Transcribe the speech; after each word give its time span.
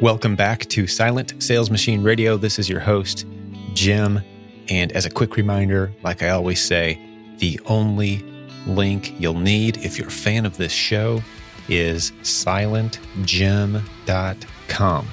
Welcome 0.00 0.34
back 0.34 0.66
to 0.70 0.88
Silent 0.88 1.40
Sales 1.40 1.70
Machine 1.70 2.02
Radio. 2.02 2.36
This 2.36 2.58
is 2.58 2.68
your 2.68 2.80
host, 2.80 3.26
Jim. 3.74 4.20
And 4.68 4.90
as 4.92 5.06
a 5.06 5.10
quick 5.10 5.36
reminder, 5.36 5.92
like 6.02 6.20
I 6.20 6.30
always 6.30 6.60
say, 6.62 6.98
the 7.38 7.60
only 7.66 8.24
link 8.66 9.14
you'll 9.20 9.38
need 9.38 9.76
if 9.78 9.96
you're 9.96 10.08
a 10.08 10.10
fan 10.10 10.46
of 10.46 10.56
this 10.56 10.72
show 10.72 11.22
is 11.68 12.10
silentjim.com. 12.22 15.06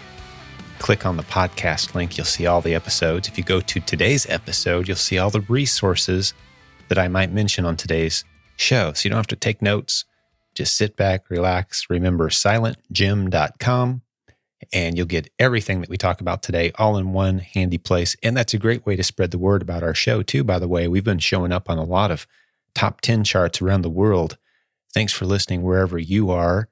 Click 0.79 1.05
on 1.05 1.15
the 1.15 1.23
podcast 1.23 1.93
link, 1.93 2.17
you'll 2.17 2.25
see 2.25 2.47
all 2.47 2.61
the 2.61 2.73
episodes. 2.73 3.27
If 3.27 3.37
you 3.37 3.43
go 3.43 3.61
to 3.61 3.79
today's 3.81 4.25
episode, 4.29 4.87
you'll 4.87 4.97
see 4.97 5.19
all 5.19 5.29
the 5.29 5.41
resources 5.41 6.33
that 6.89 6.97
I 6.97 7.07
might 7.07 7.31
mention 7.31 7.65
on 7.65 7.77
today's 7.77 8.25
show. 8.57 8.93
So 8.93 9.05
you 9.05 9.11
don't 9.11 9.17
have 9.17 9.27
to 9.27 9.35
take 9.35 9.61
notes. 9.61 10.05
Just 10.55 10.75
sit 10.75 10.97
back, 10.97 11.29
relax. 11.29 11.85
Remember 11.89 12.29
silentjim.com 12.29 14.01
and 14.71 14.97
you'll 14.97 15.05
get 15.05 15.31
everything 15.39 15.81
that 15.81 15.89
we 15.89 15.97
talk 15.97 16.21
about 16.21 16.43
today 16.43 16.71
all 16.75 16.97
in 16.97 17.13
one 17.13 17.39
handy 17.39 17.77
place. 17.77 18.15
And 18.23 18.35
that's 18.35 18.53
a 18.53 18.59
great 18.59 18.85
way 18.85 18.95
to 18.95 19.03
spread 19.03 19.31
the 19.31 19.37
word 19.37 19.61
about 19.61 19.83
our 19.83 19.93
show, 19.93 20.21
too. 20.21 20.43
By 20.43 20.59
the 20.59 20.67
way, 20.67 20.87
we've 20.87 21.03
been 21.03 21.19
showing 21.19 21.51
up 21.51 21.69
on 21.69 21.77
a 21.77 21.83
lot 21.83 22.11
of 22.11 22.27
top 22.73 23.01
10 23.01 23.23
charts 23.23 23.61
around 23.61 23.81
the 23.81 23.89
world. 23.89 24.37
Thanks 24.93 25.13
for 25.13 25.25
listening 25.25 25.61
wherever 25.61 25.97
you 25.97 26.31
are. 26.31 26.69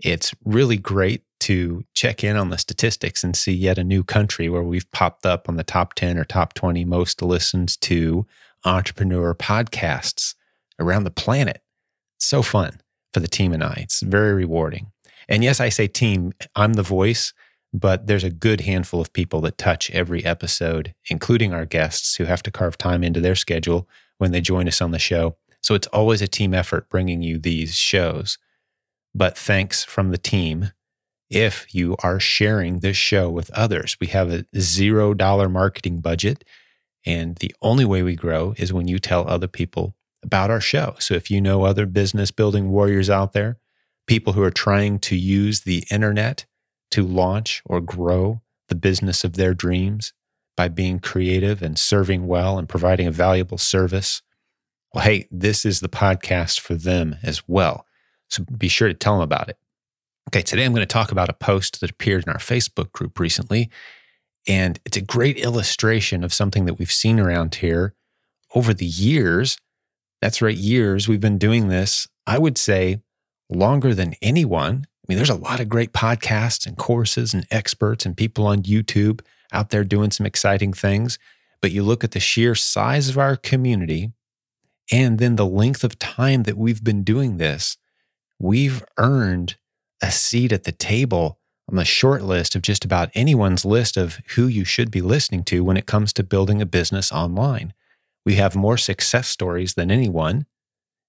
It's 0.00 0.34
really 0.44 0.76
great 0.76 1.22
to 1.40 1.84
check 1.94 2.24
in 2.24 2.36
on 2.36 2.50
the 2.50 2.58
statistics 2.58 3.22
and 3.22 3.36
see 3.36 3.52
yet 3.52 3.78
a 3.78 3.84
new 3.84 4.02
country 4.02 4.48
where 4.48 4.62
we've 4.62 4.90
popped 4.92 5.26
up 5.26 5.48
on 5.48 5.56
the 5.56 5.64
top 5.64 5.94
10 5.94 6.18
or 6.18 6.24
top 6.24 6.54
20 6.54 6.84
most 6.84 7.20
listens 7.20 7.76
to 7.76 8.26
entrepreneur 8.64 9.34
podcasts 9.34 10.34
around 10.78 11.04
the 11.04 11.10
planet. 11.10 11.62
So 12.18 12.42
fun 12.42 12.80
for 13.12 13.20
the 13.20 13.28
team 13.28 13.52
and 13.52 13.62
I. 13.62 13.80
It's 13.82 14.00
very 14.00 14.32
rewarding. 14.34 14.90
And 15.28 15.42
yes, 15.42 15.60
I 15.60 15.68
say 15.68 15.86
team, 15.86 16.32
I'm 16.54 16.74
the 16.74 16.82
voice, 16.82 17.32
but 17.72 18.06
there's 18.06 18.24
a 18.24 18.30
good 18.30 18.62
handful 18.62 19.00
of 19.00 19.12
people 19.12 19.40
that 19.42 19.58
touch 19.58 19.90
every 19.90 20.24
episode, 20.24 20.94
including 21.10 21.52
our 21.52 21.66
guests 21.66 22.16
who 22.16 22.24
have 22.24 22.42
to 22.44 22.50
carve 22.50 22.78
time 22.78 23.02
into 23.02 23.20
their 23.20 23.34
schedule 23.34 23.88
when 24.18 24.32
they 24.32 24.40
join 24.40 24.68
us 24.68 24.80
on 24.80 24.92
the 24.92 24.98
show. 24.98 25.36
So 25.62 25.74
it's 25.74 25.86
always 25.88 26.22
a 26.22 26.28
team 26.28 26.54
effort 26.54 26.88
bringing 26.88 27.22
you 27.22 27.38
these 27.38 27.74
shows. 27.74 28.38
But 29.14 29.36
thanks 29.36 29.82
from 29.82 30.10
the 30.10 30.18
team 30.18 30.72
if 31.30 31.74
you 31.74 31.96
are 32.02 32.20
sharing 32.20 32.80
this 32.80 32.96
show 32.96 33.30
with 33.30 33.50
others. 33.50 33.96
We 34.00 34.08
have 34.08 34.30
a 34.30 34.44
zero 34.58 35.14
dollar 35.14 35.48
marketing 35.48 36.00
budget. 36.00 36.44
And 37.06 37.36
the 37.36 37.54
only 37.60 37.84
way 37.84 38.02
we 38.02 38.14
grow 38.14 38.54
is 38.56 38.72
when 38.72 38.88
you 38.88 38.98
tell 38.98 39.28
other 39.28 39.48
people 39.48 39.94
about 40.22 40.50
our 40.50 40.60
show. 40.60 40.94
So 40.98 41.14
if 41.14 41.30
you 41.30 41.40
know 41.40 41.64
other 41.64 41.86
business 41.86 42.30
building 42.30 42.70
warriors 42.70 43.10
out 43.10 43.32
there, 43.32 43.58
people 44.06 44.32
who 44.32 44.42
are 44.42 44.50
trying 44.50 44.98
to 45.00 45.16
use 45.16 45.60
the 45.60 45.84
internet 45.90 46.46
to 46.90 47.02
launch 47.02 47.62
or 47.64 47.80
grow 47.80 48.42
the 48.68 48.74
business 48.74 49.24
of 49.24 49.34
their 49.34 49.54
dreams 49.54 50.12
by 50.56 50.68
being 50.68 51.00
creative 51.00 51.62
and 51.62 51.78
serving 51.78 52.26
well 52.26 52.58
and 52.58 52.68
providing 52.68 53.06
a 53.06 53.12
valuable 53.12 53.58
service. 53.58 54.22
Well, 54.92 55.04
hey, 55.04 55.26
this 55.30 55.64
is 55.64 55.80
the 55.80 55.88
podcast 55.88 56.60
for 56.60 56.74
them 56.74 57.16
as 57.22 57.42
well. 57.48 57.86
So 58.28 58.44
be 58.44 58.68
sure 58.68 58.88
to 58.88 58.94
tell 58.94 59.14
them 59.14 59.22
about 59.22 59.48
it. 59.48 59.58
Okay, 60.28 60.42
today 60.42 60.64
I'm 60.64 60.72
going 60.72 60.80
to 60.80 60.86
talk 60.86 61.12
about 61.12 61.28
a 61.28 61.34
post 61.34 61.80
that 61.80 61.90
appeared 61.90 62.24
in 62.26 62.32
our 62.32 62.38
Facebook 62.38 62.92
group 62.92 63.18
recently. 63.18 63.70
And 64.46 64.78
it's 64.84 64.96
a 64.96 65.02
great 65.02 65.38
illustration 65.38 66.22
of 66.22 66.32
something 66.32 66.64
that 66.66 66.78
we've 66.78 66.92
seen 66.92 67.18
around 67.18 67.56
here 67.56 67.94
over 68.54 68.72
the 68.72 68.86
years. 68.86 69.58
That's 70.20 70.40
right, 70.40 70.56
years. 70.56 71.08
We've 71.08 71.20
been 71.20 71.38
doing 71.38 71.68
this, 71.68 72.06
I 72.26 72.38
would 72.38 72.56
say, 72.56 73.00
longer 73.54 73.94
than 73.94 74.14
anyone. 74.20 74.86
I 74.86 75.04
mean, 75.08 75.16
there's 75.16 75.30
a 75.30 75.34
lot 75.34 75.60
of 75.60 75.68
great 75.68 75.92
podcasts 75.92 76.66
and 76.66 76.76
courses 76.76 77.34
and 77.34 77.46
experts 77.50 78.04
and 78.06 78.16
people 78.16 78.46
on 78.46 78.62
YouTube 78.62 79.20
out 79.52 79.70
there 79.70 79.84
doing 79.84 80.10
some 80.10 80.26
exciting 80.26 80.72
things. 80.72 81.18
But 81.60 81.70
you 81.70 81.82
look 81.82 82.04
at 82.04 82.10
the 82.10 82.20
sheer 82.20 82.54
size 82.54 83.08
of 83.08 83.18
our 83.18 83.36
community 83.36 84.12
and 84.92 85.18
then 85.18 85.36
the 85.36 85.46
length 85.46 85.84
of 85.84 85.98
time 85.98 86.42
that 86.42 86.58
we've 86.58 86.84
been 86.84 87.04
doing 87.04 87.38
this, 87.38 87.76
we've 88.38 88.84
earned 88.98 89.56
a 90.02 90.10
seat 90.10 90.52
at 90.52 90.64
the 90.64 90.72
table 90.72 91.38
on 91.68 91.76
the 91.76 91.84
short 91.84 92.22
list 92.22 92.54
of 92.54 92.62
just 92.62 92.84
about 92.84 93.10
anyone's 93.14 93.64
list 93.64 93.96
of 93.96 94.20
who 94.34 94.46
you 94.46 94.64
should 94.64 94.90
be 94.90 95.00
listening 95.00 95.44
to 95.44 95.64
when 95.64 95.76
it 95.76 95.86
comes 95.86 96.12
to 96.12 96.22
building 96.22 96.60
a 96.60 96.66
business 96.66 97.10
online. 97.10 97.72
We 98.26 98.34
have 98.34 98.54
more 98.54 98.76
success 98.76 99.28
stories 99.28 99.74
than 99.74 99.90
anyone. 99.90 100.46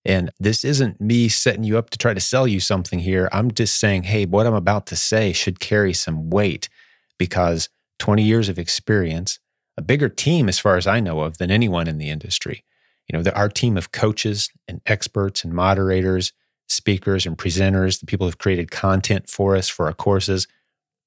And 0.05 0.29
this 0.39 0.63
isn't 0.63 1.01
me 1.01 1.27
setting 1.29 1.63
you 1.63 1.77
up 1.77 1.89
to 1.89 1.97
try 1.97 2.13
to 2.13 2.19
sell 2.19 2.47
you 2.47 2.59
something 2.59 2.99
here. 2.99 3.27
I'm 3.31 3.51
just 3.51 3.79
saying, 3.79 4.03
hey, 4.03 4.25
what 4.25 4.45
I'm 4.45 4.53
about 4.53 4.85
to 4.88 4.95
say 4.95 5.33
should 5.33 5.59
carry 5.59 5.93
some 5.93 6.29
weight 6.29 6.69
because 7.17 7.69
20 7.99 8.21
years 8.21 8.47
of 8.47 8.59
experience, 8.59 9.39
a 9.77 9.81
bigger 9.81 10.09
team, 10.09 10.47
as 10.47 10.59
far 10.59 10.77
as 10.77 10.85
I 10.85 10.99
know 10.99 11.21
of, 11.21 11.39
than 11.39 11.49
anyone 11.49 11.88
in 11.88 11.97
the 11.97 12.09
industry. 12.09 12.63
You 13.07 13.17
know, 13.17 13.23
the, 13.23 13.35
our 13.35 13.49
team 13.49 13.77
of 13.77 13.91
coaches 13.91 14.49
and 14.67 14.81
experts 14.85 15.44
and 15.44 15.53
moderators, 15.53 16.33
speakers 16.67 17.25
and 17.25 17.38
presenters, 17.38 17.99
the 17.99 18.05
people 18.05 18.27
who've 18.27 18.38
created 18.38 18.69
content 18.69 19.29
for 19.29 19.55
us 19.55 19.69
for 19.69 19.88
our 19.88 19.94
courses, 19.94 20.47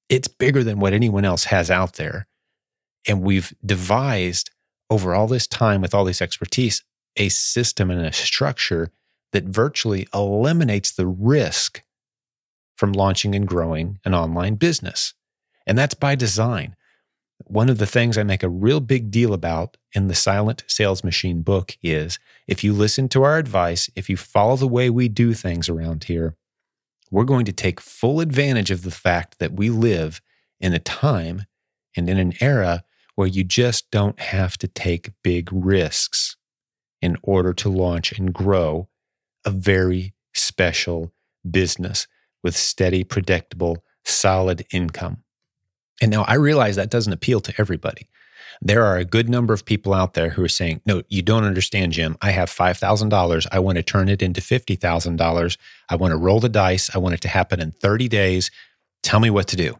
it's 0.09 0.27
bigger 0.27 0.63
than 0.63 0.79
what 0.79 0.93
anyone 0.93 1.25
else 1.25 1.45
has 1.45 1.71
out 1.71 1.93
there. 1.93 2.27
And 3.07 3.21
we've 3.21 3.53
devised 3.65 4.49
over 4.89 5.13
all 5.13 5.27
this 5.27 5.47
time 5.47 5.81
with 5.81 5.93
all 5.93 6.03
this 6.03 6.21
expertise 6.21 6.83
a 7.19 7.29
system 7.29 7.91
and 7.91 8.03
a 8.03 8.13
structure 8.13 8.91
that 9.31 9.43
virtually 9.43 10.07
eliminates 10.13 10.91
the 10.91 11.05
risk 11.05 11.83
from 12.75 12.93
launching 12.93 13.35
and 13.35 13.47
growing 13.47 13.99
an 14.05 14.15
online 14.15 14.55
business. 14.55 15.13
And 15.67 15.77
that's 15.77 15.93
by 15.93 16.15
design. 16.15 16.75
One 17.45 17.69
of 17.69 17.77
the 17.77 17.85
things 17.85 18.17
I 18.17 18.23
make 18.23 18.43
a 18.43 18.49
real 18.49 18.79
big 18.79 19.11
deal 19.11 19.33
about 19.33 19.77
in 19.93 20.07
the 20.07 20.15
Silent 20.15 20.63
Sales 20.67 21.03
Machine 21.03 21.41
book 21.41 21.77
is 21.83 22.19
if 22.47 22.63
you 22.63 22.73
listen 22.73 23.07
to 23.09 23.23
our 23.23 23.37
advice, 23.37 23.89
if 23.95 24.09
you 24.09 24.17
follow 24.17 24.55
the 24.55 24.67
way 24.67 24.89
we 24.89 25.07
do 25.07 25.33
things 25.33 25.69
around 25.69 26.05
here, 26.05 26.35
we're 27.11 27.23
going 27.23 27.45
to 27.45 27.53
take 27.53 27.79
full 27.79 28.19
advantage 28.19 28.71
of 28.71 28.83
the 28.83 28.91
fact 28.91 29.39
that 29.39 29.53
we 29.53 29.69
live 29.69 30.21
in 30.59 30.73
a 30.73 30.79
time 30.79 31.45
and 31.95 32.09
in 32.09 32.17
an 32.17 32.33
era 32.41 32.83
where 33.15 33.27
you 33.27 33.43
just 33.43 33.89
don't 33.91 34.19
have 34.19 34.57
to 34.57 34.67
take 34.67 35.11
big 35.23 35.49
risks 35.51 36.28
in 37.01 37.17
order 37.23 37.53
to 37.53 37.69
launch 37.69 38.11
and 38.17 38.33
grow 38.33 38.89
a 39.45 39.51
very 39.51 40.13
special 40.33 41.13
business 41.49 42.07
with 42.43 42.55
steady, 42.55 43.03
predictable, 43.03 43.83
solid 44.05 44.65
income. 44.71 45.23
And 46.01 46.11
now 46.11 46.23
I 46.23 46.35
realize 46.35 46.75
that 46.75 46.89
doesn't 46.89 47.13
appeal 47.13 47.41
to 47.41 47.53
everybody. 47.57 48.09
There 48.61 48.83
are 48.83 48.97
a 48.97 49.05
good 49.05 49.29
number 49.29 49.53
of 49.53 49.65
people 49.65 49.93
out 49.93 50.15
there 50.15 50.29
who 50.29 50.43
are 50.43 50.49
saying, 50.49 50.81
No, 50.85 51.01
you 51.07 51.21
don't 51.21 51.45
understand, 51.45 51.93
Jim. 51.93 52.17
I 52.21 52.31
have 52.31 52.49
$5,000. 52.49 53.47
I 53.51 53.59
want 53.59 53.77
to 53.77 53.83
turn 53.83 54.09
it 54.09 54.21
into 54.21 54.41
$50,000. 54.41 55.57
I 55.89 55.95
want 55.95 56.11
to 56.11 56.17
roll 56.17 56.39
the 56.39 56.49
dice. 56.49 56.93
I 56.93 56.97
want 56.97 57.15
it 57.15 57.21
to 57.21 57.29
happen 57.29 57.61
in 57.61 57.71
30 57.71 58.09
days. 58.09 58.51
Tell 59.01 59.19
me 59.21 59.29
what 59.29 59.47
to 59.49 59.55
do. 59.55 59.79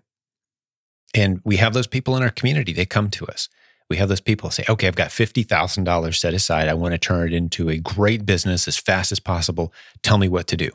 And 1.14 1.42
we 1.44 1.58
have 1.58 1.74
those 1.74 1.88
people 1.88 2.16
in 2.16 2.24
our 2.24 2.30
community. 2.30 2.72
They 2.72 2.86
come 2.86 3.10
to 3.12 3.26
us 3.26 3.50
we 3.90 3.98
have 3.98 4.10
those 4.10 4.22
people 4.22 4.52
say, 4.52 4.64
okay, 4.70 4.88
I've 4.88 4.96
got 4.96 5.10
$50,000 5.10 6.16
set 6.16 6.34
aside. 6.34 6.70
I 6.70 6.76
want 6.76 6.94
to 6.94 7.00
turn 7.00 7.28
it 7.28 7.36
into 7.36 7.70
a 7.70 7.78
great 7.78 8.26
business 8.26 8.68
as 8.68 8.78
fast 8.78 9.12
as 9.12 9.20
possible. 9.20 9.74
Tell 10.04 10.18
me 10.18 10.28
what 10.28 10.48
to 10.48 10.58
do. 10.58 10.70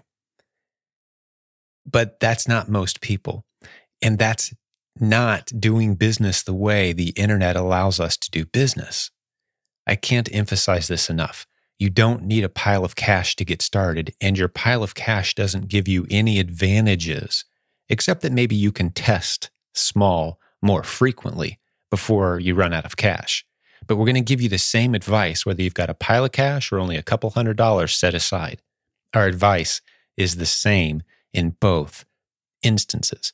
But 1.87 2.19
that's 2.19 2.49
not 2.49 2.69
most 2.69 3.01
people. 3.01 3.45
And 4.03 4.19
that's 4.19 4.53
not 4.99 5.53
doing 5.59 5.95
business 5.95 6.43
the 6.43 6.55
way 6.55 6.93
the 6.93 7.11
internet 7.11 7.57
allows 7.57 8.01
us 8.01 8.17
to 8.17 8.31
do 8.31 8.47
business. 8.47 9.11
I 9.87 9.97
can't 9.97 10.35
emphasize 10.35 10.89
this 10.89 11.09
enough. 11.09 11.47
You 11.79 11.91
don't 11.91 12.23
need 12.25 12.45
a 12.45 12.49
pile 12.49 12.85
of 12.85 12.97
cash 12.97 13.37
to 13.37 13.45
get 13.45 13.61
started, 13.61 14.15
and 14.21 14.39
your 14.39 14.49
pile 14.49 14.83
of 14.83 14.95
cash 14.95 15.35
doesn't 15.35 15.69
give 15.69 15.89
you 15.89 16.07
any 16.09 16.39
advantages, 16.39 17.45
except 17.89 18.23
that 18.23 18.33
maybe 18.33 18.55
you 18.55 18.73
can 18.73 18.91
test 18.91 19.51
small 19.75 20.39
more 20.63 20.85
frequently 20.85 21.59
before 21.95 22.41
you 22.41 22.57
run 22.57 22.73
out 22.73 22.85
of 22.85 22.97
cash. 22.97 23.45
But 23.87 23.95
we're 23.95 24.05
going 24.05 24.17
to 24.17 24.21
give 24.21 24.41
you 24.41 24.49
the 24.49 24.59
same 24.59 24.97
advice 24.97 25.47
whether 25.47 25.63
you've 25.63 25.75
got 25.75 25.89
a 25.89 25.95
pile 25.95 26.25
of 26.25 26.33
cash 26.33 26.73
or 26.73 26.81
only 26.81 26.97
a 26.97 27.05
couple 27.05 27.31
hundred 27.31 27.57
dollars 27.57 27.95
set 27.95 28.15
aside. 28.15 28.61
Our 29.15 29.29
advice 29.29 29.81
is 30.17 30.35
the 30.35 30.45
same 30.45 31.05
in 31.33 31.51
both 31.51 32.05
instances. 32.65 33.33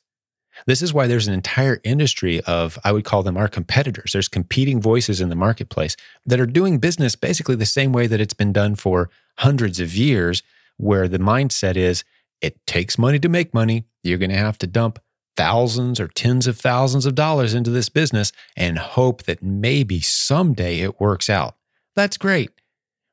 This 0.67 0.83
is 0.83 0.93
why 0.93 1.07
there's 1.07 1.27
an 1.27 1.33
entire 1.33 1.81
industry 1.83 2.39
of, 2.41 2.77
I 2.83 2.91
would 2.91 3.03
call 3.03 3.23
them 3.23 3.35
our 3.35 3.47
competitors. 3.47 4.11
There's 4.11 4.27
competing 4.27 4.79
voices 4.79 5.21
in 5.21 5.29
the 5.29 5.35
marketplace 5.35 5.97
that 6.27 6.39
are 6.39 6.45
doing 6.45 6.77
business 6.77 7.15
basically 7.15 7.55
the 7.55 7.65
same 7.65 7.91
way 7.91 8.05
that 8.05 8.21
it's 8.21 8.35
been 8.35 8.53
done 8.53 8.75
for 8.75 9.09
hundreds 9.39 9.79
of 9.79 9.95
years, 9.95 10.43
where 10.77 11.07
the 11.07 11.17
mindset 11.17 11.77
is 11.77 12.03
it 12.41 12.63
takes 12.67 12.99
money 12.99 13.17
to 13.17 13.27
make 13.27 13.55
money. 13.55 13.85
You're 14.03 14.19
going 14.19 14.29
to 14.29 14.37
have 14.37 14.59
to 14.59 14.67
dump 14.67 14.99
thousands 15.37 15.99
or 15.99 16.07
tens 16.07 16.47
of 16.47 16.57
thousands 16.57 17.05
of 17.05 17.15
dollars 17.15 17.53
into 17.53 17.69
this 17.69 17.89
business 17.89 18.31
and 18.55 18.77
hope 18.77 19.23
that 19.23 19.41
maybe 19.41 19.99
someday 19.99 20.79
it 20.79 20.99
works 20.99 21.29
out. 21.29 21.55
That's 21.95 22.17
great. 22.17 22.51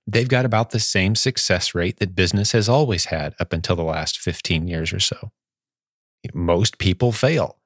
They've 0.07 0.29
got 0.29 0.45
about 0.45 0.71
the 0.71 0.81
same 0.81 1.15
success 1.15 1.75
rate 1.75 1.99
that 1.99 2.15
business 2.15 2.53
has 2.53 2.69
always 2.69 3.07
had 3.07 3.35
up 3.39 3.53
until 3.53 3.77
the 3.77 3.85
last 3.85 4.19
15 4.19 4.67
years 4.67 4.93
or 4.93 5.01
so. 5.01 5.33
Most 6.33 6.79
people 6.79 7.13
fail. 7.13 7.59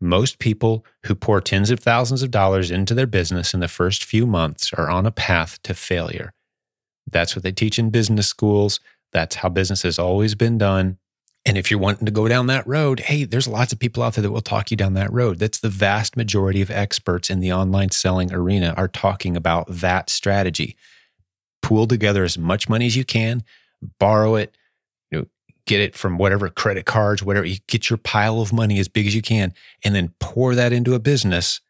Most 0.00 0.38
people 0.38 0.84
who 1.04 1.14
pour 1.14 1.40
tens 1.40 1.70
of 1.70 1.80
thousands 1.80 2.22
of 2.22 2.30
dollars 2.30 2.70
into 2.70 2.94
their 2.94 3.06
business 3.06 3.54
in 3.54 3.60
the 3.60 3.68
first 3.68 4.04
few 4.04 4.26
months 4.26 4.72
are 4.74 4.90
on 4.90 5.06
a 5.06 5.10
path 5.10 5.62
to 5.62 5.74
failure. 5.74 6.32
That's 7.10 7.36
what 7.36 7.42
they 7.42 7.52
teach 7.52 7.78
in 7.78 7.90
business 7.90 8.26
schools. 8.26 8.80
That's 9.12 9.36
how 9.36 9.48
business 9.48 9.82
has 9.82 9.98
always 9.98 10.34
been 10.34 10.58
done. 10.58 10.98
And 11.46 11.56
if 11.56 11.70
you're 11.70 11.78
wanting 11.78 12.06
to 12.06 12.12
go 12.12 12.26
down 12.26 12.48
that 12.48 12.66
road, 12.66 12.98
hey, 12.98 13.22
there's 13.22 13.46
lots 13.46 13.72
of 13.72 13.78
people 13.78 14.02
out 14.02 14.14
there 14.14 14.22
that 14.22 14.32
will 14.32 14.40
talk 14.40 14.72
you 14.72 14.76
down 14.76 14.94
that 14.94 15.12
road. 15.12 15.38
That's 15.38 15.60
the 15.60 15.68
vast 15.68 16.16
majority 16.16 16.60
of 16.60 16.72
experts 16.72 17.30
in 17.30 17.38
the 17.38 17.52
online 17.52 17.92
selling 17.92 18.32
arena 18.32 18.74
are 18.76 18.88
talking 18.88 19.36
about 19.36 19.66
that 19.68 20.10
strategy. 20.10 20.76
Pool 21.62 21.86
together 21.86 22.24
as 22.24 22.36
much 22.36 22.68
money 22.68 22.86
as 22.86 22.96
you 22.96 23.04
can, 23.04 23.44
borrow 24.00 24.34
it, 24.34 24.56
you 25.12 25.20
know, 25.20 25.26
get 25.66 25.80
it 25.80 25.94
from 25.94 26.18
whatever 26.18 26.48
credit 26.48 26.84
cards, 26.84 27.22
whatever, 27.22 27.46
you 27.46 27.58
get 27.68 27.88
your 27.88 27.96
pile 27.96 28.40
of 28.40 28.52
money 28.52 28.80
as 28.80 28.88
big 28.88 29.06
as 29.06 29.14
you 29.14 29.22
can, 29.22 29.54
and 29.84 29.94
then 29.94 30.12
pour 30.18 30.56
that 30.56 30.72
into 30.72 30.94
a 30.94 30.98
business. 30.98 31.60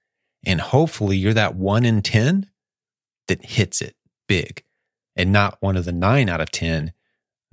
And 0.46 0.58
hopefully 0.58 1.18
you're 1.18 1.34
that 1.34 1.54
one 1.54 1.84
in 1.84 2.00
10 2.00 2.48
that 3.28 3.44
hits 3.44 3.82
it 3.82 3.94
big 4.26 4.62
and 5.16 5.32
not 5.32 5.58
one 5.60 5.76
of 5.76 5.84
the 5.84 5.92
nine 5.92 6.30
out 6.30 6.40
of 6.40 6.50
10 6.50 6.92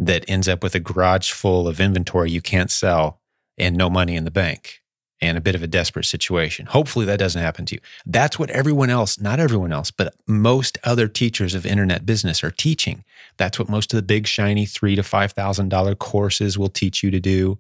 that 0.05 0.25
ends 0.27 0.47
up 0.47 0.63
with 0.63 0.75
a 0.75 0.79
garage 0.79 1.31
full 1.31 1.67
of 1.67 1.79
inventory 1.79 2.31
you 2.31 2.41
can't 2.41 2.71
sell 2.71 3.19
and 3.57 3.75
no 3.75 3.89
money 3.89 4.15
in 4.15 4.23
the 4.23 4.31
bank 4.31 4.81
and 5.21 5.37
a 5.37 5.41
bit 5.41 5.55
of 5.55 5.63
a 5.63 5.67
desperate 5.67 6.05
situation. 6.05 6.65
Hopefully 6.65 7.05
that 7.05 7.19
doesn't 7.19 7.41
happen 7.41 7.65
to 7.65 7.75
you. 7.75 7.81
That's 8.05 8.37
what 8.37 8.49
everyone 8.49 8.89
else, 8.89 9.19
not 9.19 9.39
everyone 9.39 9.71
else, 9.71 9.89
but 9.89 10.13
most 10.27 10.77
other 10.83 11.07
teachers 11.07 11.55
of 11.55 11.65
internet 11.65 12.05
business 12.05 12.43
are 12.43 12.51
teaching. 12.51 13.05
That's 13.37 13.57
what 13.57 13.69
most 13.69 13.93
of 13.93 13.97
the 13.97 14.03
big 14.03 14.27
shiny 14.27 14.65
3 14.65 14.97
to 14.97 15.01
$5,000 15.01 15.99
courses 15.99 16.57
will 16.57 16.69
teach 16.69 17.03
you 17.03 17.11
to 17.11 17.19
do. 17.21 17.57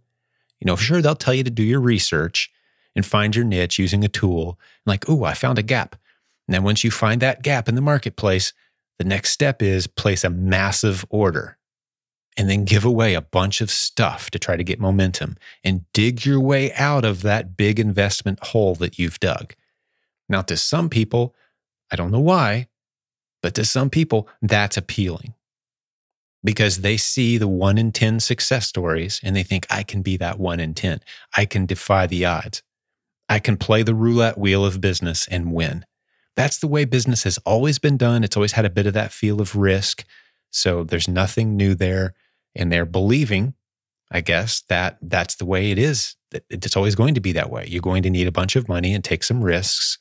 You 0.59 0.65
know, 0.65 0.75
for 0.75 0.83
sure 0.83 1.01
they'll 1.01 1.15
tell 1.15 1.33
you 1.33 1.43
to 1.43 1.49
do 1.49 1.63
your 1.63 1.79
research 1.79 2.51
and 2.95 3.05
find 3.05 3.35
your 3.35 3.45
niche 3.45 3.79
using 3.79 4.03
a 4.03 4.09
tool. 4.09 4.59
Like, 4.85 5.09
"Oh, 5.09 5.23
I 5.23 5.33
found 5.33 5.57
a 5.57 5.63
gap." 5.63 5.95
And 6.47 6.53
then 6.53 6.63
once 6.63 6.83
you 6.83 6.91
find 6.91 7.21
that 7.21 7.41
gap 7.41 7.67
in 7.67 7.75
the 7.75 7.81
marketplace, 7.81 8.53
the 8.99 9.03
next 9.03 9.31
step 9.31 9.61
is 9.61 9.87
place 9.87 10.23
a 10.23 10.29
massive 10.29 11.05
order 11.09 11.57
and 12.37 12.49
then 12.49 12.65
give 12.65 12.85
away 12.85 13.13
a 13.13 13.21
bunch 13.21 13.61
of 13.61 13.69
stuff 13.69 14.29
to 14.31 14.39
try 14.39 14.55
to 14.55 14.63
get 14.63 14.79
momentum 14.79 15.37
and 15.63 15.85
dig 15.93 16.25
your 16.25 16.39
way 16.39 16.73
out 16.73 17.05
of 17.05 17.21
that 17.21 17.55
big 17.55 17.79
investment 17.79 18.43
hole 18.43 18.75
that 18.75 18.97
you've 18.97 19.19
dug. 19.19 19.53
Now, 20.29 20.41
to 20.43 20.57
some 20.57 20.89
people, 20.89 21.35
I 21.91 21.95
don't 21.95 22.11
know 22.11 22.19
why, 22.19 22.67
but 23.41 23.53
to 23.55 23.65
some 23.65 23.89
people, 23.89 24.27
that's 24.41 24.77
appealing 24.77 25.33
because 26.43 26.81
they 26.81 26.97
see 26.97 27.37
the 27.37 27.47
one 27.47 27.77
in 27.77 27.91
10 27.91 28.19
success 28.19 28.67
stories 28.67 29.19
and 29.23 29.35
they 29.35 29.43
think, 29.43 29.65
I 29.69 29.83
can 29.83 30.01
be 30.01 30.17
that 30.17 30.39
one 30.39 30.59
in 30.59 30.73
10. 30.73 30.99
I 31.37 31.45
can 31.45 31.65
defy 31.65 32.07
the 32.07 32.25
odds. 32.25 32.63
I 33.29 33.39
can 33.39 33.57
play 33.57 33.83
the 33.83 33.95
roulette 33.95 34.37
wheel 34.37 34.65
of 34.65 34.81
business 34.81 35.27
and 35.27 35.53
win. 35.53 35.85
That's 36.35 36.57
the 36.57 36.67
way 36.67 36.85
business 36.85 37.23
has 37.23 37.37
always 37.39 37.79
been 37.79 37.97
done. 37.97 38.23
It's 38.23 38.35
always 38.35 38.53
had 38.53 38.65
a 38.65 38.69
bit 38.69 38.87
of 38.87 38.93
that 38.93 39.13
feel 39.13 39.39
of 39.39 39.55
risk. 39.55 40.03
So 40.51 40.83
there's 40.83 41.07
nothing 41.07 41.55
new 41.55 41.75
there 41.75 42.13
and 42.55 42.71
they're 42.71 42.85
believing, 42.85 43.53
I 44.11 44.21
guess, 44.21 44.61
that 44.69 44.97
that's 45.01 45.35
the 45.35 45.45
way 45.45 45.71
it 45.71 45.77
is. 45.77 46.15
It's 46.49 46.75
always 46.75 46.95
going 46.95 47.13
to 47.15 47.21
be 47.21 47.31
that 47.33 47.49
way. 47.49 47.65
You're 47.67 47.81
going 47.81 48.03
to 48.03 48.09
need 48.09 48.27
a 48.27 48.31
bunch 48.31 48.55
of 48.55 48.67
money 48.67 48.93
and 48.93 49.03
take 49.03 49.23
some 49.23 49.43
risks, 49.43 49.97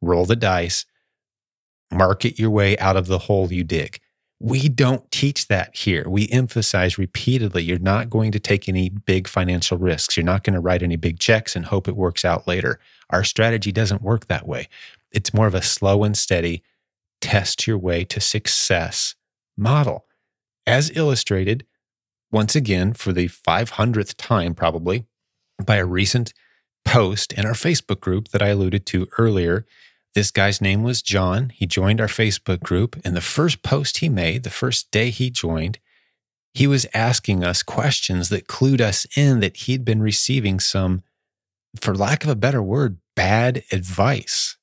roll 0.00 0.24
the 0.24 0.36
dice, 0.36 0.86
market 1.92 2.38
your 2.38 2.50
way 2.50 2.76
out 2.78 2.96
of 2.96 3.06
the 3.06 3.18
hole 3.18 3.52
you 3.52 3.64
dig. 3.64 4.00
We 4.40 4.68
don't 4.68 5.10
teach 5.10 5.46
that 5.48 5.74
here. 5.76 6.04
We 6.08 6.28
emphasize 6.28 6.98
repeatedly 6.98 7.62
you're 7.62 7.78
not 7.78 8.10
going 8.10 8.32
to 8.32 8.40
take 8.40 8.68
any 8.68 8.90
big 8.90 9.28
financial 9.28 9.78
risks. 9.78 10.16
You're 10.16 10.24
not 10.24 10.42
going 10.42 10.54
to 10.54 10.60
write 10.60 10.82
any 10.82 10.96
big 10.96 11.18
checks 11.18 11.56
and 11.56 11.64
hope 11.64 11.88
it 11.88 11.96
works 11.96 12.24
out 12.24 12.46
later. 12.46 12.78
Our 13.10 13.24
strategy 13.24 13.72
doesn't 13.72 14.02
work 14.02 14.26
that 14.26 14.46
way. 14.46 14.68
It's 15.12 15.32
more 15.32 15.46
of 15.46 15.54
a 15.54 15.62
slow 15.62 16.04
and 16.04 16.16
steady, 16.16 16.62
test 17.20 17.66
your 17.66 17.78
way 17.78 18.04
to 18.04 18.20
success 18.20 19.14
model. 19.56 20.04
As 20.66 20.90
illustrated 20.94 21.64
once 22.34 22.56
again 22.56 22.92
for 22.92 23.12
the 23.12 23.28
500th 23.28 24.14
time, 24.18 24.54
probably, 24.54 25.06
by 25.64 25.76
a 25.76 25.86
recent 25.86 26.34
post 26.84 27.32
in 27.32 27.46
our 27.46 27.52
Facebook 27.52 28.00
group 28.00 28.28
that 28.28 28.42
I 28.42 28.48
alluded 28.48 28.84
to 28.86 29.06
earlier. 29.16 29.64
This 30.14 30.32
guy's 30.32 30.60
name 30.60 30.82
was 30.82 31.00
John. 31.00 31.50
He 31.50 31.64
joined 31.64 32.00
our 32.00 32.08
Facebook 32.08 32.60
group. 32.60 33.00
And 33.04 33.16
the 33.16 33.20
first 33.20 33.62
post 33.62 33.98
he 33.98 34.08
made, 34.08 34.42
the 34.42 34.50
first 34.50 34.90
day 34.90 35.10
he 35.10 35.30
joined, 35.30 35.78
he 36.52 36.66
was 36.66 36.86
asking 36.92 37.44
us 37.44 37.62
questions 37.62 38.28
that 38.28 38.48
clued 38.48 38.80
us 38.80 39.06
in 39.16 39.40
that 39.40 39.56
he'd 39.56 39.84
been 39.84 40.02
receiving 40.02 40.58
some, 40.58 41.02
for 41.80 41.94
lack 41.94 42.24
of 42.24 42.30
a 42.30 42.36
better 42.36 42.62
word, 42.62 42.98
bad 43.16 43.62
advice. 43.72 44.56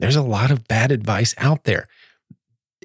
There's 0.00 0.16
a 0.16 0.22
lot 0.22 0.50
of 0.50 0.66
bad 0.66 0.90
advice 0.90 1.32
out 1.38 1.64
there. 1.64 1.86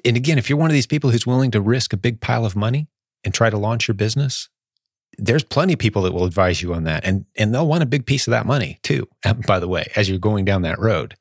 And 0.04 0.16
again, 0.16 0.38
if 0.38 0.48
you're 0.48 0.58
one 0.58 0.70
of 0.70 0.74
these 0.74 0.86
people 0.86 1.10
who's 1.10 1.26
willing 1.26 1.50
to 1.50 1.60
risk 1.60 1.92
a 1.92 1.96
big 1.96 2.20
pile 2.20 2.44
of 2.44 2.54
money, 2.54 2.86
and 3.24 3.34
try 3.34 3.50
to 3.50 3.58
launch 3.58 3.88
your 3.88 3.94
business, 3.94 4.48
there's 5.16 5.42
plenty 5.42 5.72
of 5.72 5.78
people 5.78 6.02
that 6.02 6.12
will 6.12 6.24
advise 6.24 6.62
you 6.62 6.74
on 6.74 6.84
that. 6.84 7.04
And, 7.04 7.24
and 7.36 7.52
they'll 7.52 7.66
want 7.66 7.82
a 7.82 7.86
big 7.86 8.06
piece 8.06 8.26
of 8.26 8.32
that 8.32 8.46
money 8.46 8.78
too, 8.82 9.08
by 9.46 9.58
the 9.58 9.68
way, 9.68 9.90
as 9.96 10.08
you're 10.08 10.18
going 10.18 10.44
down 10.44 10.62
that 10.62 10.78
road. 10.78 11.16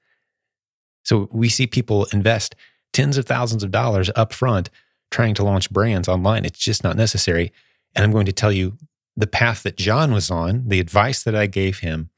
So 1.04 1.30
we 1.32 1.50
see 1.50 1.68
people 1.68 2.06
invest 2.12 2.56
tens 2.94 3.18
of 3.18 3.26
thousands 3.26 3.64
of 3.64 3.72
dollars 3.72 4.10
up 4.16 4.34
front 4.34 4.70
trying 5.10 5.34
to 5.36 5.44
launch 5.44 5.72
brands 5.72 6.08
online. 6.08 6.46
It's 6.46 6.60
just 6.60 6.84
not 6.84 6.98
necessary. 6.98 7.54
And 7.96 8.04
I'm 8.04 8.12
going 8.12 8.26
to 8.26 8.34
tell 8.34 8.52
you 8.52 8.78
the 9.16 9.28
path 9.28 9.64
that 9.64 9.78
John 9.78 10.14
was 10.14 10.30
on, 10.30 10.68
the 10.68 10.80
advice 10.80 11.24
that 11.24 11.36
I 11.36 11.48
gave 11.48 11.80
him, 11.80 12.10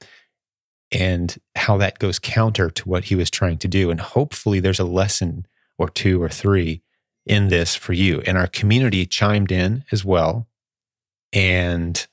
and 0.92 1.38
how 1.56 1.78
that 1.78 2.00
goes 2.00 2.20
counter 2.20 2.70
to 2.72 2.90
what 2.90 3.06
he 3.06 3.16
was 3.16 3.30
trying 3.30 3.60
to 3.60 3.68
do. 3.68 3.92
And 3.92 4.02
hopefully 4.02 4.60
there's 4.60 4.80
a 4.80 4.86
lesson 4.86 5.46
or 5.78 5.88
two 5.88 6.22
or 6.22 6.30
three 6.30 6.82
in 7.30 7.48
this 7.48 7.76
for 7.76 7.94
you. 7.94 8.22
And 8.26 8.38
our 8.38 8.48
community 8.48 9.06
chimed 9.06 9.52
in 9.52 9.86
as 9.92 10.04
well. 10.04 10.48
And 11.32 12.06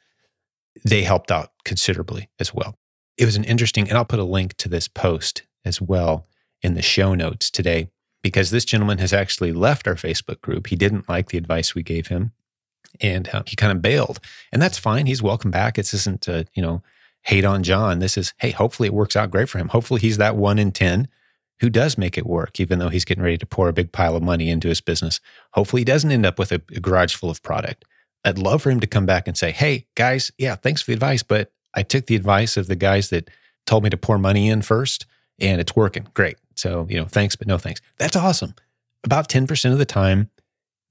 they 0.85 1.03
helped 1.03 1.33
out 1.33 1.53
considerably 1.65 2.29
as 2.39 2.55
well. 2.55 2.77
It 3.17 3.25
was 3.25 3.35
an 3.35 3.45
interesting, 3.45 3.89
and 3.89 3.97
I'll 3.97 4.05
put 4.05 4.19
a 4.19 4.25
link 4.25 4.57
to 4.59 4.69
this 4.69 4.89
post 4.89 5.43
as 5.65 5.81
well 5.81 6.27
in 6.61 6.75
the 6.75 6.83
show 6.83 7.15
notes 7.15 7.51
today 7.51 7.89
because 8.23 8.51
this 8.51 8.67
gentleman 8.67 8.99
has 8.99 9.15
actually 9.15 9.53
left 9.53 9.89
our 9.89 9.95
Facebook 9.95 10.43
group. 10.43 10.67
He 10.67 10.77
didn't 10.77 11.09
like 11.09 11.31
the 11.31 11.39
advice 11.39 11.75
we 11.75 11.83
gave 11.83 12.09
him 12.09 12.33
and 13.01 13.29
uh, 13.31 13.43
he 13.47 13.57
kind 13.57 13.73
of 13.73 13.81
bailed. 13.81 14.21
And 14.53 14.61
that's 14.61 14.79
fine. 14.79 15.07
He's 15.07 15.23
welcome 15.23 15.51
back. 15.51 15.77
This 15.77 15.95
isn't, 15.95 16.29
you 16.29 16.63
know, 16.63 16.83
hate 17.23 17.47
on 17.47 17.63
John. 17.63 18.01
This 18.01 18.19
is, 18.19 18.35
hey, 18.39 18.51
hopefully 18.51 18.89
it 18.89 18.95
works 18.95 19.17
out 19.17 19.31
great 19.31 19.49
for 19.49 19.59
him. 19.59 19.69
Hopefully 19.69 20.01
he's 20.01 20.19
that 20.19 20.37
one 20.37 20.59
in 20.59 20.73
10 20.73 21.09
who 21.61 21.71
does 21.71 21.97
make 21.97 22.19
it 22.19 22.27
work, 22.27 22.61
even 22.61 22.79
though 22.79 22.89
he's 22.89 23.05
getting 23.05 23.25
ready 23.25 23.39
to 23.39 23.47
pour 23.47 23.69
a 23.69 23.73
big 23.73 23.93
pile 23.93 24.17
of 24.17 24.23
money 24.23 24.51
into 24.51 24.69
his 24.69 24.81
business. 24.81 25.21
Hopefully, 25.53 25.81
he 25.81 25.85
doesn't 25.85 26.11
end 26.11 26.27
up 26.27 26.39
with 26.39 26.53
a, 26.53 26.61
a 26.75 26.81
garage 26.81 27.15
full 27.15 27.31
of 27.31 27.43
product. 27.43 27.85
I'd 28.25 28.39
love 28.39 28.63
for 28.63 28.71
him 28.71 28.81
to 28.81 28.87
come 28.87 29.07
back 29.07 29.29
and 29.29 29.37
say, 29.37 29.53
Hey, 29.53 29.87
guys, 29.95 30.33
yeah, 30.37 30.57
thanks 30.57 30.83
for 30.83 30.91
the 30.91 30.95
advice, 30.95 31.23
but 31.23 31.53
I 31.75 31.83
took 31.83 32.07
the 32.07 32.17
advice 32.17 32.57
of 32.57 32.67
the 32.67 32.77
guys 32.77 33.11
that 33.11 33.31
told 33.67 33.85
me 33.85 33.91
to 33.91 33.97
pour 33.97 34.19
money 34.19 34.49
in 34.49 34.63
first 34.63 35.07
and 35.39 35.61
it's 35.61 35.77
working. 35.77 36.09
Great. 36.15 36.37
So, 36.55 36.87
you 36.89 36.97
know, 36.97 37.05
thanks, 37.05 37.37
but 37.37 37.47
no 37.47 37.59
thanks. 37.59 37.81
That's 37.99 38.17
awesome. 38.17 38.55
About 39.05 39.29
10% 39.29 39.73
of 39.73 39.79
the 39.79 39.85
time, 39.85 40.31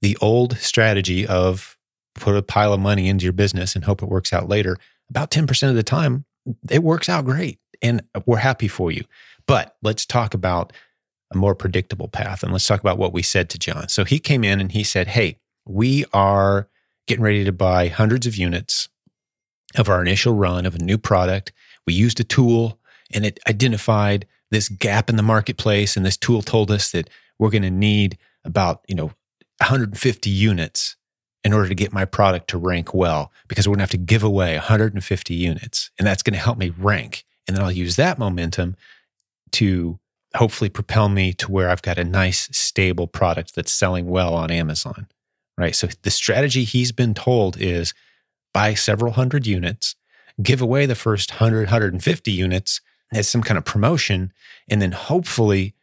the 0.00 0.16
old 0.20 0.56
strategy 0.58 1.26
of 1.26 1.76
put 2.14 2.36
a 2.36 2.42
pile 2.42 2.72
of 2.72 2.80
money 2.80 3.08
into 3.08 3.24
your 3.24 3.32
business 3.32 3.74
and 3.74 3.84
hope 3.84 4.02
it 4.02 4.08
works 4.08 4.32
out 4.32 4.48
later, 4.48 4.78
about 5.10 5.30
10% 5.30 5.68
of 5.68 5.74
the 5.74 5.82
time, 5.82 6.24
it 6.70 6.82
works 6.82 7.08
out 7.08 7.24
great. 7.24 7.58
And 7.82 8.02
we're 8.26 8.38
happy 8.38 8.68
for 8.68 8.90
you. 8.90 9.04
But 9.46 9.76
let's 9.82 10.06
talk 10.06 10.34
about 10.34 10.72
a 11.32 11.36
more 11.36 11.54
predictable 11.54 12.08
path 12.08 12.42
and 12.42 12.52
let's 12.52 12.66
talk 12.66 12.80
about 12.80 12.98
what 12.98 13.12
we 13.12 13.22
said 13.22 13.48
to 13.50 13.58
John. 13.58 13.88
So 13.88 14.04
he 14.04 14.18
came 14.18 14.44
in 14.44 14.60
and 14.60 14.72
he 14.72 14.84
said, 14.84 15.08
Hey, 15.08 15.38
we 15.66 16.04
are 16.12 16.68
getting 17.06 17.24
ready 17.24 17.44
to 17.44 17.52
buy 17.52 17.88
hundreds 17.88 18.26
of 18.26 18.36
units 18.36 18.88
of 19.76 19.88
our 19.88 20.00
initial 20.00 20.34
run 20.34 20.66
of 20.66 20.74
a 20.74 20.82
new 20.82 20.98
product. 20.98 21.52
We 21.86 21.94
used 21.94 22.20
a 22.20 22.24
tool 22.24 22.78
and 23.12 23.24
it 23.24 23.38
identified 23.48 24.26
this 24.50 24.68
gap 24.68 25.10
in 25.10 25.16
the 25.16 25.22
marketplace. 25.22 25.96
And 25.96 26.06
this 26.06 26.16
tool 26.16 26.42
told 26.42 26.70
us 26.70 26.90
that 26.92 27.10
we're 27.38 27.50
going 27.50 27.62
to 27.62 27.70
need 27.70 28.18
about, 28.44 28.84
you 28.88 28.94
know, 28.94 29.12
150 29.58 30.30
units 30.30 30.96
in 31.44 31.52
order 31.52 31.68
to 31.68 31.74
get 31.74 31.92
my 31.92 32.04
product 32.04 32.48
to 32.50 32.58
rank 32.58 32.92
well 32.92 33.32
because 33.48 33.66
we're 33.66 33.72
going 33.72 33.78
to 33.78 33.84
have 33.84 33.90
to 33.90 33.96
give 33.96 34.22
away 34.22 34.54
150 34.54 35.34
units 35.34 35.90
and 35.98 36.06
that's 36.06 36.22
going 36.22 36.34
to 36.34 36.40
help 36.40 36.58
me 36.58 36.72
rank. 36.76 37.24
And 37.46 37.56
then 37.56 37.64
I'll 37.64 37.72
use 37.72 37.96
that 37.96 38.18
momentum 38.18 38.76
to 39.52 39.98
hopefully 40.34 40.68
propel 40.68 41.08
me 41.08 41.32
to 41.34 41.50
where 41.50 41.70
I've 41.70 41.82
got 41.82 41.98
a 41.98 42.04
nice, 42.04 42.48
stable 42.56 43.06
product 43.06 43.54
that's 43.54 43.72
selling 43.72 44.06
well 44.06 44.34
on 44.34 44.50
Amazon. 44.50 45.06
Right. 45.58 45.74
So 45.74 45.88
the 46.02 46.10
strategy 46.10 46.64
he's 46.64 46.92
been 46.92 47.14
told 47.14 47.56
is 47.58 47.94
buy 48.52 48.74
several 48.74 49.12
hundred 49.12 49.46
units, 49.46 49.94
give 50.42 50.60
away 50.60 50.84
the 50.86 50.94
first 50.94 51.32
100, 51.32 51.60
150 51.60 52.30
units 52.30 52.80
as 53.12 53.28
some 53.28 53.42
kind 53.42 53.56
of 53.56 53.64
promotion. 53.64 54.32
And 54.68 54.82
then 54.82 54.92
hopefully 54.92 55.74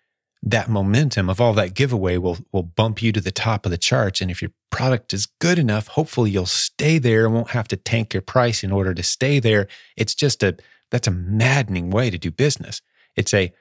that 0.43 0.70
momentum 0.70 1.29
of 1.29 1.39
all 1.39 1.53
that 1.53 1.74
giveaway 1.74 2.17
will, 2.17 2.38
will 2.51 2.63
bump 2.63 3.01
you 3.01 3.12
to 3.13 3.22
the 3.22 3.32
top 3.32 3.65
of 3.65 3.72
the 3.72 3.77
charts. 3.77 4.22
And 4.22 4.29
if 4.29 4.41
your 4.41 4.51
product 4.70 5.13
is 5.13 5.25
good 5.25 5.58
enough, 5.58 5.88
hopefully 5.88 6.32
you'll 6.32 6.46
stay 6.46 6.98
there 6.98 7.25
and 7.25 7.34
won't 7.34 7.51
have 7.51 7.67
to 7.70 7.77
tank 7.77 8.13
your 8.13 8.22
price 8.22 8.63
in 8.63 8.72
order 8.72 8.93
to 8.93 9.03
stay 9.03 9.39
there. 9.39 9.67
It's 9.96 10.13
just 10.13 10.43
a 10.43 10.58
That's 10.93 11.07
a 11.07 11.12
maddening 11.12 11.89
way 11.89 12.12
to 12.12 12.19
do 12.19 12.29
business. 12.29 12.83
It's 13.15 13.33
a 13.33 13.51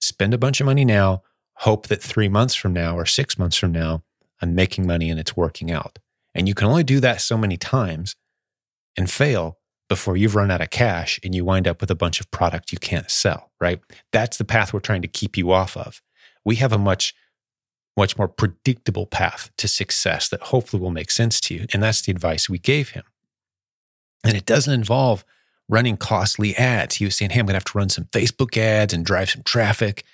spend 0.00 0.34
a 0.34 0.38
bunch 0.38 0.60
of 0.60 0.66
money 0.66 0.84
now, 0.84 1.22
hope 1.58 1.86
that 1.86 2.02
three 2.02 2.28
months 2.28 2.56
from 2.56 2.72
now 2.72 2.98
or 2.98 3.06
six 3.06 3.38
months 3.38 3.56
from 3.56 3.70
now, 3.70 4.02
I'm 4.42 4.56
making 4.56 4.88
money 4.88 5.08
and 5.08 5.20
it's 5.20 5.36
working 5.36 5.70
out. 5.70 6.00
And 6.34 6.48
you 6.48 6.54
can 6.54 6.66
only 6.66 6.82
do 6.82 6.98
that 6.98 7.20
so 7.20 7.38
many 7.38 7.56
times 7.56 8.16
and 8.96 9.08
fail 9.08 9.58
before 9.88 10.16
you've 10.16 10.34
run 10.34 10.50
out 10.50 10.60
of 10.60 10.70
cash 10.70 11.20
and 11.22 11.32
you 11.32 11.44
wind 11.44 11.68
up 11.68 11.80
with 11.80 11.92
a 11.92 11.94
bunch 11.94 12.18
of 12.18 12.28
product 12.32 12.72
you 12.72 12.78
can't 12.78 13.08
sell, 13.08 13.52
right? 13.60 13.80
That's 14.10 14.36
the 14.36 14.44
path 14.44 14.72
we're 14.72 14.80
trying 14.80 15.02
to 15.02 15.08
keep 15.08 15.36
you 15.36 15.52
off 15.52 15.76
of. 15.76 16.02
We 16.44 16.56
have 16.56 16.72
a 16.72 16.78
much 16.78 17.14
much 17.96 18.18
more 18.18 18.28
predictable 18.28 19.06
path 19.06 19.50
to 19.58 19.68
success 19.68 20.28
that 20.28 20.42
hopefully 20.42 20.80
will 20.80 20.90
make 20.90 21.10
sense 21.10 21.40
to 21.40 21.54
you. 21.54 21.66
And 21.72 21.82
that's 21.82 22.02
the 22.02 22.12
advice 22.12 22.48
we 22.48 22.58
gave 22.58 22.90
him. 22.90 23.04
And 24.24 24.36
it 24.36 24.46
doesn't 24.46 24.72
involve 24.72 25.24
running 25.70 25.96
costly 25.96 26.54
ads. 26.56 26.96
He 26.96 27.04
was 27.04 27.16
saying, 27.16 27.30
Hey, 27.30 27.40
I'm 27.40 27.46
going 27.46 27.54
to 27.54 27.56
have 27.56 27.64
to 27.64 27.78
run 27.78 27.88
some 27.88 28.04
Facebook 28.06 28.56
ads 28.56 28.92
and 28.92 29.04
drive 29.04 29.30
some 29.30 29.42
traffic. 29.42 30.04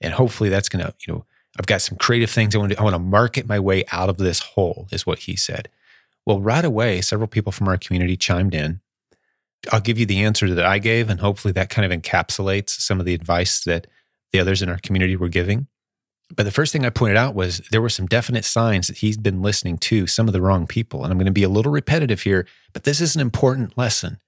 And 0.00 0.14
hopefully 0.14 0.48
that's 0.48 0.68
going 0.68 0.84
to, 0.84 0.94
you 1.06 1.12
know, 1.12 1.24
I've 1.58 1.66
got 1.66 1.82
some 1.82 1.98
creative 1.98 2.30
things 2.30 2.54
I 2.54 2.58
want 2.58 2.72
to 2.72 2.78
I 2.78 2.82
want 2.82 2.94
to 2.94 3.00
market 3.00 3.48
my 3.48 3.58
way 3.58 3.84
out 3.92 4.08
of 4.08 4.16
this 4.16 4.40
hole, 4.40 4.86
is 4.92 5.06
what 5.06 5.20
he 5.20 5.36
said. 5.36 5.68
Well, 6.24 6.40
right 6.40 6.64
away, 6.64 7.00
several 7.00 7.26
people 7.26 7.52
from 7.52 7.68
our 7.68 7.76
community 7.76 8.16
chimed 8.16 8.54
in. 8.54 8.80
I'll 9.72 9.80
give 9.80 9.98
you 9.98 10.06
the 10.06 10.22
answer 10.22 10.54
that 10.54 10.64
I 10.64 10.78
gave, 10.78 11.10
and 11.10 11.20
hopefully 11.20 11.52
that 11.52 11.68
kind 11.68 11.90
of 11.90 12.00
encapsulates 12.00 12.70
some 12.70 12.98
of 12.98 13.04
the 13.04 13.14
advice 13.14 13.62
that 13.64 13.86
the 14.32 14.40
others 14.40 14.62
in 14.62 14.68
our 14.68 14.78
community 14.78 15.16
were 15.16 15.28
giving. 15.28 15.66
But 16.34 16.44
the 16.44 16.52
first 16.52 16.72
thing 16.72 16.86
I 16.86 16.90
pointed 16.90 17.16
out 17.16 17.34
was 17.34 17.58
there 17.70 17.82
were 17.82 17.88
some 17.88 18.06
definite 18.06 18.44
signs 18.44 18.86
that 18.86 18.98
he's 18.98 19.16
been 19.16 19.42
listening 19.42 19.78
to 19.78 20.06
some 20.06 20.28
of 20.28 20.32
the 20.32 20.40
wrong 20.40 20.66
people. 20.66 21.02
And 21.02 21.12
I'm 21.12 21.18
going 21.18 21.26
to 21.26 21.32
be 21.32 21.42
a 21.42 21.48
little 21.48 21.72
repetitive 21.72 22.22
here, 22.22 22.46
but 22.72 22.84
this 22.84 23.00
is 23.00 23.16
an 23.16 23.20
important 23.20 23.76
lesson. 23.76 24.18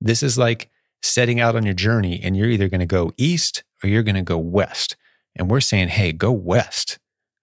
This 0.00 0.22
is 0.22 0.38
like 0.38 0.70
setting 1.02 1.40
out 1.40 1.56
on 1.56 1.64
your 1.64 1.74
journey, 1.74 2.20
and 2.22 2.36
you're 2.36 2.50
either 2.50 2.68
going 2.68 2.80
to 2.80 2.86
go 2.86 3.12
east 3.16 3.64
or 3.82 3.88
you're 3.88 4.02
going 4.02 4.14
to 4.14 4.22
go 4.22 4.38
west. 4.38 4.96
And 5.36 5.50
we're 5.50 5.60
saying, 5.60 5.88
hey, 5.88 6.12
go 6.12 6.32
west. 6.32 6.98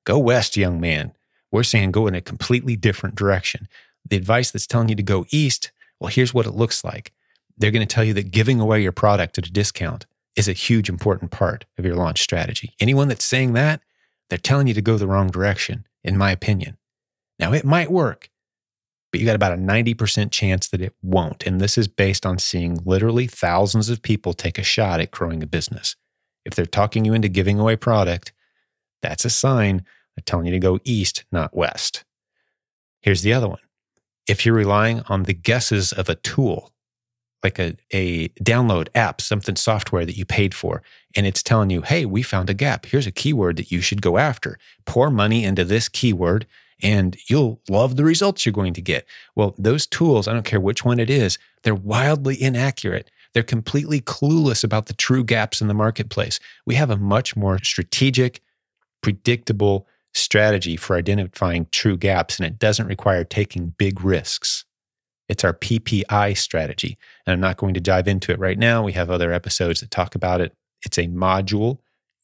Go 0.06 0.18
west, 0.20 0.58
young 0.58 0.80
man. 0.80 1.14
We're 1.52 1.64
saying 1.64 1.92
go 1.92 2.08
in 2.08 2.16
a 2.16 2.22
completely 2.22 2.76
different 2.76 3.16
direction. 3.16 3.68
The 4.08 4.18
advice 4.18 4.52
that's 4.52 4.68
telling 4.68 4.90
you 4.90 4.96
to 4.96 5.04
go 5.04 5.26
east, 5.32 5.72
well, 6.00 6.10
here's 6.10 6.34
what 6.34 6.46
it 6.46 6.52
looks 6.52 6.84
like. 6.84 7.14
They're 7.58 7.72
going 7.72 7.86
to 7.86 7.94
tell 7.94 8.04
you 8.04 8.14
that 8.14 8.32
giving 8.32 8.60
away 8.60 8.82
your 8.82 8.92
product 8.92 9.38
at 9.38 9.48
a 9.48 9.52
discount 9.52 10.06
is 10.36 10.48
a 10.48 10.54
huge 10.54 10.90
important 10.90 11.32
part 11.32 11.66
of 11.78 11.86
your 11.86 11.96
launch 11.96 12.22
strategy. 12.22 12.74
Anyone 12.80 13.08
that's 13.08 13.26
saying 13.26 13.54
that, 13.54 13.82
they're 14.30 14.38
telling 14.38 14.68
you 14.68 14.74
to 14.76 14.82
go 14.82 14.98
the 14.98 15.08
wrong 15.08 15.30
direction, 15.30 15.88
in 16.04 16.18
my 16.18 16.32
opinion. 16.32 16.78
Now, 17.40 17.54
it 17.54 17.66
might 17.66 17.92
work, 17.92 18.30
but 19.18 19.22
you 19.22 19.26
got 19.26 19.36
about 19.36 19.54
a 19.54 19.56
90% 19.56 20.30
chance 20.30 20.68
that 20.68 20.80
it 20.80 20.94
won't. 21.02 21.48
And 21.48 21.60
this 21.60 21.76
is 21.76 21.88
based 21.88 22.24
on 22.24 22.38
seeing 22.38 22.78
literally 22.86 23.26
thousands 23.26 23.90
of 23.90 24.04
people 24.04 24.32
take 24.32 24.60
a 24.60 24.64
shot 24.64 25.00
at 25.00 25.10
growing 25.10 25.42
a 25.42 25.48
business. 25.48 25.96
If 26.46 26.54
they're 26.54 26.68
talking 26.68 27.04
you 27.04 27.16
into 27.16 27.28
giving 27.28 27.58
away 27.58 27.78
product, 27.78 28.32
that's 29.02 29.26
a 29.26 29.32
sign 29.32 29.84
telling 30.26 30.46
you 30.46 30.52
to 30.52 30.60
go 30.60 30.78
east, 30.84 31.26
not 31.32 31.58
west. 31.58 32.06
Here's 33.02 33.24
the 33.24 33.34
other 33.34 33.48
one. 33.48 33.58
If 34.28 34.46
you're 34.46 34.54
relying 34.54 35.02
on 35.10 35.24
the 35.24 35.34
guesses 35.34 35.92
of 35.92 36.10
a 36.10 36.16
tool, 36.16 36.72
like 37.42 37.58
a, 37.58 37.76
a 37.92 38.28
download 38.44 38.88
app, 38.94 39.20
something 39.20 39.56
software 39.56 40.06
that 40.06 40.18
you 40.18 40.26
paid 40.26 40.54
for, 40.54 40.84
and 41.16 41.26
it's 41.26 41.42
telling 41.42 41.72
you, 41.72 41.82
hey, 41.82 42.06
we 42.06 42.22
found 42.22 42.52
a 42.52 42.54
gap. 42.54 42.86
Here's 42.86 43.08
a 43.08 43.12
keyword 43.12 43.58
that 43.58 43.72
you 43.72 43.82
should 43.82 44.04
go 44.04 44.20
after. 44.20 44.60
Pour 44.86 45.10
money 45.10 45.44
into 45.44 45.66
this 45.66 45.90
keyword 45.90 46.46
and 46.82 47.18
you'll 47.30 47.60
love 47.70 47.96
the 47.96 48.06
results 48.06 48.46
you're 48.46 48.54
going 48.54 48.74
to 48.74 48.82
get. 48.82 49.06
Well, 49.36 49.56
those 49.58 49.88
tools, 49.88 50.28
I 50.28 50.34
don't 50.34 50.46
care 50.46 50.60
which 50.60 50.86
one 50.86 51.00
it 51.00 51.10
is, 51.10 51.38
they're 51.64 51.76
wildly 51.76 52.42
inaccurate. 52.42 53.10
They're 53.34 53.44
completely 53.44 54.02
clueless 54.02 54.64
about 54.64 54.86
the 54.88 54.94
true 54.94 55.24
gaps 55.24 55.62
in 55.62 55.68
the 55.68 55.74
marketplace. 55.74 56.40
We 56.66 56.76
have 56.76 56.90
a 56.90 56.98
much 56.98 57.36
more 57.36 57.60
strategic, 57.64 58.42
predictable 59.02 59.88
strategy 60.14 60.78
for 60.78 60.96
identifying 60.96 61.68
true 61.72 61.98
gaps, 61.98 62.40
and 62.40 62.48
it 62.48 62.58
doesn't 62.60 62.88
require 62.88 63.24
taking 63.24 63.76
big 63.78 64.02
risks. 64.02 64.66
It's 65.30 65.44
our 65.44 65.54
PPI 65.54 66.38
strategy. 66.38 66.98
And 67.26 67.34
I'm 67.34 67.40
not 67.40 67.58
going 67.58 67.74
to 67.74 67.82
dive 67.82 68.08
into 68.08 68.32
it 68.32 68.40
right 68.40 68.58
now. 68.58 68.84
We 68.84 68.94
have 68.94 69.10
other 69.10 69.32
episodes 69.34 69.82
that 69.82 69.92
talk 69.92 70.16
about 70.16 70.42
it. 70.42 70.54
It's 70.84 70.98
a 70.98 71.08
module 71.08 71.80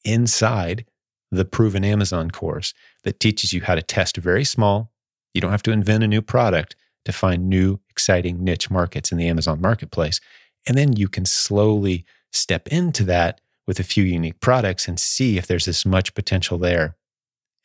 inside 0.05 0.85
the 1.33 1.45
Proven 1.45 1.83
Amazon 1.83 2.31
course 2.31 2.73
that 3.03 3.19
teaches 3.19 3.53
you 3.53 3.61
how 3.61 3.75
to 3.75 3.81
test 3.81 4.17
very 4.17 4.43
small. 4.43 4.91
You 5.33 5.41
don't 5.41 5.51
have 5.51 5.63
to 5.63 5.71
invent 5.71 6.03
a 6.03 6.07
new 6.07 6.21
product 6.21 6.75
to 7.05 7.11
find 7.11 7.49
new, 7.49 7.79
exciting 7.89 8.43
niche 8.43 8.69
markets 8.69 9.11
in 9.11 9.17
the 9.17 9.27
Amazon 9.27 9.59
marketplace. 9.59 10.21
And 10.67 10.77
then 10.77 10.93
you 10.93 11.09
can 11.09 11.25
slowly 11.25 12.05
step 12.31 12.67
into 12.67 13.03
that 13.05 13.41
with 13.67 13.79
a 13.79 13.83
few 13.83 14.03
unique 14.03 14.39
products 14.39 14.87
and 14.87 14.99
see 14.99 15.37
if 15.37 15.47
there's 15.47 15.67
as 15.67 15.85
much 15.85 16.13
potential 16.13 16.57
there 16.57 16.95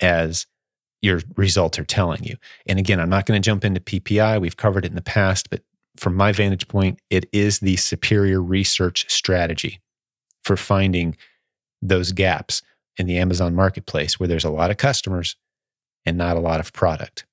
as 0.01 0.47
your 1.03 1.21
results 1.37 1.79
are 1.79 1.85
telling 1.85 2.25
you. 2.25 2.37
And 2.67 2.79
again, 2.79 2.99
I'm 2.99 3.11
not 3.11 3.27
going 3.27 3.41
to 3.41 3.47
jump 3.47 3.65
into 3.65 3.81
PPI. 3.81 4.41
We've 4.41 4.57
covered 4.57 4.85
it 4.85 4.91
in 4.91 4.97
the 4.97 5.03
past, 5.03 5.51
but 5.51 5.63
from 5.97 6.15
my 6.15 6.33
vantage 6.33 6.69
point, 6.69 7.01
it 7.11 7.27
is 7.33 7.61
the 7.61 7.77
superior 7.77 8.41
research 8.41 9.05
strategy 9.11 9.81
for 10.43 10.57
finding 10.57 11.17
those 11.83 12.13
gaps 12.13 12.63
in 12.99 13.07
the 13.07 13.19
Amazon 13.19 13.55
marketplace 13.55 14.19
where 14.19 14.27
there's 14.27 14.45
a 14.45 14.51
lot 14.51 14.71
of 14.71 14.77
customers 14.77 15.37
and 16.05 16.19
not 16.19 16.37
a 16.37 16.41
lot 16.41 16.61
of 16.61 16.73
product. 16.73 17.25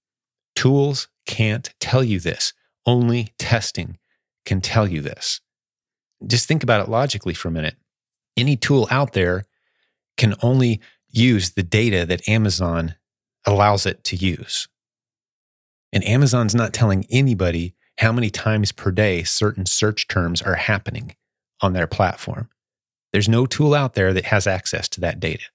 Tools 0.55 1.07
can't 1.25 1.73
tell 1.79 2.03
you 2.03 2.19
this. 2.19 2.53
Only 2.85 3.33
testing 3.37 3.97
can 4.45 4.61
tell 4.61 4.87
you 4.87 5.01
this. 5.01 5.41
Just 6.25 6.47
think 6.47 6.63
about 6.63 6.81
it 6.81 6.89
logically 6.89 7.33
for 7.33 7.47
a 7.47 7.51
minute. 7.51 7.75
Any 8.37 8.55
tool 8.55 8.87
out 8.91 9.13
there 9.13 9.45
can 10.17 10.35
only 10.41 10.81
use 11.09 11.51
the 11.51 11.63
data 11.63 12.05
that 12.05 12.27
Amazon 12.27 12.95
allows 13.45 13.85
it 13.85 14.03
to 14.05 14.15
use. 14.15 14.67
And 15.91 16.03
Amazon's 16.03 16.55
not 16.55 16.73
telling 16.73 17.05
anybody 17.09 17.73
how 17.99 18.11
many 18.11 18.29
times 18.29 18.71
per 18.71 18.91
day 18.91 19.23
certain 19.23 19.65
search 19.65 20.07
terms 20.07 20.41
are 20.41 20.55
happening 20.55 21.15
on 21.61 21.73
their 21.73 21.87
platform. 21.87 22.49
There's 23.13 23.29
no 23.29 23.45
tool 23.45 23.73
out 23.73 23.93
there 23.93 24.11
that 24.13 24.25
has 24.25 24.45
access 24.45 24.89
to 24.89 25.01
that 25.01 25.21
data. 25.21 25.45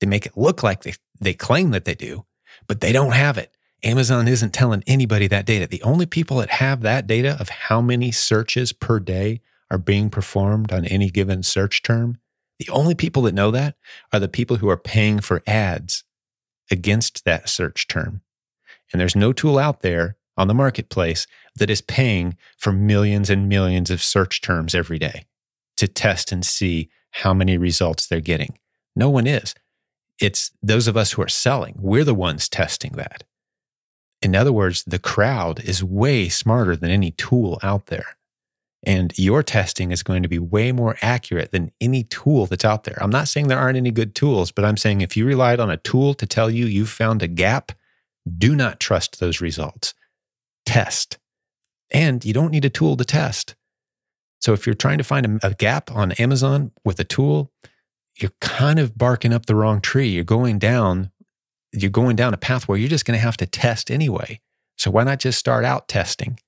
They 0.00 0.06
make 0.06 0.26
it 0.26 0.36
look 0.36 0.62
like 0.62 0.82
they, 0.82 0.94
they 1.20 1.34
claim 1.34 1.70
that 1.70 1.84
they 1.84 1.94
do, 1.94 2.26
but 2.66 2.80
they 2.80 2.92
don't 2.92 3.12
have 3.12 3.38
it. 3.38 3.56
Amazon 3.82 4.26
isn't 4.26 4.52
telling 4.52 4.82
anybody 4.86 5.26
that 5.28 5.46
data. 5.46 5.66
The 5.66 5.82
only 5.82 6.06
people 6.06 6.38
that 6.38 6.50
have 6.50 6.82
that 6.82 7.06
data 7.06 7.36
of 7.38 7.48
how 7.48 7.80
many 7.80 8.10
searches 8.10 8.72
per 8.72 8.98
day 8.98 9.40
are 9.70 9.78
being 9.78 10.10
performed 10.10 10.72
on 10.72 10.84
any 10.84 11.10
given 11.10 11.42
search 11.42 11.82
term, 11.82 12.18
the 12.58 12.68
only 12.70 12.94
people 12.94 13.22
that 13.22 13.34
know 13.34 13.50
that 13.50 13.76
are 14.12 14.20
the 14.20 14.28
people 14.28 14.56
who 14.56 14.68
are 14.68 14.76
paying 14.76 15.20
for 15.20 15.42
ads 15.46 16.04
against 16.70 17.24
that 17.24 17.48
search 17.48 17.86
term. 17.86 18.22
And 18.92 19.00
there's 19.00 19.16
no 19.16 19.32
tool 19.32 19.58
out 19.58 19.82
there 19.82 20.16
on 20.36 20.48
the 20.48 20.54
marketplace 20.54 21.26
that 21.56 21.70
is 21.70 21.80
paying 21.80 22.36
for 22.56 22.72
millions 22.72 23.30
and 23.30 23.48
millions 23.48 23.90
of 23.90 24.02
search 24.02 24.40
terms 24.40 24.74
every 24.74 24.98
day 24.98 25.24
to 25.76 25.88
test 25.88 26.32
and 26.32 26.44
see 26.44 26.88
how 27.10 27.32
many 27.32 27.56
results 27.56 28.06
they're 28.06 28.20
getting. 28.20 28.58
No 28.94 29.10
one 29.10 29.26
is. 29.26 29.54
It's 30.20 30.50
those 30.62 30.88
of 30.88 30.96
us 30.96 31.12
who 31.12 31.22
are 31.22 31.28
selling. 31.28 31.74
We're 31.78 32.04
the 32.04 32.14
ones 32.14 32.48
testing 32.48 32.92
that. 32.92 33.24
In 34.22 34.34
other 34.34 34.52
words, 34.52 34.82
the 34.84 34.98
crowd 34.98 35.62
is 35.62 35.84
way 35.84 36.28
smarter 36.28 36.74
than 36.74 36.90
any 36.90 37.10
tool 37.10 37.58
out 37.62 37.86
there. 37.86 38.16
And 38.82 39.12
your 39.18 39.42
testing 39.42 39.90
is 39.90 40.02
going 40.02 40.22
to 40.22 40.28
be 40.28 40.38
way 40.38 40.72
more 40.72 40.96
accurate 41.02 41.50
than 41.50 41.72
any 41.80 42.04
tool 42.04 42.46
that's 42.46 42.64
out 42.64 42.84
there. 42.84 42.96
I'm 43.00 43.10
not 43.10 43.28
saying 43.28 43.48
there 43.48 43.58
aren't 43.58 43.76
any 43.76 43.90
good 43.90 44.14
tools, 44.14 44.52
but 44.52 44.64
I'm 44.64 44.76
saying 44.76 45.00
if 45.00 45.16
you 45.16 45.26
relied 45.26 45.60
on 45.60 45.70
a 45.70 45.76
tool 45.76 46.14
to 46.14 46.26
tell 46.26 46.50
you 46.50 46.66
you 46.66 46.86
found 46.86 47.22
a 47.22 47.28
gap, 47.28 47.72
do 48.38 48.54
not 48.54 48.80
trust 48.80 49.18
those 49.18 49.40
results. 49.40 49.92
Test. 50.64 51.18
And 51.90 52.24
you 52.24 52.32
don't 52.32 52.52
need 52.52 52.64
a 52.64 52.70
tool 52.70 52.96
to 52.96 53.04
test. 53.04 53.54
So 54.40 54.52
if 54.52 54.66
you're 54.66 54.74
trying 54.74 54.98
to 54.98 55.04
find 55.04 55.40
a 55.42 55.54
gap 55.54 55.90
on 55.90 56.12
Amazon 56.12 56.70
with 56.84 57.00
a 57.00 57.04
tool, 57.04 57.50
you're 58.16 58.32
kind 58.40 58.78
of 58.78 58.96
barking 58.96 59.32
up 59.32 59.46
the 59.46 59.54
wrong 59.54 59.80
tree. 59.80 60.08
You're 60.08 60.24
going 60.24 60.58
down, 60.58 61.10
you're 61.72 61.90
going 61.90 62.16
down 62.16 62.34
a 62.34 62.38
path 62.38 62.68
where 62.68 62.78
you're 62.78 62.88
just 62.88 63.04
going 63.04 63.18
to 63.18 63.22
have 63.22 63.36
to 63.38 63.46
test 63.46 63.90
anyway. 63.90 64.40
So 64.78 64.90
why 64.90 65.04
not 65.04 65.20
just 65.20 65.38
start 65.38 65.64
out 65.64 65.88
testing? 65.88 66.38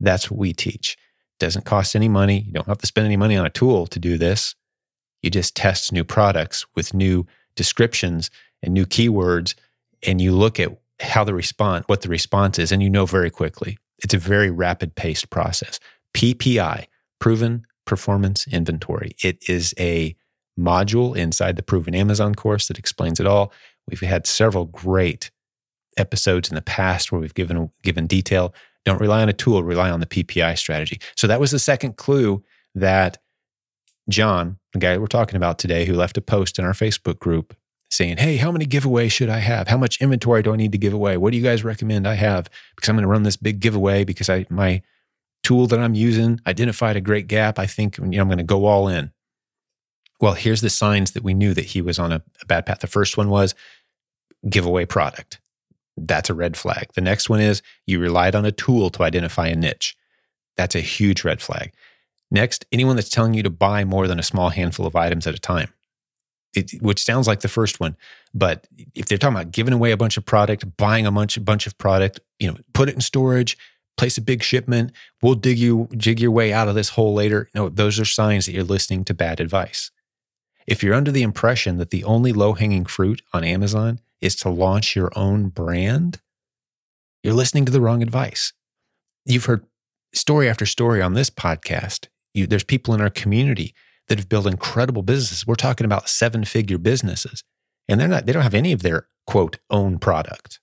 That's 0.00 0.30
what 0.30 0.38
we 0.38 0.52
teach 0.52 0.96
doesn't 1.42 1.64
cost 1.64 1.96
any 1.96 2.08
money. 2.08 2.40
You 2.46 2.52
don't 2.52 2.68
have 2.68 2.78
to 2.78 2.86
spend 2.86 3.04
any 3.04 3.16
money 3.16 3.36
on 3.36 3.44
a 3.44 3.50
tool 3.50 3.88
to 3.88 3.98
do 3.98 4.16
this. 4.16 4.54
You 5.22 5.30
just 5.30 5.56
test 5.56 5.92
new 5.92 6.04
products 6.04 6.64
with 6.76 6.94
new 6.94 7.26
descriptions 7.56 8.30
and 8.62 8.72
new 8.72 8.86
keywords, 8.86 9.54
and 10.04 10.20
you 10.20 10.32
look 10.32 10.60
at 10.60 10.70
how 11.00 11.24
the 11.24 11.34
response, 11.34 11.84
what 11.88 12.02
the 12.02 12.08
response 12.08 12.60
is, 12.60 12.70
and 12.70 12.80
you 12.80 12.88
know 12.88 13.06
very 13.06 13.28
quickly. 13.28 13.76
It's 14.04 14.14
a 14.14 14.18
very 14.18 14.52
rapid 14.52 14.94
paced 14.94 15.30
process. 15.30 15.80
PPI, 16.14 16.86
Proven 17.18 17.64
Performance 17.86 18.46
Inventory. 18.46 19.16
It 19.22 19.48
is 19.48 19.74
a 19.80 20.14
module 20.58 21.16
inside 21.16 21.56
the 21.56 21.62
Proven 21.62 21.94
Amazon 21.94 22.34
course 22.34 22.68
that 22.68 22.78
explains 22.78 23.20
it 23.20 23.26
all. 23.26 23.52
We've 23.88 24.00
had 24.00 24.26
several 24.26 24.66
great 24.66 25.30
episodes 25.96 26.48
in 26.48 26.54
the 26.54 26.62
past 26.62 27.12
where 27.12 27.20
we've 27.20 27.34
given 27.34 27.70
given 27.82 28.06
detail 28.06 28.54
don't 28.84 29.00
rely 29.00 29.22
on 29.22 29.28
a 29.28 29.32
tool, 29.32 29.62
rely 29.62 29.90
on 29.90 30.00
the 30.00 30.06
PPI 30.06 30.58
strategy. 30.58 31.00
So 31.16 31.26
that 31.26 31.40
was 31.40 31.50
the 31.50 31.58
second 31.58 31.96
clue 31.96 32.42
that 32.74 33.18
John, 34.08 34.58
the 34.72 34.80
guy 34.80 34.98
we're 34.98 35.06
talking 35.06 35.36
about 35.36 35.58
today, 35.58 35.84
who 35.84 35.94
left 35.94 36.16
a 36.16 36.20
post 36.20 36.58
in 36.58 36.64
our 36.64 36.72
Facebook 36.72 37.18
group 37.18 37.56
saying, 37.90 38.16
Hey, 38.16 38.36
how 38.36 38.50
many 38.50 38.66
giveaways 38.66 39.12
should 39.12 39.28
I 39.28 39.38
have? 39.38 39.68
How 39.68 39.76
much 39.76 40.00
inventory 40.00 40.42
do 40.42 40.52
I 40.52 40.56
need 40.56 40.72
to 40.72 40.78
give 40.78 40.92
away? 40.92 41.16
What 41.16 41.30
do 41.30 41.36
you 41.36 41.42
guys 41.42 41.62
recommend 41.62 42.08
I 42.08 42.14
have? 42.14 42.48
Because 42.74 42.88
I'm 42.88 42.96
going 42.96 43.04
to 43.04 43.08
run 43.08 43.22
this 43.22 43.36
big 43.36 43.60
giveaway 43.60 44.04
because 44.04 44.28
I, 44.28 44.46
my 44.50 44.82
tool 45.42 45.66
that 45.68 45.78
I'm 45.78 45.94
using 45.94 46.40
identified 46.46 46.96
a 46.96 47.00
great 47.00 47.26
gap. 47.26 47.58
I 47.58 47.66
think 47.66 47.98
you 47.98 48.04
know, 48.04 48.22
I'm 48.22 48.28
going 48.28 48.38
to 48.38 48.44
go 48.44 48.64
all 48.64 48.88
in. 48.88 49.12
Well, 50.22 50.34
here's 50.34 50.60
the 50.60 50.70
signs 50.70 51.10
that 51.10 51.24
we 51.24 51.34
knew 51.34 51.52
that 51.52 51.64
he 51.64 51.82
was 51.82 51.98
on 51.98 52.12
a, 52.12 52.22
a 52.40 52.46
bad 52.46 52.64
path. 52.64 52.78
The 52.78 52.86
first 52.86 53.16
one 53.16 53.28
was 53.28 53.56
giveaway 54.48 54.86
product. 54.86 55.40
That's 55.96 56.30
a 56.30 56.34
red 56.34 56.56
flag. 56.56 56.90
The 56.94 57.00
next 57.00 57.28
one 57.28 57.40
is 57.40 57.60
you 57.86 57.98
relied 57.98 58.36
on 58.36 58.46
a 58.46 58.52
tool 58.52 58.88
to 58.90 59.02
identify 59.02 59.48
a 59.48 59.56
niche. 59.56 59.96
That's 60.56 60.76
a 60.76 60.80
huge 60.80 61.24
red 61.24 61.42
flag. 61.42 61.72
Next, 62.30 62.64
anyone 62.70 62.94
that's 62.94 63.08
telling 63.08 63.34
you 63.34 63.42
to 63.42 63.50
buy 63.50 63.84
more 63.84 64.06
than 64.06 64.20
a 64.20 64.22
small 64.22 64.50
handful 64.50 64.86
of 64.86 64.94
items 64.94 65.26
at 65.26 65.34
a 65.34 65.40
time, 65.40 65.70
it, 66.54 66.80
which 66.80 67.02
sounds 67.02 67.26
like 67.26 67.40
the 67.40 67.48
first 67.48 67.80
one. 67.80 67.96
But 68.32 68.68
if 68.94 69.06
they're 69.06 69.18
talking 69.18 69.36
about 69.36 69.50
giving 69.50 69.74
away 69.74 69.90
a 69.90 69.96
bunch 69.96 70.16
of 70.16 70.24
product, 70.24 70.76
buying 70.76 71.04
a 71.04 71.12
bunch, 71.12 71.44
bunch 71.44 71.66
of 71.66 71.76
product, 71.78 72.20
you 72.38 72.48
know, 72.48 72.56
put 72.74 72.88
it 72.88 72.94
in 72.94 73.00
storage, 73.00 73.58
place 73.96 74.16
a 74.18 74.22
big 74.22 74.44
shipment, 74.44 74.92
we'll 75.20 75.34
dig 75.34 75.58
you, 75.58 75.88
jig 75.96 76.20
your 76.20 76.30
way 76.30 76.52
out 76.52 76.68
of 76.68 76.76
this 76.76 76.90
hole 76.90 77.12
later. 77.12 77.50
No, 77.56 77.68
those 77.68 77.98
are 77.98 78.04
signs 78.04 78.46
that 78.46 78.52
you're 78.52 78.62
listening 78.62 79.04
to 79.06 79.14
bad 79.14 79.40
advice. 79.40 79.90
If 80.66 80.82
you're 80.82 80.94
under 80.94 81.10
the 81.10 81.22
impression 81.22 81.78
that 81.78 81.90
the 81.90 82.04
only 82.04 82.32
low 82.32 82.54
hanging 82.54 82.84
fruit 82.84 83.22
on 83.32 83.44
Amazon 83.44 84.00
is 84.20 84.36
to 84.36 84.48
launch 84.48 84.94
your 84.94 85.10
own 85.16 85.48
brand, 85.48 86.20
you're 87.22 87.34
listening 87.34 87.64
to 87.66 87.72
the 87.72 87.80
wrong 87.80 88.02
advice. 88.02 88.52
You've 89.24 89.44
heard 89.44 89.66
story 90.14 90.48
after 90.48 90.66
story 90.66 91.02
on 91.02 91.14
this 91.14 91.30
podcast. 91.30 92.08
You, 92.34 92.46
there's 92.46 92.64
people 92.64 92.94
in 92.94 93.00
our 93.00 93.10
community 93.10 93.74
that 94.08 94.18
have 94.18 94.28
built 94.28 94.46
incredible 94.46 95.02
businesses. 95.02 95.46
We're 95.46 95.54
talking 95.54 95.84
about 95.84 96.08
seven 96.08 96.44
figure 96.44 96.78
businesses, 96.78 97.44
and 97.88 98.00
they're 98.00 98.08
not, 98.08 98.26
they 98.26 98.32
don't 98.32 98.42
have 98.42 98.54
any 98.54 98.72
of 98.72 98.82
their 98.82 99.06
quote 99.26 99.58
own 99.70 99.98
product. 99.98 100.60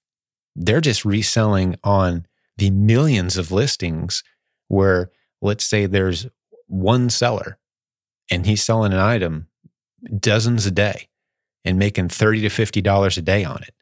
They're 0.56 0.82
just 0.82 1.06
reselling 1.06 1.78
on 1.84 2.26
the 2.58 2.70
millions 2.70 3.38
of 3.38 3.52
listings 3.52 4.24
where, 4.68 5.12
let's 5.42 5.64
say, 5.64 5.86
there's 5.86 6.28
one 6.68 7.10
seller 7.10 7.58
and 8.30 8.46
he's 8.46 8.64
selling 8.64 8.94
an 8.94 9.00
item 9.00 9.48
dozens 10.20 10.66
a 10.66 10.72
day 10.72 11.08
and 11.66 11.78
making 11.78 12.10
30 12.10 12.42
to 12.42 12.48
$50 12.48 13.18
a 13.18 13.22
day 13.22 13.44
on 13.44 13.62
it. 13.64 13.74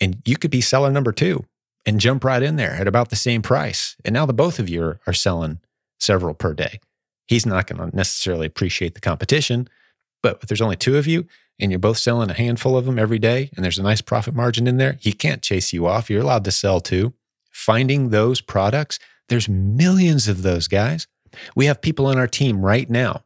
And 0.00 0.22
you 0.24 0.36
could 0.36 0.50
be 0.50 0.60
seller 0.60 0.90
number 0.90 1.12
two 1.12 1.44
and 1.86 2.00
jump 2.00 2.24
right 2.24 2.42
in 2.42 2.56
there 2.56 2.72
at 2.72 2.88
about 2.88 3.10
the 3.10 3.16
same 3.16 3.42
price. 3.42 3.96
And 4.04 4.14
now 4.14 4.26
the 4.26 4.32
both 4.32 4.58
of 4.58 4.68
you 4.68 4.82
are, 4.82 5.00
are 5.06 5.12
selling 5.12 5.60
several 5.98 6.34
per 6.34 6.54
day. 6.54 6.80
He's 7.26 7.46
not 7.46 7.66
going 7.66 7.90
to 7.90 7.96
necessarily 7.96 8.46
appreciate 8.46 8.94
the 8.94 9.00
competition, 9.00 9.68
but 10.22 10.38
if 10.42 10.48
there's 10.48 10.60
only 10.60 10.76
two 10.76 10.96
of 10.96 11.06
you 11.06 11.26
and 11.60 11.70
you're 11.70 11.78
both 11.78 11.98
selling 11.98 12.30
a 12.30 12.34
handful 12.34 12.76
of 12.76 12.86
them 12.86 12.98
every 12.98 13.18
day 13.18 13.50
and 13.54 13.64
there's 13.64 13.78
a 13.78 13.82
nice 13.82 14.00
profit 14.00 14.34
margin 14.34 14.66
in 14.66 14.78
there, 14.78 14.96
he 15.00 15.12
can't 15.12 15.42
chase 15.42 15.72
you 15.72 15.86
off. 15.86 16.10
You're 16.10 16.22
allowed 16.22 16.44
to 16.44 16.50
sell 16.50 16.80
too. 16.80 17.12
Finding 17.50 18.08
those 18.08 18.40
products, 18.40 18.98
there's 19.28 19.48
millions 19.48 20.28
of 20.28 20.42
those 20.42 20.66
guys. 20.66 21.06
We 21.54 21.66
have 21.66 21.80
people 21.80 22.06
on 22.06 22.18
our 22.18 22.26
team 22.26 22.62
right 22.62 22.88
now. 22.88 23.24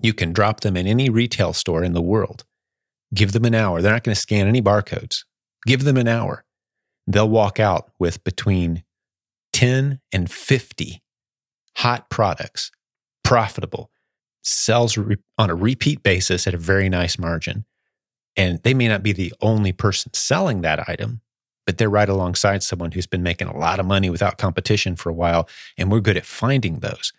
You 0.00 0.12
can 0.12 0.32
drop 0.32 0.60
them 0.60 0.76
in 0.76 0.86
any 0.86 1.08
retail 1.08 1.52
store 1.52 1.84
in 1.84 1.92
the 1.92 2.02
world 2.02 2.44
Give 3.14 3.32
them 3.32 3.44
an 3.44 3.54
hour. 3.54 3.80
They're 3.80 3.92
not 3.92 4.02
going 4.02 4.14
to 4.14 4.20
scan 4.20 4.48
any 4.48 4.60
barcodes. 4.60 5.24
Give 5.66 5.84
them 5.84 5.96
an 5.96 6.08
hour. 6.08 6.44
They'll 7.06 7.28
walk 7.28 7.60
out 7.60 7.90
with 7.98 8.24
between 8.24 8.82
10 9.52 10.00
and 10.12 10.30
50 10.30 11.02
hot 11.76 12.10
products, 12.10 12.72
profitable, 13.22 13.90
sells 14.42 14.96
re- 14.96 15.16
on 15.38 15.50
a 15.50 15.54
repeat 15.54 16.02
basis 16.02 16.46
at 16.46 16.54
a 16.54 16.58
very 16.58 16.88
nice 16.88 17.18
margin. 17.18 17.64
And 18.36 18.60
they 18.64 18.74
may 18.74 18.88
not 18.88 19.02
be 19.02 19.12
the 19.12 19.32
only 19.40 19.72
person 19.72 20.12
selling 20.12 20.62
that 20.62 20.88
item, 20.88 21.20
but 21.66 21.78
they're 21.78 21.90
right 21.90 22.08
alongside 22.08 22.62
someone 22.62 22.90
who's 22.90 23.06
been 23.06 23.22
making 23.22 23.48
a 23.48 23.56
lot 23.56 23.78
of 23.78 23.86
money 23.86 24.10
without 24.10 24.38
competition 24.38 24.96
for 24.96 25.08
a 25.08 25.14
while. 25.14 25.48
And 25.78 25.90
we're 25.90 26.00
good 26.00 26.16
at 26.16 26.26
finding 26.26 26.80
those. 26.80 27.12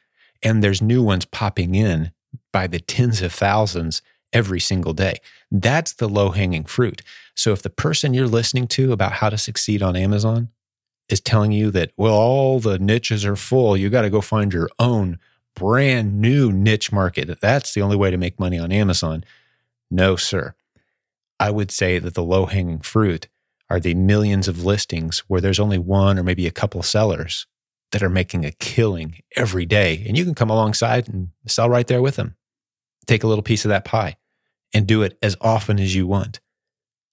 And 0.44 0.62
there's 0.62 0.82
new 0.82 1.02
ones 1.02 1.26
popping 1.26 1.74
in 1.74 2.12
by 2.52 2.68
the 2.68 2.80
tens 2.80 3.22
of 3.22 3.34
thousands 3.34 4.02
every 4.34 4.60
single 4.60 4.94
day. 4.94 5.18
That's 5.52 5.94
the 5.94 6.10
low 6.10 6.32
hanging 6.32 6.66
fruit. 6.66 7.02
So 7.36 7.52
if 7.54 7.62
the 7.62 7.70
person 7.70 8.14
you're 8.14 8.28
listening 8.28 8.68
to 8.70 8.92
about 8.92 9.14
how 9.14 9.30
to 9.30 9.38
succeed 9.38 9.82
on 9.82 9.96
Amazon 9.96 10.50
is 11.10 11.22
telling 11.22 11.52
you 11.52 11.72
that, 11.72 11.92
well, 11.98 12.14
all 12.14 12.60
the 12.60 12.80
niches 12.80 13.26
are 13.26 13.36
full, 13.36 13.78
you 13.78 13.90
got 13.90 14.02
to 14.02 14.10
go 14.10 14.22
find 14.22 14.54
your 14.54 14.70
own 14.80 15.20
brand 15.56 16.20
new 16.20 16.52
niche 16.52 16.92
market. 16.92 17.40
That's 17.40 17.74
the 17.74 17.82
only 17.82 17.96
way 17.96 18.12
to 18.12 18.18
make 18.18 18.40
money 18.40 18.60
on 18.60 18.72
Amazon. 18.72 19.24
No, 19.90 20.16
sir. 20.16 20.54
I 21.40 21.52
would 21.52 21.72
say 21.72 22.00
that 22.00 22.14
the 22.14 22.24
low 22.24 22.46
hanging 22.46 22.80
fruit 22.80 23.28
are 23.70 23.80
the 23.80 23.96
millions 23.96 24.48
of 24.48 24.66
listings 24.66 25.20
where 25.28 25.42
there's 25.42 25.60
only 25.60 25.78
one 25.78 26.20
or 26.20 26.24
maybe 26.24 26.48
a 26.48 26.52
couple 26.52 26.82
sellers 26.84 27.48
that 27.92 28.04
are 28.04 28.10
making 28.10 28.46
a 28.46 28.52
killing 28.52 29.20
every 29.36 29.66
day. 29.66 30.04
And 30.08 30.18
you 30.18 30.26
can 30.26 30.36
come 30.36 30.50
alongside 30.50 31.08
and 31.08 31.30
sell 31.48 31.70
right 31.70 31.88
there 31.88 32.02
with 32.02 32.16
them. 32.16 32.36
Take 33.06 33.24
a 33.24 33.28
little 33.28 33.44
piece 33.44 33.66
of 33.66 33.70
that 33.70 33.86
pie 33.86 34.18
and 34.74 34.88
do 34.88 35.04
it 35.04 35.18
as 35.22 35.38
often 35.40 35.80
as 35.80 35.96
you 35.96 36.08
want. 36.08 36.40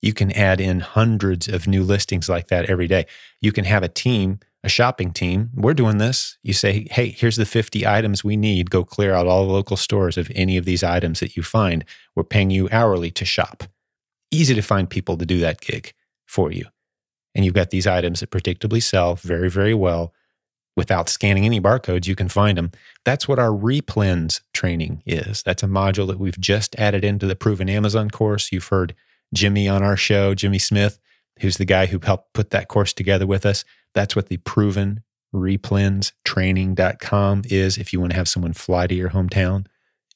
You 0.00 0.12
can 0.12 0.32
add 0.32 0.60
in 0.60 0.80
hundreds 0.80 1.46
of 1.46 1.68
new 1.68 1.84
listings 1.84 2.28
like 2.28 2.48
that 2.48 2.68
every 2.68 2.88
day. 2.88 3.06
You 3.40 3.52
can 3.52 3.64
have 3.64 3.84
a 3.84 3.88
team, 3.88 4.40
a 4.64 4.68
shopping 4.68 5.12
team. 5.12 5.50
We're 5.54 5.74
doing 5.74 5.98
this. 5.98 6.38
You 6.42 6.52
say, 6.52 6.88
hey, 6.90 7.10
here's 7.10 7.36
the 7.36 7.46
50 7.46 7.86
items 7.86 8.24
we 8.24 8.36
need. 8.36 8.70
Go 8.70 8.84
clear 8.84 9.14
out 9.14 9.28
all 9.28 9.46
the 9.46 9.52
local 9.52 9.76
stores 9.76 10.18
of 10.18 10.30
any 10.34 10.56
of 10.56 10.64
these 10.64 10.82
items 10.82 11.20
that 11.20 11.36
you 11.36 11.44
find. 11.44 11.84
We're 12.16 12.24
paying 12.24 12.50
you 12.50 12.68
hourly 12.72 13.12
to 13.12 13.24
shop. 13.24 13.64
Easy 14.32 14.54
to 14.54 14.62
find 14.62 14.90
people 14.90 15.16
to 15.18 15.26
do 15.26 15.38
that 15.40 15.60
gig 15.60 15.92
for 16.26 16.50
you. 16.50 16.64
And 17.34 17.44
you've 17.44 17.54
got 17.54 17.70
these 17.70 17.86
items 17.86 18.20
that 18.20 18.30
predictably 18.30 18.82
sell 18.82 19.14
very, 19.14 19.48
very 19.48 19.74
well 19.74 20.12
without 20.76 21.08
scanning 21.08 21.44
any 21.44 21.60
barcodes, 21.60 22.06
you 22.06 22.16
can 22.16 22.28
find 22.28 22.56
them. 22.58 22.72
That's 23.04 23.28
what 23.28 23.38
our 23.38 23.50
replens 23.50 24.40
training 24.54 25.02
is. 25.06 25.42
That's 25.42 25.62
a 25.62 25.66
module 25.66 26.06
that 26.06 26.18
we've 26.18 26.40
just 26.40 26.74
added 26.78 27.04
into 27.04 27.26
the 27.26 27.36
Proven 27.36 27.68
Amazon 27.68 28.10
course. 28.10 28.52
You've 28.52 28.68
heard 28.68 28.94
Jimmy 29.34 29.68
on 29.68 29.82
our 29.82 29.96
show, 29.96 30.34
Jimmy 30.34 30.58
Smith, 30.58 30.98
who's 31.40 31.56
the 31.56 31.64
guy 31.64 31.86
who 31.86 31.98
helped 32.02 32.32
put 32.32 32.50
that 32.50 32.68
course 32.68 32.92
together 32.92 33.26
with 33.26 33.44
us. 33.44 33.64
That's 33.94 34.16
what 34.16 34.28
the 34.28 34.38
Proven 34.38 35.02
Replens 35.34 36.12
training.com 36.24 37.42
is 37.46 37.78
if 37.78 37.92
you 37.92 38.00
want 38.00 38.12
to 38.12 38.16
have 38.16 38.28
someone 38.28 38.52
fly 38.52 38.86
to 38.86 38.94
your 38.94 39.10
hometown 39.10 39.66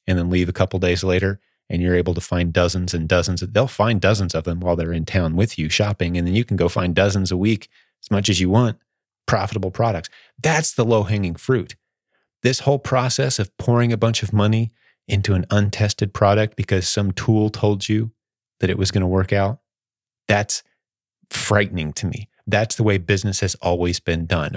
and 0.05 0.17
then 0.17 0.29
leave 0.29 0.49
a 0.49 0.53
couple 0.53 0.79
days 0.79 1.03
later 1.03 1.39
and 1.69 1.81
you're 1.81 1.95
able 1.95 2.13
to 2.13 2.21
find 2.21 2.53
dozens 2.53 2.93
and 2.93 3.09
dozens 3.09 3.41
of, 3.41 3.53
they'll 3.53 3.67
find 3.67 3.99
dozens 3.99 4.35
of 4.35 4.43
them 4.43 4.59
while 4.59 4.75
they're 4.75 4.93
in 4.93 5.05
town 5.05 5.35
with 5.35 5.57
you 5.57 5.69
shopping 5.69 6.17
and 6.17 6.27
then 6.27 6.35
you 6.35 6.45
can 6.45 6.55
go 6.55 6.69
find 6.69 6.95
dozens 6.95 7.31
a 7.31 7.37
week 7.37 7.67
as 8.01 8.11
much 8.11 8.29
as 8.29 8.39
you 8.39 8.49
want 8.49 8.77
profitable 9.27 9.71
products. 9.71 10.09
That's 10.41 10.73
the 10.73 10.85
low 10.85 11.03
hanging 11.03 11.35
fruit. 11.35 11.75
This 12.43 12.59
whole 12.59 12.79
process 12.79 13.39
of 13.39 13.55
pouring 13.57 13.93
a 13.93 13.97
bunch 13.97 14.23
of 14.23 14.33
money 14.33 14.71
into 15.07 15.33
an 15.33 15.45
untested 15.51 16.13
product 16.13 16.55
because 16.55 16.87
some 16.87 17.11
tool 17.11 17.49
told 17.49 17.87
you 17.87 18.11
that 18.59 18.69
it 18.69 18.77
was 18.77 18.91
going 18.91 19.01
to 19.01 19.07
work 19.07 19.31
out, 19.31 19.59
that's 20.27 20.63
frightening 21.29 21.93
to 21.93 22.07
me. 22.07 22.27
That's 22.45 22.75
the 22.75 22.83
way 22.83 22.97
business 22.97 23.41
has 23.41 23.55
always 23.55 23.99
been 23.99 24.25
done. 24.25 24.53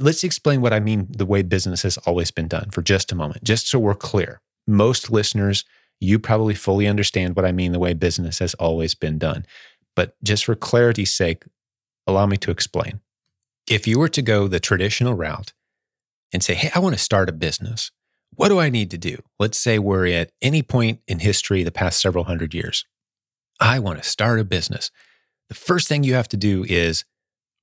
Let's 0.00 0.24
explain 0.24 0.60
what 0.60 0.72
I 0.72 0.80
mean 0.80 1.06
the 1.10 1.26
way 1.26 1.42
business 1.42 1.82
has 1.82 1.96
always 1.98 2.30
been 2.30 2.48
done 2.48 2.70
for 2.70 2.82
just 2.82 3.12
a 3.12 3.14
moment, 3.14 3.44
just 3.44 3.68
so 3.68 3.78
we're 3.78 3.94
clear. 3.94 4.40
Most 4.66 5.10
listeners, 5.10 5.64
you 6.00 6.18
probably 6.18 6.54
fully 6.54 6.88
understand 6.88 7.36
what 7.36 7.44
I 7.44 7.52
mean 7.52 7.70
the 7.70 7.78
way 7.78 7.94
business 7.94 8.40
has 8.40 8.54
always 8.54 8.94
been 8.94 9.18
done. 9.18 9.46
But 9.94 10.16
just 10.24 10.44
for 10.44 10.56
clarity's 10.56 11.12
sake, 11.12 11.44
allow 12.06 12.26
me 12.26 12.36
to 12.38 12.50
explain. 12.50 13.00
If 13.68 13.86
you 13.86 13.98
were 13.98 14.08
to 14.08 14.22
go 14.22 14.48
the 14.48 14.60
traditional 14.60 15.14
route 15.14 15.52
and 16.32 16.42
say, 16.42 16.54
Hey, 16.54 16.70
I 16.74 16.78
want 16.78 16.94
to 16.94 17.00
start 17.00 17.28
a 17.28 17.32
business, 17.32 17.90
what 18.34 18.48
do 18.48 18.58
I 18.58 18.70
need 18.70 18.90
to 18.92 18.98
do? 18.98 19.22
Let's 19.38 19.58
say 19.58 19.78
we're 19.78 20.06
at 20.06 20.32
any 20.40 20.62
point 20.62 21.00
in 21.06 21.18
history, 21.18 21.62
the 21.62 21.70
past 21.70 22.00
several 22.00 22.24
hundred 22.24 22.54
years. 22.54 22.84
I 23.60 23.78
want 23.78 24.02
to 24.02 24.08
start 24.08 24.40
a 24.40 24.44
business. 24.44 24.90
The 25.48 25.54
first 25.54 25.86
thing 25.86 26.02
you 26.02 26.14
have 26.14 26.28
to 26.28 26.36
do 26.36 26.64
is 26.64 27.04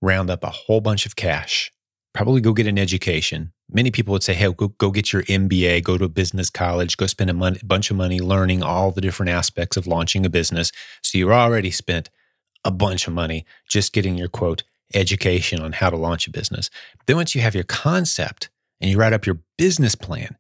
round 0.02 0.30
up 0.30 0.44
a 0.44 0.50
whole 0.50 0.80
bunch 0.80 1.06
of 1.06 1.16
cash, 1.16 1.72
probably 2.14 2.40
go 2.40 2.54
get 2.54 2.68
an 2.68 2.78
education. 2.78 3.52
Many 3.70 3.92
people 3.92 4.12
would 4.14 4.24
say, 4.24 4.34
Hey, 4.36 4.52
go, 4.54 4.70
go 4.70 4.92
get 4.92 5.12
your 5.12 5.24
MBA, 5.24 5.84
go 5.84 5.98
to 5.98 6.06
a 6.06 6.10
business 6.10 6.50
college, 6.50 6.98
go 6.98 7.08
spend 7.08 7.30
a 7.30 7.34
mon- 7.34 7.58
bunch 7.64 7.92
of 7.92 7.98
money 7.98 8.20
learning 8.20 8.64
all 8.64 8.92
the 8.92 9.02
different 9.02 9.32
aspects 9.32 9.76
of 9.76 9.88
launching 9.88 10.26
a 10.26 10.30
business. 10.30 10.72
So 11.02 11.18
you're 11.18 11.34
already 11.34 11.72
spent 11.72 12.10
a 12.64 12.72
bunch 12.72 13.08
of 13.08 13.14
money 13.14 13.46
just 13.68 13.94
getting 13.94 14.18
your 14.18 14.28
quote 14.28 14.64
education 14.94 15.62
on 15.62 15.74
how 15.74 15.90
to 15.90 15.98
launch 15.98 16.28
a 16.28 16.32
business. 16.32 16.70
Then 17.06 17.16
once 17.16 17.36
you 17.36 17.42
have 17.42 17.56
your 17.56 17.64
concept 17.64 18.50
and 18.82 18.90
you 18.90 18.98
write 18.98 19.14
up 19.14 19.26
your 19.26 19.40
business 19.58 19.96
plan 19.96 20.38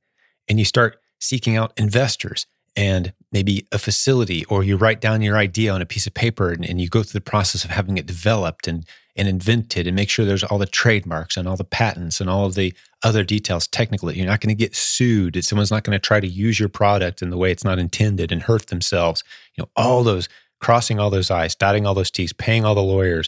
and 0.48 0.60
you 0.60 0.66
start 0.66 1.00
seeking 1.20 1.56
out 1.56 1.74
investors 1.78 2.46
and 2.76 3.14
maybe 3.32 3.68
a 3.72 3.78
facility 3.78 4.46
or 4.46 4.64
you 4.64 4.78
write 4.78 5.02
down 5.02 5.22
your 5.22 5.38
idea 5.38 5.72
on 5.72 5.82
a 5.82 5.86
piece 5.86 6.08
of 6.08 6.14
paper 6.14 6.52
and, 6.52 6.66
and, 6.66 6.80
you 6.80 6.88
go 6.88 7.04
through 7.04 7.20
the 7.20 7.30
process 7.30 7.64
of 7.64 7.72
having 7.72 7.98
it 7.98 8.06
developed 8.06 8.68
and, 8.68 8.86
and 9.16 9.28
invented 9.28 9.86
and 9.86 9.96
make 9.96 10.10
sure 10.10 10.24
there's 10.24 10.44
all 10.44 10.58
the 10.58 10.66
trademarks 10.66 11.36
and 11.36 11.48
all 11.48 11.58
the 11.58 11.64
patents 11.64 12.22
and 12.22 12.30
all 12.30 12.46
of 12.46 12.56
the 12.56 12.74
other 13.04 13.24
details 13.24 13.68
technically. 13.68 14.16
You're 14.16 14.28
not 14.28 14.40
going 14.40 14.56
to 14.56 14.64
get 14.64 14.76
sued. 14.76 15.44
Someone's 15.44 15.72
not 15.72 15.84
going 15.84 15.96
to 15.96 16.00
try 16.00 16.20
to 16.20 16.28
use 16.28 16.60
your 16.60 16.70
product 16.70 17.22
in 17.22 17.32
the 17.32 17.38
way 17.38 17.52
it's 17.52 17.66
not 17.66 17.80
intended 17.80 18.32
and 18.32 18.44
hurt 18.44 18.68
themselves. 18.68 19.24
You 19.56 19.64
know, 19.64 19.70
all 19.76 20.04
those 20.04 20.30
crossing 20.60 21.00
all 21.00 21.10
those 21.10 21.32
I's, 21.32 21.56
dotting 21.56 21.86
all 21.86 21.94
those 21.94 22.12
T's, 22.12 22.34
paying 22.34 22.66
all 22.66 22.76
the 22.76 22.82
lawyers, 22.82 23.28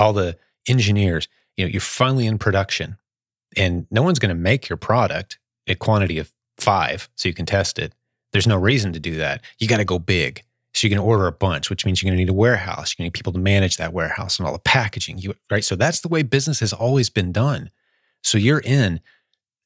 all 0.00 0.12
the 0.12 0.36
engineers. 0.66 1.28
You 1.56 1.64
know, 1.64 1.70
you're 1.70 1.80
finally 1.80 2.26
in 2.26 2.38
production 2.38 2.96
and 3.56 3.86
no 3.90 4.02
one's 4.02 4.18
going 4.18 4.30
to 4.30 4.34
make 4.34 4.68
your 4.68 4.76
product 4.76 5.38
a 5.66 5.74
quantity 5.74 6.18
of 6.18 6.32
five 6.56 7.08
so 7.16 7.28
you 7.28 7.34
can 7.34 7.46
test 7.46 7.78
it. 7.78 7.92
There's 8.32 8.46
no 8.46 8.56
reason 8.56 8.92
to 8.92 9.00
do 9.00 9.16
that. 9.16 9.42
You 9.58 9.66
got 9.66 9.78
to 9.78 9.84
go 9.84 9.98
big. 9.98 10.42
So 10.72 10.86
you're 10.86 10.96
going 10.96 11.04
to 11.04 11.10
order 11.10 11.26
a 11.26 11.32
bunch, 11.32 11.68
which 11.68 11.84
means 11.84 12.00
you're 12.00 12.08
going 12.10 12.16
to 12.16 12.24
need 12.24 12.30
a 12.30 12.34
warehouse. 12.34 12.92
You're 12.92 13.02
going 13.02 13.10
to 13.10 13.16
need 13.16 13.18
people 13.18 13.32
to 13.32 13.40
manage 13.40 13.76
that 13.76 13.92
warehouse 13.92 14.38
and 14.38 14.46
all 14.46 14.52
the 14.52 14.60
packaging. 14.60 15.18
You, 15.18 15.34
right. 15.50 15.64
So 15.64 15.74
that's 15.74 16.00
the 16.00 16.08
way 16.08 16.22
business 16.22 16.60
has 16.60 16.72
always 16.72 17.10
been 17.10 17.32
done. 17.32 17.70
So 18.22 18.38
you're 18.38 18.60
in 18.60 19.00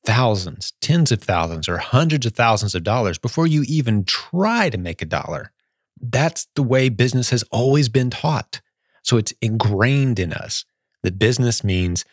thousands, 0.06 0.72
tens 0.80 1.12
of 1.12 1.22
thousands, 1.22 1.68
or 1.68 1.76
hundreds 1.76 2.24
of 2.24 2.32
thousands 2.32 2.74
of 2.74 2.84
dollars 2.84 3.18
before 3.18 3.46
you 3.46 3.64
even 3.68 4.04
try 4.04 4.70
to 4.70 4.78
make 4.78 5.02
a 5.02 5.06
dollar. 5.06 5.52
That's 6.00 6.46
the 6.54 6.62
way 6.62 6.88
business 6.88 7.30
has 7.30 7.42
always 7.44 7.88
been 7.90 8.10
taught. 8.10 8.62
So 9.04 9.16
it's 9.16 9.32
ingrained 9.40 10.18
in 10.18 10.32
us 10.32 10.64
that 11.02 11.18
business 11.18 11.62
means 11.62 12.04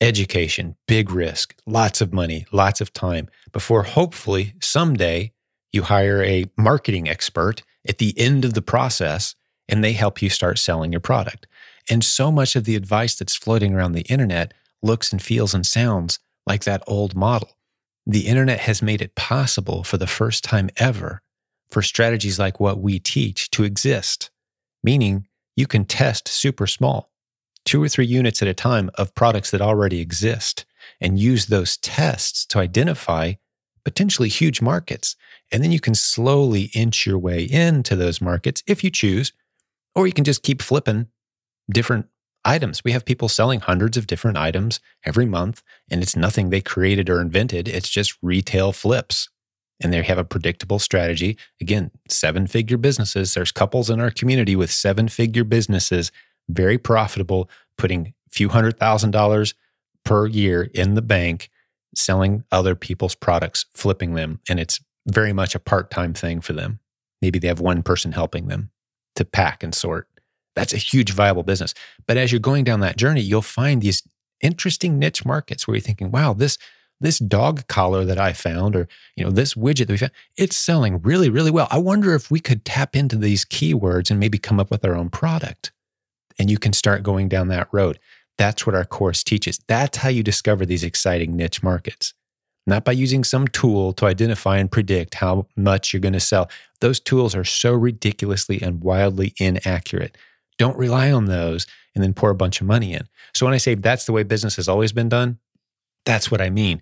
education, 0.00 0.76
big 0.86 1.10
risk, 1.10 1.56
lots 1.66 2.00
of 2.00 2.12
money, 2.12 2.46
lots 2.52 2.80
of 2.80 2.92
time 2.92 3.28
before 3.52 3.82
hopefully 3.82 4.54
someday 4.60 5.32
you 5.72 5.82
hire 5.82 6.22
a 6.22 6.44
marketing 6.56 7.08
expert 7.08 7.62
at 7.88 7.98
the 7.98 8.14
end 8.18 8.44
of 8.44 8.54
the 8.54 8.62
process 8.62 9.34
and 9.68 9.82
they 9.82 9.92
help 9.92 10.22
you 10.22 10.30
start 10.30 10.58
selling 10.58 10.92
your 10.92 11.00
product. 11.00 11.46
And 11.90 12.04
so 12.04 12.30
much 12.30 12.54
of 12.54 12.64
the 12.64 12.76
advice 12.76 13.16
that's 13.16 13.34
floating 13.34 13.74
around 13.74 13.92
the 13.92 14.02
internet 14.02 14.54
looks 14.82 15.12
and 15.12 15.20
feels 15.20 15.54
and 15.54 15.66
sounds 15.66 16.18
like 16.46 16.64
that 16.64 16.82
old 16.86 17.16
model. 17.16 17.56
The 18.06 18.26
internet 18.26 18.60
has 18.60 18.80
made 18.80 19.02
it 19.02 19.14
possible 19.14 19.84
for 19.84 19.96
the 19.96 20.06
first 20.06 20.44
time 20.44 20.70
ever 20.76 21.22
for 21.70 21.82
strategies 21.82 22.38
like 22.38 22.60
what 22.60 22.80
we 22.80 22.98
teach 22.98 23.50
to 23.50 23.64
exist, 23.64 24.30
meaning 24.82 25.26
you 25.58 25.66
can 25.66 25.84
test 25.84 26.28
super 26.28 26.68
small, 26.68 27.10
two 27.64 27.82
or 27.82 27.88
three 27.88 28.06
units 28.06 28.40
at 28.40 28.46
a 28.46 28.54
time 28.54 28.88
of 28.94 29.12
products 29.16 29.50
that 29.50 29.60
already 29.60 30.00
exist, 30.00 30.64
and 31.00 31.18
use 31.18 31.46
those 31.46 31.76
tests 31.78 32.46
to 32.46 32.60
identify 32.60 33.32
potentially 33.84 34.28
huge 34.28 34.62
markets. 34.62 35.16
And 35.50 35.64
then 35.64 35.72
you 35.72 35.80
can 35.80 35.96
slowly 35.96 36.70
inch 36.74 37.06
your 37.06 37.18
way 37.18 37.42
into 37.42 37.96
those 37.96 38.20
markets 38.20 38.62
if 38.68 38.84
you 38.84 38.90
choose, 38.90 39.32
or 39.96 40.06
you 40.06 40.12
can 40.12 40.22
just 40.22 40.44
keep 40.44 40.62
flipping 40.62 41.08
different 41.68 42.06
items. 42.44 42.84
We 42.84 42.92
have 42.92 43.04
people 43.04 43.28
selling 43.28 43.58
hundreds 43.58 43.96
of 43.96 44.06
different 44.06 44.38
items 44.38 44.78
every 45.04 45.26
month, 45.26 45.64
and 45.90 46.02
it's 46.02 46.14
nothing 46.14 46.50
they 46.50 46.60
created 46.60 47.10
or 47.10 47.20
invented. 47.20 47.66
It's 47.66 47.88
just 47.88 48.16
retail 48.22 48.70
flips. 48.72 49.28
And 49.80 49.92
they 49.92 50.02
have 50.02 50.18
a 50.18 50.24
predictable 50.24 50.78
strategy. 50.78 51.38
Again, 51.60 51.90
seven 52.08 52.46
figure 52.46 52.76
businesses. 52.76 53.34
There's 53.34 53.52
couples 53.52 53.90
in 53.90 54.00
our 54.00 54.10
community 54.10 54.56
with 54.56 54.72
seven 54.72 55.08
figure 55.08 55.44
businesses, 55.44 56.10
very 56.48 56.78
profitable, 56.78 57.48
putting 57.76 58.08
a 58.08 58.30
few 58.30 58.48
hundred 58.48 58.78
thousand 58.78 59.12
dollars 59.12 59.54
per 60.04 60.26
year 60.26 60.70
in 60.74 60.94
the 60.94 61.02
bank 61.02 61.50
selling 61.94 62.44
other 62.50 62.74
people's 62.74 63.14
products, 63.14 63.66
flipping 63.74 64.14
them. 64.14 64.40
And 64.48 64.58
it's 64.58 64.80
very 65.06 65.32
much 65.32 65.54
a 65.54 65.60
part 65.60 65.90
time 65.90 66.14
thing 66.14 66.40
for 66.40 66.52
them. 66.52 66.80
Maybe 67.22 67.38
they 67.38 67.48
have 67.48 67.60
one 67.60 67.82
person 67.82 68.12
helping 68.12 68.48
them 68.48 68.70
to 69.16 69.24
pack 69.24 69.62
and 69.62 69.74
sort. 69.74 70.08
That's 70.54 70.74
a 70.74 70.78
huge 70.78 71.12
viable 71.12 71.42
business. 71.42 71.74
But 72.06 72.16
as 72.16 72.32
you're 72.32 72.40
going 72.40 72.64
down 72.64 72.80
that 72.80 72.96
journey, 72.96 73.20
you'll 73.20 73.42
find 73.42 73.80
these 73.80 74.02
interesting 74.40 74.98
niche 74.98 75.24
markets 75.24 75.66
where 75.66 75.76
you're 75.76 75.82
thinking, 75.82 76.10
wow, 76.10 76.32
this 76.32 76.58
this 77.00 77.18
dog 77.18 77.66
collar 77.68 78.04
that 78.04 78.18
I 78.18 78.32
found, 78.32 78.74
or 78.74 78.88
you 79.16 79.24
know, 79.24 79.30
this 79.30 79.54
widget 79.54 79.86
that 79.86 79.90
we 79.90 79.98
found, 79.98 80.12
it's 80.36 80.56
selling 80.56 81.00
really, 81.02 81.30
really 81.30 81.50
well. 81.50 81.68
I 81.70 81.78
wonder 81.78 82.14
if 82.14 82.30
we 82.30 82.40
could 82.40 82.64
tap 82.64 82.96
into 82.96 83.16
these 83.16 83.44
keywords 83.44 84.10
and 84.10 84.18
maybe 84.18 84.38
come 84.38 84.58
up 84.58 84.70
with 84.70 84.84
our 84.84 84.96
own 84.96 85.10
product. 85.10 85.72
And 86.38 86.50
you 86.50 86.58
can 86.58 86.72
start 86.72 87.02
going 87.02 87.28
down 87.28 87.48
that 87.48 87.68
road. 87.72 87.98
That's 88.36 88.66
what 88.66 88.76
our 88.76 88.84
course 88.84 89.24
teaches. 89.24 89.58
That's 89.66 89.98
how 89.98 90.08
you 90.08 90.22
discover 90.22 90.64
these 90.64 90.84
exciting 90.84 91.36
niche 91.36 91.62
markets. 91.62 92.14
Not 92.66 92.84
by 92.84 92.92
using 92.92 93.24
some 93.24 93.48
tool 93.48 93.92
to 93.94 94.06
identify 94.06 94.58
and 94.58 94.70
predict 94.70 95.14
how 95.14 95.46
much 95.56 95.92
you're 95.92 96.00
going 96.00 96.12
to 96.12 96.20
sell. 96.20 96.50
Those 96.80 97.00
tools 97.00 97.34
are 97.34 97.44
so 97.44 97.72
ridiculously 97.72 98.60
and 98.60 98.82
wildly 98.82 99.34
inaccurate. 99.38 100.16
Don't 100.58 100.76
rely 100.76 101.10
on 101.10 101.24
those 101.24 101.66
and 101.94 102.04
then 102.04 102.12
pour 102.12 102.30
a 102.30 102.34
bunch 102.34 102.60
of 102.60 102.66
money 102.66 102.92
in. 102.92 103.08
So 103.34 103.46
when 103.46 103.54
I 103.54 103.58
say 103.58 103.74
that's 103.74 104.04
the 104.04 104.12
way 104.12 104.22
business 104.22 104.56
has 104.56 104.68
always 104.68 104.92
been 104.92 105.08
done, 105.08 105.38
that's 106.08 106.30
what 106.30 106.40
I 106.40 106.48
mean. 106.48 106.80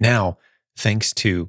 Now, 0.00 0.38
thanks 0.76 1.12
to 1.14 1.48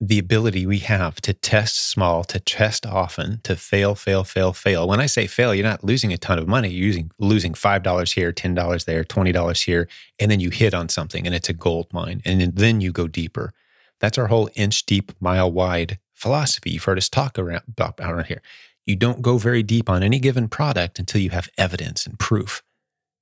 the 0.00 0.20
ability 0.20 0.64
we 0.64 0.78
have 0.78 1.20
to 1.22 1.34
test 1.34 1.90
small, 1.90 2.22
to 2.22 2.38
test 2.38 2.86
often, 2.86 3.40
to 3.42 3.56
fail, 3.56 3.96
fail, 3.96 4.22
fail, 4.22 4.52
fail. 4.52 4.86
When 4.86 5.00
I 5.00 5.06
say 5.06 5.26
fail, 5.26 5.52
you're 5.52 5.66
not 5.66 5.82
losing 5.82 6.12
a 6.12 6.16
ton 6.16 6.38
of 6.38 6.46
money. 6.46 6.68
You're 6.68 6.86
using, 6.86 7.10
losing 7.18 7.54
$5 7.54 8.14
here, 8.14 8.32
$10 8.32 8.84
there, 8.84 9.02
$20 9.02 9.64
here, 9.64 9.88
and 10.20 10.30
then 10.30 10.38
you 10.38 10.50
hit 10.50 10.74
on 10.74 10.88
something 10.88 11.26
and 11.26 11.34
it's 11.34 11.48
a 11.48 11.52
gold 11.52 11.92
mine. 11.92 12.22
And 12.24 12.40
then 12.54 12.80
you 12.80 12.92
go 12.92 13.08
deeper. 13.08 13.52
That's 13.98 14.16
our 14.16 14.28
whole 14.28 14.48
inch 14.54 14.86
deep, 14.86 15.10
mile 15.18 15.50
wide 15.50 15.98
philosophy. 16.14 16.70
You've 16.70 16.84
heard 16.84 16.98
us 16.98 17.08
talk 17.08 17.36
around, 17.36 17.62
about 17.66 17.98
around 17.98 18.26
here. 18.26 18.42
You 18.86 18.94
don't 18.94 19.22
go 19.22 19.38
very 19.38 19.64
deep 19.64 19.90
on 19.90 20.04
any 20.04 20.20
given 20.20 20.46
product 20.46 21.00
until 21.00 21.20
you 21.20 21.30
have 21.30 21.48
evidence 21.58 22.06
and 22.06 22.16
proof 22.16 22.62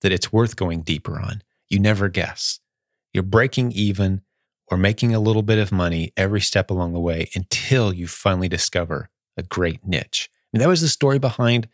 that 0.03 0.13
it's 0.13 0.31
worth 0.31 0.55
going 0.57 0.83
deeper 0.83 1.19
on. 1.19 1.43
You 1.71 1.79
never 1.81 2.11
guess. 2.11 2.61
You're 3.17 3.23
breaking 3.23 3.73
even 3.73 4.21
or 4.71 4.77
making 4.77 5.15
a 5.15 5.21
little 5.21 5.43
bit 5.43 5.59
of 5.59 5.73
money 5.73 6.13
every 6.19 6.43
step 6.43 6.71
along 6.71 6.93
the 6.93 7.01
way 7.01 7.31
until 7.35 7.91
you 7.91 8.07
finally 8.07 8.47
discover 8.47 9.09
a 9.39 9.43
great 9.43 9.87
niche. 9.87 10.29
I 10.31 10.37
mean, 10.53 10.61
that 10.61 10.69
was 10.69 10.83
the 10.83 10.89
story 10.89 11.19
behind 11.19 11.67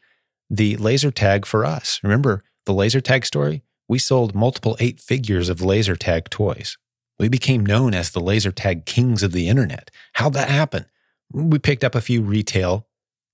the 0.49 0.77
laser 0.77 1.11
tag 1.11 1.45
for 1.45 1.65
us. 1.65 1.99
Remember 2.05 2.45
the 2.65 2.73
laser 2.73 3.01
tag 3.01 3.27
story? 3.27 3.65
We 3.89 3.99
sold 3.99 4.37
multiple 4.37 4.77
eight 4.79 5.01
figures 5.01 5.49
of 5.49 5.61
laser 5.61 5.97
tag 5.97 6.31
toys. 6.31 6.79
We 7.19 7.29
became 7.29 7.67
known 7.67 7.93
as 7.93 8.11
the 8.11 8.21
laser 8.21 8.53
tag 8.53 8.87
kings 8.87 9.25
of 9.25 9.33
the 9.33 9.49
internet. 9.49 9.91
How'd 10.13 10.35
that 10.35 10.49
happen? 10.49 10.87
We 11.33 11.59
picked 11.59 11.83
up 11.83 11.97
a 11.97 12.01
few 12.01 12.23
retail 12.23 12.87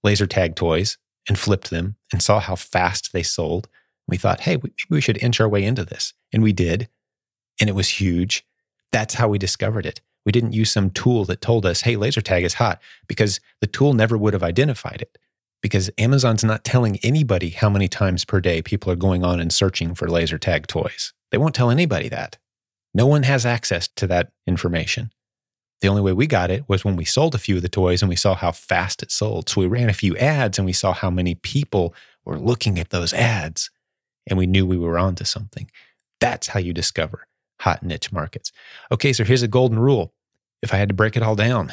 laser 0.02 0.26
tag 0.26 0.56
toys 0.56 0.96
and 1.28 1.38
flipped 1.38 1.68
them 1.68 1.96
and 2.10 2.22
saw 2.22 2.40
how 2.40 2.56
fast 2.56 3.12
they 3.12 3.22
sold. 3.22 3.68
We 4.06 4.16
thought, 4.16 4.40
hey, 4.40 4.56
we 4.88 5.02
should 5.02 5.22
inch 5.22 5.42
our 5.42 5.48
way 5.48 5.62
into 5.62 5.84
this. 5.84 6.14
And 6.32 6.42
we 6.42 6.54
did. 6.54 6.88
And 7.60 7.68
it 7.68 7.74
was 7.74 7.88
huge. 7.88 8.44
That's 8.92 9.14
how 9.14 9.28
we 9.28 9.38
discovered 9.38 9.86
it. 9.86 10.00
We 10.24 10.32
didn't 10.32 10.52
use 10.52 10.70
some 10.70 10.90
tool 10.90 11.24
that 11.26 11.40
told 11.40 11.64
us, 11.64 11.82
hey, 11.82 11.96
laser 11.96 12.20
tag 12.20 12.44
is 12.44 12.54
hot, 12.54 12.80
because 13.06 13.40
the 13.60 13.66
tool 13.66 13.94
never 13.94 14.18
would 14.18 14.34
have 14.34 14.42
identified 14.42 15.00
it. 15.00 15.16
Because 15.62 15.90
Amazon's 15.98 16.44
not 16.44 16.64
telling 16.64 16.98
anybody 17.02 17.50
how 17.50 17.68
many 17.68 17.88
times 17.88 18.24
per 18.24 18.40
day 18.40 18.62
people 18.62 18.92
are 18.92 18.96
going 18.96 19.24
on 19.24 19.40
and 19.40 19.52
searching 19.52 19.94
for 19.94 20.08
laser 20.08 20.38
tag 20.38 20.66
toys. 20.66 21.12
They 21.30 21.38
won't 21.38 21.54
tell 21.54 21.70
anybody 21.70 22.08
that. 22.08 22.38
No 22.94 23.06
one 23.06 23.22
has 23.24 23.44
access 23.44 23.88
to 23.96 24.06
that 24.08 24.32
information. 24.46 25.12
The 25.80 25.88
only 25.88 26.02
way 26.02 26.12
we 26.12 26.26
got 26.26 26.50
it 26.50 26.64
was 26.68 26.84
when 26.84 26.96
we 26.96 27.04
sold 27.04 27.34
a 27.34 27.38
few 27.38 27.56
of 27.56 27.62
the 27.62 27.68
toys 27.68 28.02
and 28.02 28.08
we 28.08 28.16
saw 28.16 28.34
how 28.34 28.52
fast 28.52 29.02
it 29.02 29.12
sold. 29.12 29.48
So 29.48 29.60
we 29.60 29.66
ran 29.66 29.88
a 29.88 29.94
few 29.94 30.16
ads 30.16 30.58
and 30.58 30.66
we 30.66 30.72
saw 30.72 30.92
how 30.92 31.10
many 31.10 31.36
people 31.36 31.94
were 32.24 32.38
looking 32.38 32.78
at 32.78 32.90
those 32.90 33.12
ads 33.12 33.70
and 34.26 34.38
we 34.38 34.46
knew 34.46 34.66
we 34.66 34.76
were 34.76 34.98
onto 34.98 35.24
something. 35.24 35.70
That's 36.20 36.48
how 36.48 36.58
you 36.58 36.72
discover 36.72 37.27
hot 37.60 37.82
niche 37.82 38.12
markets. 38.12 38.52
Okay, 38.92 39.12
so 39.12 39.24
here's 39.24 39.42
a 39.42 39.48
golden 39.48 39.78
rule. 39.78 40.12
If 40.62 40.74
I 40.74 40.76
had 40.76 40.88
to 40.88 40.94
break 40.94 41.16
it 41.16 41.22
all 41.22 41.36
down, 41.36 41.72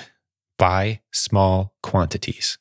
buy 0.57 1.01
small 1.11 1.73
quantities. 1.81 2.57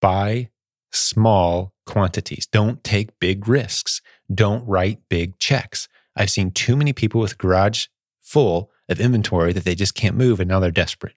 Buy 0.00 0.50
small 0.90 1.74
quantities. 1.86 2.46
Don't 2.46 2.82
take 2.84 3.18
big 3.18 3.48
risks. 3.48 4.00
Don't 4.32 4.66
write 4.66 5.00
big 5.08 5.38
checks. 5.38 5.88
I've 6.16 6.30
seen 6.30 6.50
too 6.50 6.76
many 6.76 6.92
people 6.92 7.20
with 7.20 7.38
garage 7.38 7.86
full 8.20 8.70
of 8.88 9.00
inventory 9.00 9.52
that 9.52 9.64
they 9.64 9.74
just 9.74 9.94
can't 9.94 10.16
move 10.16 10.40
and 10.40 10.48
now 10.48 10.60
they're 10.60 10.70
desperate. 10.70 11.14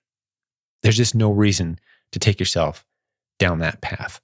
There's 0.82 0.98
just 0.98 1.16
no 1.16 1.32
reason 1.32 1.80
to 2.12 2.20
take 2.20 2.40
yourself 2.40 2.86
down 3.40 3.60
that 3.60 3.82
path. 3.82 4.22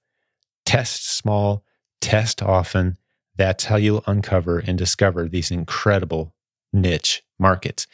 Test 0.65 1.09
small, 1.09 1.63
test 1.99 2.41
often. 2.41 2.97
That's 3.35 3.65
how 3.65 3.77
you'll 3.77 4.03
uncover 4.07 4.59
and 4.59 4.77
discover 4.77 5.27
these 5.27 5.51
incredible 5.51 6.33
niche 6.73 7.23
markets. 7.39 7.87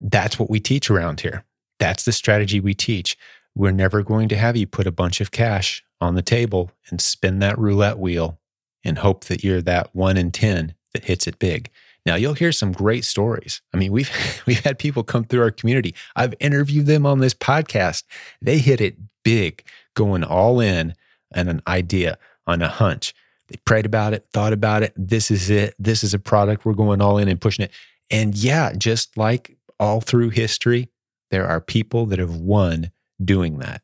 That's 0.00 0.38
what 0.38 0.50
we 0.50 0.60
teach 0.60 0.90
around 0.90 1.20
here. 1.20 1.44
That's 1.78 2.04
the 2.04 2.12
strategy 2.12 2.60
we 2.60 2.74
teach. 2.74 3.16
We're 3.54 3.72
never 3.72 4.02
going 4.02 4.28
to 4.28 4.36
have 4.36 4.56
you 4.56 4.66
put 4.66 4.86
a 4.86 4.92
bunch 4.92 5.20
of 5.20 5.30
cash 5.30 5.84
on 6.00 6.14
the 6.14 6.22
table 6.22 6.70
and 6.90 7.00
spin 7.00 7.38
that 7.40 7.58
roulette 7.58 7.98
wheel 7.98 8.38
and 8.84 8.98
hope 8.98 9.24
that 9.24 9.42
you're 9.42 9.62
that 9.62 9.94
one 9.94 10.16
in 10.16 10.30
10 10.30 10.74
that 10.92 11.04
hits 11.04 11.26
it 11.26 11.38
big. 11.38 11.70
Now 12.04 12.14
you'll 12.14 12.34
hear 12.34 12.52
some 12.52 12.72
great 12.72 13.04
stories. 13.04 13.60
I 13.74 13.76
mean, 13.76 13.92
we've 13.92 14.10
we've 14.46 14.60
had 14.60 14.78
people 14.78 15.02
come 15.02 15.24
through 15.24 15.42
our 15.42 15.50
community. 15.50 15.94
I've 16.14 16.34
interviewed 16.40 16.86
them 16.86 17.04
on 17.04 17.18
this 17.18 17.34
podcast. 17.34 18.04
They 18.40 18.58
hit 18.58 18.80
it 18.80 18.96
big, 19.24 19.64
going 19.94 20.22
all 20.22 20.60
in 20.60 20.94
on 21.34 21.48
an 21.48 21.62
idea, 21.66 22.16
on 22.46 22.62
a 22.62 22.68
hunch. 22.68 23.12
They 23.48 23.56
prayed 23.64 23.86
about 23.86 24.12
it, 24.12 24.26
thought 24.32 24.52
about 24.52 24.82
it. 24.82 24.92
This 24.96 25.30
is 25.30 25.50
it. 25.50 25.74
This 25.78 26.02
is 26.02 26.14
a 26.14 26.18
product. 26.18 26.64
We're 26.64 26.74
going 26.74 27.00
all 27.00 27.18
in 27.18 27.28
and 27.28 27.40
pushing 27.40 27.64
it. 27.64 27.72
And 28.10 28.34
yeah, 28.34 28.72
just 28.72 29.16
like 29.16 29.56
all 29.78 30.00
through 30.00 30.30
history, 30.30 30.88
there 31.30 31.46
are 31.46 31.60
people 31.60 32.06
that 32.06 32.18
have 32.18 32.36
won 32.36 32.90
doing 33.22 33.58
that. 33.58 33.82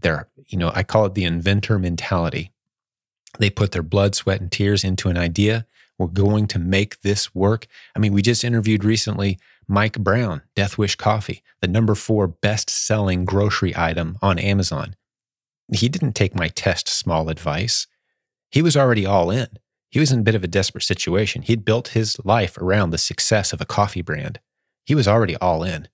There, 0.00 0.28
you 0.46 0.58
know, 0.58 0.72
I 0.74 0.82
call 0.82 1.06
it 1.06 1.14
the 1.14 1.24
inventor 1.24 1.78
mentality. 1.78 2.50
They 3.38 3.50
put 3.50 3.72
their 3.72 3.82
blood, 3.82 4.14
sweat, 4.14 4.40
and 4.40 4.50
tears 4.50 4.84
into 4.84 5.08
an 5.08 5.16
idea. 5.16 5.66
We're 5.98 6.08
going 6.08 6.46
to 6.48 6.58
make 6.58 7.00
this 7.00 7.34
work. 7.34 7.66
I 7.94 7.98
mean, 7.98 8.12
we 8.12 8.22
just 8.22 8.44
interviewed 8.44 8.84
recently 8.84 9.38
Mike 9.68 9.98
Brown, 9.98 10.42
Death 10.56 10.76
Wish 10.76 10.96
Coffee, 10.96 11.42
the 11.60 11.68
number 11.68 11.94
four 11.94 12.26
best 12.26 12.68
selling 12.68 13.24
grocery 13.24 13.72
item 13.76 14.18
on 14.20 14.38
Amazon. 14.38 14.96
He 15.72 15.88
didn't 15.88 16.14
take 16.14 16.34
my 16.34 16.48
test 16.48 16.88
small 16.88 17.28
advice. 17.28 17.86
He 18.52 18.62
was 18.62 18.76
already 18.76 19.06
all 19.06 19.30
in. 19.30 19.48
He 19.90 19.98
was 19.98 20.12
in 20.12 20.20
a 20.20 20.22
bit 20.22 20.34
of 20.34 20.44
a 20.44 20.48
desperate 20.48 20.84
situation. 20.84 21.42
He'd 21.42 21.64
built 21.64 21.88
his 21.88 22.18
life 22.24 22.56
around 22.58 22.90
the 22.90 22.98
success 22.98 23.52
of 23.52 23.60
a 23.60 23.66
coffee 23.66 24.02
brand. 24.02 24.40
He 24.84 24.94
was 24.94 25.08
already 25.08 25.36
all 25.36 25.64
in. 25.64 25.88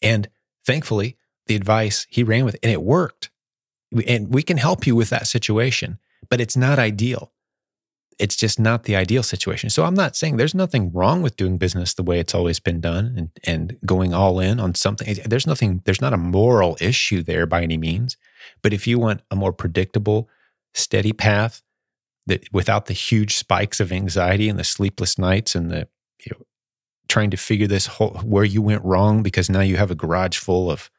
And 0.00 0.28
thankfully, 0.64 1.16
the 1.46 1.56
advice 1.56 2.06
he 2.08 2.22
ran 2.22 2.44
with, 2.44 2.56
and 2.62 2.72
it 2.72 2.82
worked. 2.82 3.30
And 4.06 4.32
we 4.32 4.42
can 4.42 4.56
help 4.56 4.86
you 4.86 4.96
with 4.96 5.10
that 5.10 5.26
situation, 5.26 5.98
but 6.30 6.40
it's 6.40 6.56
not 6.56 6.78
ideal. 6.78 7.32
It's 8.18 8.36
just 8.36 8.60
not 8.60 8.84
the 8.84 8.94
ideal 8.94 9.24
situation. 9.24 9.70
So 9.70 9.84
I'm 9.84 9.94
not 9.94 10.14
saying 10.14 10.36
there's 10.36 10.54
nothing 10.54 10.92
wrong 10.92 11.20
with 11.20 11.36
doing 11.36 11.58
business 11.58 11.94
the 11.94 12.04
way 12.04 12.20
it's 12.20 12.34
always 12.34 12.60
been 12.60 12.80
done 12.80 13.14
and, 13.16 13.30
and 13.44 13.76
going 13.84 14.14
all 14.14 14.38
in 14.38 14.60
on 14.60 14.76
something. 14.76 15.16
There's 15.26 15.48
nothing, 15.48 15.82
there's 15.84 16.00
not 16.00 16.12
a 16.12 16.16
moral 16.16 16.76
issue 16.80 17.22
there 17.24 17.46
by 17.46 17.62
any 17.62 17.76
means. 17.76 18.16
But 18.62 18.72
if 18.72 18.86
you 18.86 19.00
want 19.00 19.22
a 19.32 19.36
more 19.36 19.52
predictable, 19.52 20.28
steady 20.74 21.12
path 21.12 21.62
that 22.26 22.44
without 22.52 22.86
the 22.86 22.94
huge 22.94 23.36
spikes 23.36 23.80
of 23.80 23.92
anxiety 23.92 24.48
and 24.48 24.58
the 24.58 24.64
sleepless 24.64 25.18
nights 25.18 25.54
and 25.54 25.70
the 25.70 25.88
you 26.24 26.32
know, 26.32 26.44
trying 27.08 27.30
to 27.30 27.36
figure 27.36 27.66
this 27.66 27.86
whole 27.86 28.18
where 28.24 28.44
you 28.44 28.62
went 28.62 28.84
wrong 28.84 29.22
because 29.22 29.50
now 29.50 29.60
you 29.60 29.76
have 29.76 29.90
a 29.90 29.94
garage 29.94 30.38
full 30.38 30.70
of 30.70 30.90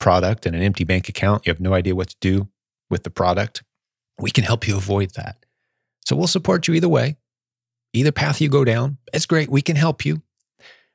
product 0.00 0.46
and 0.46 0.56
an 0.56 0.62
empty 0.62 0.84
bank 0.84 1.08
account. 1.08 1.46
You 1.46 1.50
have 1.50 1.60
no 1.60 1.74
idea 1.74 1.94
what 1.94 2.08
to 2.08 2.16
do 2.20 2.48
with 2.90 3.04
the 3.04 3.10
product. 3.10 3.62
We 4.18 4.30
can 4.30 4.44
help 4.44 4.66
you 4.66 4.76
avoid 4.76 5.12
that. 5.14 5.44
So 6.04 6.16
we'll 6.16 6.26
support 6.26 6.66
you 6.66 6.74
either 6.74 6.88
way. 6.88 7.16
Either 7.92 8.12
path 8.12 8.40
you 8.40 8.48
go 8.48 8.64
down, 8.64 8.98
it's 9.12 9.26
great. 9.26 9.50
We 9.50 9.62
can 9.62 9.76
help 9.76 10.04
you. 10.04 10.22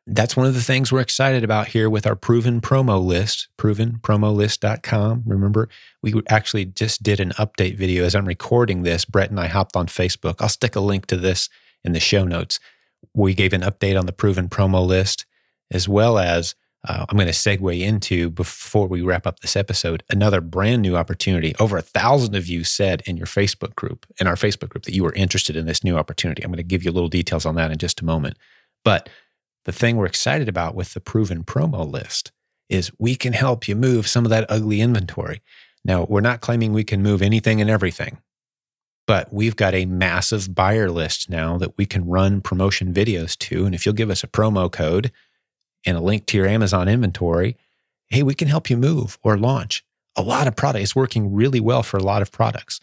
That's 0.10 0.38
one 0.38 0.46
of 0.46 0.54
the 0.54 0.62
things 0.62 0.90
we're 0.90 1.02
excited 1.02 1.44
about 1.44 1.68
here 1.68 1.90
with 1.90 2.08
our 2.08 2.16
proven 2.16 2.62
promo 2.62 3.04
list, 3.04 3.50
provenpromolist.com. 3.58 5.24
Remember, 5.26 5.68
we 6.02 6.14
actually 6.30 6.64
just 6.64 7.04
did 7.04 7.20
an 7.20 7.32
update 7.32 7.78
video 7.78 8.06
as 8.06 8.16
I'm 8.16 8.26
recording 8.26 8.84
this. 8.84 9.04
Brett 9.04 9.32
and 9.32 9.40
I 9.40 9.48
hopped 9.48 9.76
on 9.76 9.88
Facebook. 9.88 10.36
I'll 10.40 10.48
stick 10.48 10.78
a 10.78 10.80
link 10.80 11.08
to 11.08 11.18
this 11.18 11.50
in 11.84 11.92
the 11.92 12.00
show 12.00 12.24
notes. 12.24 12.58
We 13.14 13.34
gave 13.34 13.52
an 13.52 13.64
update 13.64 14.00
on 14.00 14.06
the 14.06 14.14
proven 14.14 14.48
promo 14.48 14.88
list, 14.88 15.26
as 15.72 15.90
well 15.90 16.18
as 16.18 16.56
uh, 16.88 17.06
I'm 17.10 17.18
going 17.18 17.28
to 17.28 17.34
segue 17.34 17.82
into 17.82 18.30
before 18.30 18.88
we 18.88 19.02
wrap 19.02 19.28
up 19.28 19.42
this 19.42 19.58
episode 19.58 20.04
another 20.10 20.40
brand 20.40 20.84
new 20.84 20.96
opportunity. 20.96 21.54
Over 21.60 21.78
a 21.78 21.82
thousand 21.82 22.34
of 22.34 22.48
you 22.48 22.64
said 22.64 23.04
in 23.06 23.18
your 23.18 23.28
Facebook 23.28 23.76
group, 23.76 24.06
in 24.22 24.28
our 24.28 24.36
Facebook 24.36 24.70
group, 24.70 24.86
that 24.86 24.96
you 24.96 25.04
were 25.04 25.14
interested 25.16 25.58
in 25.58 25.66
this 25.66 25.84
new 25.84 25.98
opportunity. 25.98 26.44
I'm 26.44 26.52
going 26.52 26.58
to 26.58 26.64
give 26.64 26.86
you 26.86 26.92
a 26.92 26.94
little 26.94 27.10
details 27.10 27.46
on 27.46 27.56
that 27.56 27.72
in 27.72 27.78
just 27.78 28.00
a 28.00 28.06
moment. 28.06 28.38
But 28.86 29.10
the 29.68 29.72
thing 29.72 29.98
we're 29.98 30.08
excited 30.08 30.50
about 30.50 30.74
with 30.74 30.96
the 30.96 31.00
proven 31.00 31.44
promo 31.44 31.90
list 31.90 32.32
is 32.70 32.92
we 32.98 33.16
can 33.16 33.34
help 33.34 33.68
you 33.68 33.76
move 33.76 34.08
some 34.08 34.26
of 34.26 34.32
that 34.32 34.46
ugly 34.50 34.82
inventory. 34.82 35.44
Now, 35.86 36.08
we're 36.10 36.22
not 36.22 36.42
claiming 36.42 36.74
we 36.74 36.84
can 36.84 37.04
move 37.04 37.22
anything 37.22 37.62
and 37.62 37.70
everything, 37.70 38.18
but 39.06 39.32
we've 39.32 39.56
got 39.56 39.76
a 39.76 39.86
massive 39.86 40.56
buyer 40.56 40.90
list 40.90 41.30
now 41.30 41.58
that 41.60 41.78
we 41.78 41.86
can 41.86 42.08
run 42.08 42.42
promotion 42.42 42.92
videos 42.92 43.38
to. 43.38 43.66
And 43.66 43.76
if 43.76 43.86
you'll 43.86 43.94
give 43.94 44.10
us 44.10 44.24
a 44.24 44.28
promo 44.28 44.72
code, 44.72 45.12
and 45.86 45.98
a 45.98 46.02
link 46.02 46.26
to 46.28 46.38
your 46.38 46.48
Amazon 46.48 46.88
inventory, 46.88 47.58
hey, 48.10 48.24
we 48.24 48.36
can 48.36 48.48
help 48.48 48.70
you 48.70 48.78
move 48.78 49.18
or 49.24 49.38
launch 49.38 49.84
a 50.16 50.22
lot 50.22 50.48
of 50.48 50.56
product. 50.56 50.84
It's 50.84 50.96
working 50.96 51.34
really 51.34 51.60
well 51.60 51.84
for 51.84 51.98
a 51.98 52.04
lot 52.04 52.22
of 52.22 52.32
products. 52.32 52.80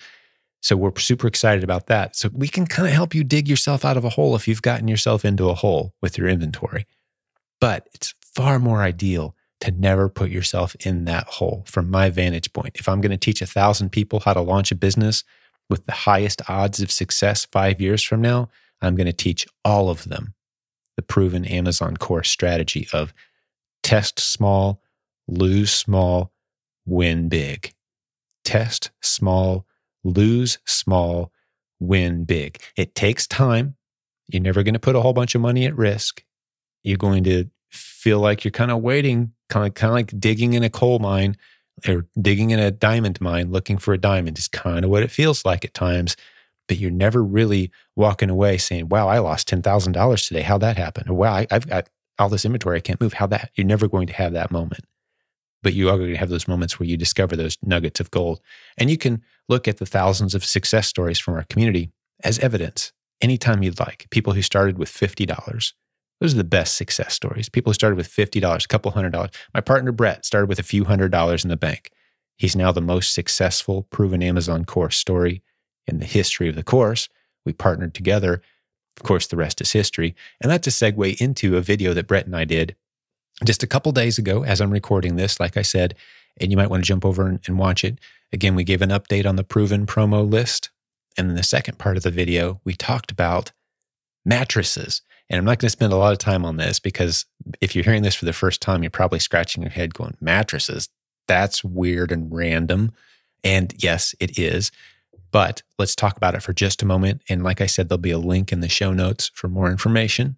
So 0.64 0.76
we're 0.76 0.96
super 0.96 1.26
excited 1.26 1.62
about 1.62 1.88
that. 1.88 2.16
So 2.16 2.30
we 2.32 2.48
can 2.48 2.66
kind 2.66 2.88
of 2.88 2.94
help 2.94 3.14
you 3.14 3.22
dig 3.22 3.50
yourself 3.50 3.84
out 3.84 3.98
of 3.98 4.04
a 4.06 4.08
hole 4.08 4.34
if 4.34 4.48
you've 4.48 4.62
gotten 4.62 4.88
yourself 4.88 5.22
into 5.22 5.50
a 5.50 5.54
hole 5.54 5.92
with 6.00 6.16
your 6.16 6.26
inventory. 6.26 6.86
But 7.60 7.86
it's 7.92 8.14
far 8.34 8.58
more 8.58 8.80
ideal 8.80 9.36
to 9.60 9.72
never 9.72 10.08
put 10.08 10.30
yourself 10.30 10.74
in 10.80 11.04
that 11.04 11.26
hole 11.26 11.64
from 11.66 11.90
my 11.90 12.08
vantage 12.08 12.50
point. 12.54 12.76
If 12.76 12.88
I'm 12.88 13.02
going 13.02 13.10
to 13.10 13.18
teach 13.18 13.42
a 13.42 13.46
thousand 13.46 13.90
people 13.90 14.20
how 14.20 14.32
to 14.32 14.40
launch 14.40 14.72
a 14.72 14.74
business 14.74 15.22
with 15.68 15.84
the 15.84 15.92
highest 15.92 16.40
odds 16.48 16.80
of 16.80 16.90
success 16.90 17.44
five 17.52 17.78
years 17.78 18.02
from 18.02 18.22
now, 18.22 18.48
I'm 18.80 18.96
going 18.96 19.06
to 19.06 19.12
teach 19.12 19.46
all 19.66 19.90
of 19.90 20.04
them 20.04 20.32
the 20.96 21.02
proven 21.02 21.44
Amazon 21.44 21.98
course 21.98 22.30
strategy 22.30 22.88
of 22.94 23.12
test 23.82 24.18
small, 24.18 24.80
lose 25.28 25.70
small, 25.70 26.32
win 26.86 27.28
big. 27.28 27.74
Test 28.44 28.92
small, 29.02 29.66
lose 30.04 30.58
small, 30.66 31.32
win 31.80 32.24
big. 32.24 32.60
It 32.76 32.94
takes 32.94 33.26
time. 33.26 33.76
You're 34.28 34.42
never 34.42 34.62
going 34.62 34.74
to 34.74 34.80
put 34.80 34.96
a 34.96 35.00
whole 35.00 35.12
bunch 35.12 35.34
of 35.34 35.40
money 35.40 35.66
at 35.66 35.76
risk. 35.76 36.22
You're 36.82 36.96
going 36.96 37.24
to 37.24 37.46
feel 37.70 38.20
like 38.20 38.44
you're 38.44 38.52
kind 38.52 38.70
of 38.70 38.82
waiting, 38.82 39.32
kind 39.48 39.66
of, 39.66 39.74
kind 39.74 39.90
of 39.90 39.94
like 39.94 40.20
digging 40.20 40.54
in 40.54 40.62
a 40.62 40.70
coal 40.70 40.98
mine 40.98 41.36
or 41.88 42.06
digging 42.20 42.50
in 42.50 42.60
a 42.60 42.70
diamond 42.70 43.20
mine 43.20 43.50
looking 43.50 43.78
for 43.78 43.92
a 43.92 43.98
diamond 43.98 44.38
is 44.38 44.46
kind 44.46 44.84
of 44.84 44.90
what 44.90 45.02
it 45.02 45.10
feels 45.10 45.44
like 45.44 45.64
at 45.64 45.74
times 45.74 46.16
but 46.68 46.78
you're 46.78 46.90
never 46.90 47.22
really 47.22 47.70
walking 47.96 48.30
away 48.30 48.58
saying, 48.58 48.88
wow, 48.88 49.08
I 49.08 49.18
lost 49.18 49.48
$10,000 49.48 50.28
today. 50.28 50.42
How'd 50.42 50.62
that 50.62 50.76
happen? 50.76 51.08
Or 51.08 51.14
wow, 51.14 51.34
I, 51.34 51.46
have 51.50 51.68
got 51.68 51.88
all 52.18 52.28
this 52.28 52.44
inventory. 52.44 52.78
I 52.78 52.80
can't 52.80 53.00
move. 53.00 53.12
How 53.12 53.26
that? 53.28 53.50
You're 53.54 53.66
never 53.66 53.88
going 53.88 54.06
to 54.06 54.12
have 54.14 54.32
that 54.32 54.50
moment. 54.50 54.84
But 55.64 55.74
you 55.74 55.88
are 55.88 55.96
going 55.98 56.10
to 56.10 56.16
have 56.16 56.28
those 56.28 56.46
moments 56.46 56.78
where 56.78 56.86
you 56.86 56.96
discover 56.96 57.34
those 57.34 57.58
nuggets 57.62 57.98
of 57.98 58.10
gold. 58.12 58.40
And 58.78 58.90
you 58.90 58.96
can 58.96 59.22
look 59.48 59.66
at 59.66 59.78
the 59.78 59.86
thousands 59.86 60.34
of 60.34 60.44
success 60.44 60.86
stories 60.86 61.18
from 61.18 61.34
our 61.34 61.44
community 61.44 61.90
as 62.22 62.38
evidence 62.38 62.92
anytime 63.20 63.62
you'd 63.62 63.80
like. 63.80 64.06
People 64.10 64.34
who 64.34 64.42
started 64.42 64.78
with 64.78 64.90
$50. 64.90 65.72
Those 66.20 66.34
are 66.34 66.36
the 66.36 66.44
best 66.44 66.76
success 66.76 67.14
stories. 67.14 67.48
People 67.48 67.70
who 67.70 67.74
started 67.74 67.96
with 67.96 68.08
$50, 68.08 68.64
a 68.64 68.68
couple 68.68 68.92
hundred 68.92 69.10
dollars. 69.10 69.30
My 69.52 69.60
partner, 69.60 69.90
Brett, 69.90 70.24
started 70.24 70.48
with 70.48 70.58
a 70.58 70.62
few 70.62 70.84
hundred 70.84 71.10
dollars 71.10 71.44
in 71.44 71.50
the 71.50 71.56
bank. 71.56 71.90
He's 72.36 72.54
now 72.54 72.70
the 72.70 72.80
most 72.80 73.14
successful 73.14 73.84
proven 73.84 74.22
Amazon 74.22 74.64
course 74.64 74.96
story 74.96 75.42
in 75.86 75.98
the 75.98 76.06
history 76.06 76.48
of 76.48 76.56
the 76.56 76.62
course. 76.62 77.08
We 77.44 77.52
partnered 77.52 77.94
together. 77.94 78.42
Of 78.96 79.02
course, 79.02 79.26
the 79.26 79.36
rest 79.36 79.60
is 79.60 79.72
history. 79.72 80.14
And 80.40 80.50
that's 80.50 80.66
a 80.66 80.70
segue 80.70 81.20
into 81.20 81.56
a 81.56 81.60
video 81.60 81.94
that 81.94 82.06
Brett 82.06 82.26
and 82.26 82.36
I 82.36 82.44
did 82.44 82.76
just 83.42 83.62
a 83.62 83.66
couple 83.66 83.90
days 83.92 84.18
ago 84.18 84.44
as 84.44 84.60
I'm 84.60 84.70
recording 84.70 85.16
this, 85.16 85.40
like 85.40 85.56
I 85.56 85.62
said, 85.62 85.94
and 86.40 86.50
you 86.50 86.56
might 86.56 86.70
want 86.70 86.84
to 86.84 86.88
jump 86.88 87.04
over 87.04 87.26
and, 87.26 87.40
and 87.46 87.58
watch 87.58 87.84
it. 87.84 87.98
Again, 88.32 88.54
we 88.54 88.64
gave 88.64 88.82
an 88.82 88.90
update 88.90 89.26
on 89.26 89.36
the 89.36 89.44
proven 89.44 89.86
promo 89.86 90.28
list. 90.28 90.70
And 91.16 91.30
in 91.30 91.36
the 91.36 91.42
second 91.42 91.78
part 91.78 91.96
of 91.96 92.02
the 92.02 92.10
video, 92.10 92.60
we 92.64 92.74
talked 92.74 93.10
about 93.10 93.52
mattresses. 94.24 95.02
And 95.30 95.38
I'm 95.38 95.44
not 95.44 95.58
going 95.58 95.66
to 95.66 95.70
spend 95.70 95.92
a 95.92 95.96
lot 95.96 96.12
of 96.12 96.18
time 96.18 96.44
on 96.44 96.56
this 96.56 96.80
because 96.80 97.24
if 97.60 97.74
you're 97.74 97.84
hearing 97.84 98.02
this 98.02 98.14
for 98.14 98.24
the 98.24 98.32
first 98.32 98.60
time, 98.60 98.82
you're 98.82 98.90
probably 98.90 99.20
scratching 99.20 99.62
your 99.62 99.70
head 99.70 99.94
going, 99.94 100.16
mattresses, 100.20 100.88
that's 101.26 101.64
weird 101.64 102.12
and 102.12 102.32
random. 102.34 102.92
And 103.42 103.72
yes, 103.82 104.14
it 104.20 104.38
is. 104.38 104.70
But 105.30 105.62
let's 105.78 105.96
talk 105.96 106.16
about 106.16 106.34
it 106.34 106.42
for 106.42 106.52
just 106.52 106.82
a 106.82 106.86
moment. 106.86 107.22
And 107.28 107.42
like 107.42 107.60
I 107.60 107.66
said, 107.66 107.88
there'll 107.88 107.98
be 107.98 108.10
a 108.10 108.18
link 108.18 108.52
in 108.52 108.60
the 108.60 108.68
show 108.68 108.92
notes 108.92 109.30
for 109.34 109.48
more 109.48 109.70
information. 109.70 110.36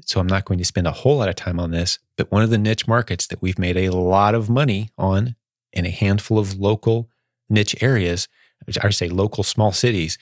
So 0.00 0.20
I'm 0.20 0.26
not 0.26 0.44
going 0.44 0.58
to 0.58 0.64
spend 0.64 0.86
a 0.86 0.92
whole 0.92 1.18
lot 1.18 1.28
of 1.28 1.36
time 1.36 1.60
on 1.60 1.70
this, 1.70 1.98
but 2.16 2.30
one 2.32 2.42
of 2.42 2.50
the 2.50 2.58
niche 2.58 2.88
markets 2.88 3.26
that 3.28 3.42
we've 3.42 3.58
made 3.58 3.76
a 3.76 3.90
lot 3.90 4.34
of 4.34 4.48
money 4.48 4.90
on 4.96 5.36
in 5.72 5.86
a 5.86 5.90
handful 5.90 6.38
of 6.38 6.58
local 6.58 7.08
niche 7.48 7.76
areas, 7.82 8.28
which 8.66 8.78
I 8.78 8.86
would 8.86 8.94
say 8.94 9.08
local 9.08 9.44
small 9.44 9.72
cities, 9.72 10.18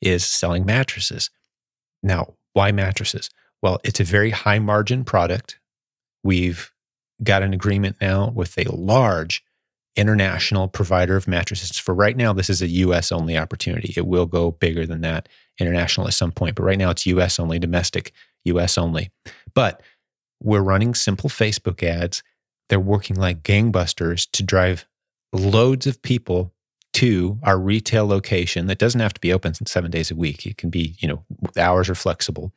is 0.00 0.24
selling 0.24 0.66
mattresses. 0.66 1.30
Now, 2.02 2.34
why 2.52 2.72
mattresses? 2.72 3.30
Well, 3.62 3.80
it's 3.84 4.00
a 4.00 4.04
very 4.04 4.30
high 4.30 4.58
margin 4.58 5.04
product. 5.04 5.58
We've 6.22 6.70
got 7.22 7.42
an 7.42 7.54
agreement 7.54 7.96
now 8.00 8.30
with 8.34 8.56
a 8.58 8.70
large 8.70 9.42
international 9.96 10.68
provider 10.68 11.16
of 11.16 11.26
mattresses. 11.26 11.78
For 11.78 11.94
right 11.94 12.16
now, 12.16 12.32
this 12.34 12.50
is 12.50 12.60
a 12.60 12.68
US 12.68 13.10
only 13.10 13.38
opportunity. 13.38 13.94
It 13.96 14.06
will 14.06 14.26
go 14.26 14.50
bigger 14.50 14.84
than 14.86 15.00
that 15.00 15.28
international 15.58 16.06
at 16.06 16.14
some 16.14 16.32
point, 16.32 16.56
but 16.56 16.64
right 16.64 16.78
now 16.78 16.90
it's 16.90 17.06
US 17.06 17.40
only, 17.40 17.58
domestic, 17.58 18.12
US 18.46 18.78
only. 18.78 19.10
But 19.54 19.82
we're 20.42 20.60
running 20.60 20.94
simple 20.94 21.30
Facebook 21.30 21.82
ads. 21.82 22.22
They're 22.68 22.80
working 22.80 23.16
like 23.16 23.42
gangbusters 23.42 24.28
to 24.32 24.42
drive 24.42 24.86
loads 25.32 25.86
of 25.86 26.02
people 26.02 26.52
to 26.94 27.38
our 27.42 27.58
retail 27.58 28.06
location 28.06 28.66
that 28.66 28.78
doesn't 28.78 29.00
have 29.00 29.14
to 29.14 29.20
be 29.20 29.32
open 29.32 29.54
seven 29.66 29.90
days 29.90 30.10
a 30.10 30.14
week. 30.14 30.46
It 30.46 30.56
can 30.56 30.70
be, 30.70 30.96
you 30.98 31.08
know, 31.08 31.24
hours 31.56 31.88
are 31.90 31.94
flexible. 31.94 32.52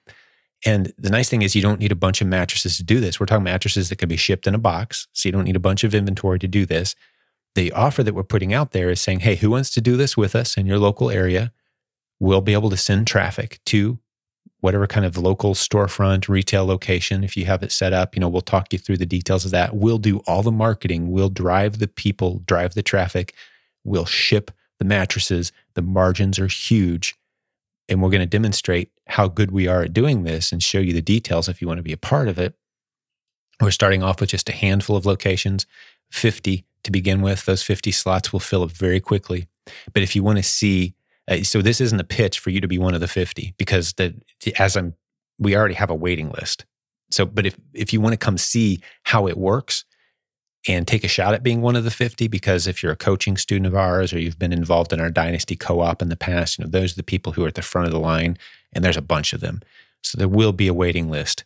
And 0.65 0.93
the 0.97 1.09
nice 1.09 1.29
thing 1.29 1.41
is, 1.41 1.55
you 1.55 1.61
don't 1.61 1.79
need 1.79 1.91
a 1.91 1.95
bunch 1.95 2.21
of 2.21 2.27
mattresses 2.27 2.77
to 2.77 2.83
do 2.83 2.99
this. 2.99 3.19
We're 3.19 3.25
talking 3.25 3.43
mattresses 3.43 3.89
that 3.89 3.97
can 3.97 4.09
be 4.09 4.17
shipped 4.17 4.45
in 4.47 4.55
a 4.55 4.59
box. 4.59 5.07
So 5.13 5.27
you 5.27 5.31
don't 5.31 5.45
need 5.45 5.55
a 5.55 5.59
bunch 5.59 5.83
of 5.83 5.95
inventory 5.95 6.39
to 6.39 6.47
do 6.47 6.65
this 6.65 6.95
the 7.55 7.71
offer 7.71 8.03
that 8.03 8.13
we're 8.13 8.23
putting 8.23 8.53
out 8.53 8.71
there 8.71 8.89
is 8.89 9.01
saying, 9.01 9.21
hey, 9.21 9.35
who 9.35 9.49
wants 9.49 9.69
to 9.71 9.81
do 9.81 9.97
this 9.97 10.15
with 10.15 10.35
us 10.35 10.57
in 10.57 10.65
your 10.65 10.79
local 10.79 11.09
area? 11.09 11.51
We'll 12.19 12.41
be 12.41 12.53
able 12.53 12.69
to 12.69 12.77
send 12.77 13.07
traffic 13.07 13.59
to 13.67 13.99
whatever 14.61 14.87
kind 14.87 15.05
of 15.05 15.17
local 15.17 15.53
storefront, 15.53 16.27
retail 16.27 16.65
location, 16.65 17.23
if 17.23 17.37
you 17.37 17.45
have 17.45 17.63
it 17.63 17.71
set 17.71 17.93
up, 17.93 18.15
you 18.15 18.19
know, 18.19 18.29
we'll 18.29 18.41
talk 18.41 18.73
you 18.73 18.79
through 18.79 18.97
the 18.97 19.05
details 19.05 19.45
of 19.45 19.51
that. 19.51 19.75
We'll 19.75 19.97
do 19.97 20.19
all 20.27 20.43
the 20.43 20.51
marketing, 20.51 21.11
we'll 21.11 21.29
drive 21.29 21.79
the 21.79 21.87
people, 21.87 22.43
drive 22.45 22.73
the 22.73 22.83
traffic, 22.83 23.33
we'll 23.83 24.05
ship 24.05 24.51
the 24.79 24.85
mattresses. 24.85 25.51
The 25.75 25.81
margins 25.81 26.39
are 26.39 26.47
huge. 26.47 27.15
And 27.87 28.01
we're 28.01 28.09
going 28.09 28.21
to 28.21 28.25
demonstrate 28.25 28.91
how 29.07 29.27
good 29.27 29.51
we 29.51 29.67
are 29.67 29.83
at 29.83 29.93
doing 29.93 30.23
this 30.23 30.51
and 30.51 30.61
show 30.61 30.79
you 30.79 30.93
the 30.93 31.01
details 31.01 31.49
if 31.49 31.61
you 31.61 31.67
want 31.67 31.79
to 31.79 31.83
be 31.83 31.93
a 31.93 31.97
part 31.97 32.27
of 32.27 32.37
it. 32.37 32.55
We're 33.61 33.71
starting 33.71 34.03
off 34.03 34.21
with 34.21 34.29
just 34.29 34.47
a 34.47 34.53
handful 34.53 34.95
of 34.95 35.05
locations, 35.05 35.65
50 36.11 36.65
to 36.83 36.91
begin 36.91 37.21
with. 37.21 37.45
Those 37.45 37.63
50 37.63 37.91
slots 37.91 38.31
will 38.31 38.39
fill 38.39 38.63
up 38.63 38.71
very 38.71 38.99
quickly. 38.99 39.47
But 39.93 40.03
if 40.03 40.15
you 40.15 40.23
want 40.23 40.37
to 40.37 40.43
see 40.43 40.95
uh, 41.29 41.43
so 41.43 41.61
this 41.61 41.79
isn't 41.79 41.99
a 41.99 42.05
pitch 42.05 42.39
for 42.39 42.49
you 42.49 42.59
to 42.59 42.67
be 42.67 42.77
one 42.77 42.95
of 42.95 43.01
the 43.01 43.07
50 43.07 43.53
because 43.57 43.93
the 43.93 44.15
as 44.57 44.75
I'm 44.75 44.95
we 45.37 45.55
already 45.55 45.75
have 45.75 45.89
a 45.89 45.95
waiting 45.95 46.29
list. 46.31 46.65
So 47.11 47.25
but 47.25 47.45
if 47.45 47.57
if 47.73 47.93
you 47.93 48.01
want 48.01 48.13
to 48.13 48.17
come 48.17 48.37
see 48.37 48.81
how 49.03 49.27
it 49.27 49.37
works 49.37 49.85
and 50.67 50.87
take 50.87 51.03
a 51.03 51.07
shot 51.07 51.33
at 51.33 51.43
being 51.43 51.61
one 51.61 51.75
of 51.75 51.85
the 51.85 51.91
50 51.91 52.27
because 52.27 52.67
if 52.67 52.83
you're 52.83 52.91
a 52.91 52.97
coaching 52.97 53.37
student 53.37 53.67
of 53.67 53.75
ours 53.75 54.11
or 54.11 54.19
you've 54.19 54.39
been 54.39 54.51
involved 54.51 54.91
in 54.91 54.99
our 54.99 55.09
dynasty 55.09 55.55
co-op 55.55 56.01
in 56.01 56.09
the 56.09 56.17
past, 56.17 56.57
you 56.57 56.65
know 56.65 56.69
those 56.69 56.93
are 56.93 56.97
the 56.97 57.03
people 57.03 57.33
who 57.33 57.45
are 57.45 57.47
at 57.47 57.55
the 57.55 57.61
front 57.61 57.87
of 57.87 57.93
the 57.93 57.99
line 57.99 58.37
and 58.73 58.83
there's 58.83 58.97
a 58.97 59.01
bunch 59.01 59.31
of 59.31 59.39
them. 59.39 59.61
So 60.01 60.17
there 60.17 60.27
will 60.27 60.53
be 60.53 60.67
a 60.67 60.73
waiting 60.73 61.09
list. 61.09 61.43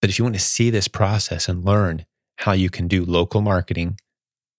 But 0.00 0.10
if 0.10 0.18
you 0.18 0.24
want 0.24 0.34
to 0.34 0.40
see 0.40 0.70
this 0.70 0.88
process 0.88 1.48
and 1.48 1.64
learn 1.64 2.06
how 2.36 2.52
you 2.52 2.70
can 2.70 2.88
do 2.88 3.04
local 3.04 3.40
marketing 3.40 3.98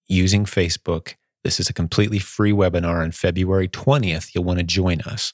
using 0.08 0.46
Facebook 0.46 1.15
this 1.43 1.60
is 1.60 1.69
a 1.69 1.73
completely 1.73 2.19
free 2.19 2.51
webinar 2.51 3.03
on 3.03 3.12
February 3.12 3.67
20th. 3.67 4.34
You'll 4.34 4.45
want 4.45 4.60
to 4.60 4.65
join 4.65 5.01
us. 5.01 5.34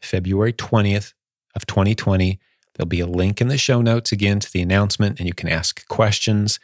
February 0.00 0.52
20th 0.52 1.14
of 1.54 1.66
2020. 1.66 2.38
There'll 2.74 2.86
be 2.86 3.00
a 3.00 3.06
link 3.06 3.40
in 3.40 3.48
the 3.48 3.56
show 3.56 3.80
notes 3.80 4.12
again 4.12 4.38
to 4.40 4.52
the 4.52 4.60
announcement, 4.60 5.18
and 5.18 5.26
you 5.26 5.32
can 5.32 5.48
ask 5.48 5.86
questions. 5.88 6.60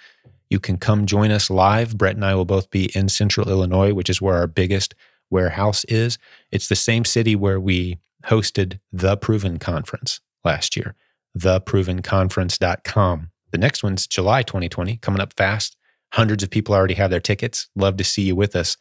You 0.50 0.60
can 0.60 0.76
come 0.76 1.06
join 1.06 1.30
us 1.30 1.48
live. 1.48 1.96
Brett 1.96 2.16
and 2.16 2.24
I 2.24 2.34
will 2.34 2.44
both 2.44 2.70
be 2.70 2.94
in 2.94 3.08
central 3.08 3.48
Illinois, 3.48 3.94
which 3.94 4.10
is 4.10 4.20
where 4.20 4.36
our 4.36 4.46
biggest 4.46 4.94
warehouse 5.30 5.84
is. 5.84 6.18
It's 6.50 6.68
the 6.68 6.76
same 6.76 7.06
city 7.06 7.34
where 7.34 7.58
we 7.58 7.98
hosted 8.26 8.78
the 8.92 9.16
Proven 9.16 9.58
Conference 9.58 10.20
last 10.44 10.76
year, 10.76 10.94
theprovenconference.com. 11.38 13.30
The 13.50 13.58
next 13.58 13.82
one's 13.82 14.06
July 14.06 14.42
2020, 14.42 14.98
coming 14.98 15.22
up 15.22 15.32
fast. 15.34 15.76
Hundreds 16.12 16.42
of 16.42 16.50
people 16.50 16.74
already 16.74 16.94
have 16.94 17.10
their 17.10 17.20
tickets. 17.20 17.68
Love 17.74 17.96
to 17.96 18.04
see 18.04 18.22
you 18.22 18.36
with 18.36 18.54
us 18.54 18.76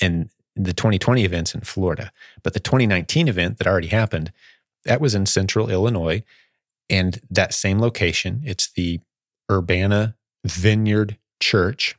in 0.00 0.28
the 0.56 0.72
2020 0.72 1.24
events 1.24 1.54
in 1.54 1.62
Florida. 1.62 2.12
But 2.42 2.52
the 2.52 2.60
2019 2.60 3.28
event 3.28 3.58
that 3.58 3.66
already 3.66 3.88
happened, 3.88 4.32
that 4.84 5.00
was 5.00 5.14
in 5.14 5.26
central 5.26 5.70
Illinois. 5.70 6.22
And 6.90 7.20
that 7.30 7.54
same 7.54 7.78
location, 7.78 8.42
it's 8.44 8.70
the 8.70 9.00
Urbana 9.50 10.16
Vineyard 10.44 11.16
Church. 11.40 11.96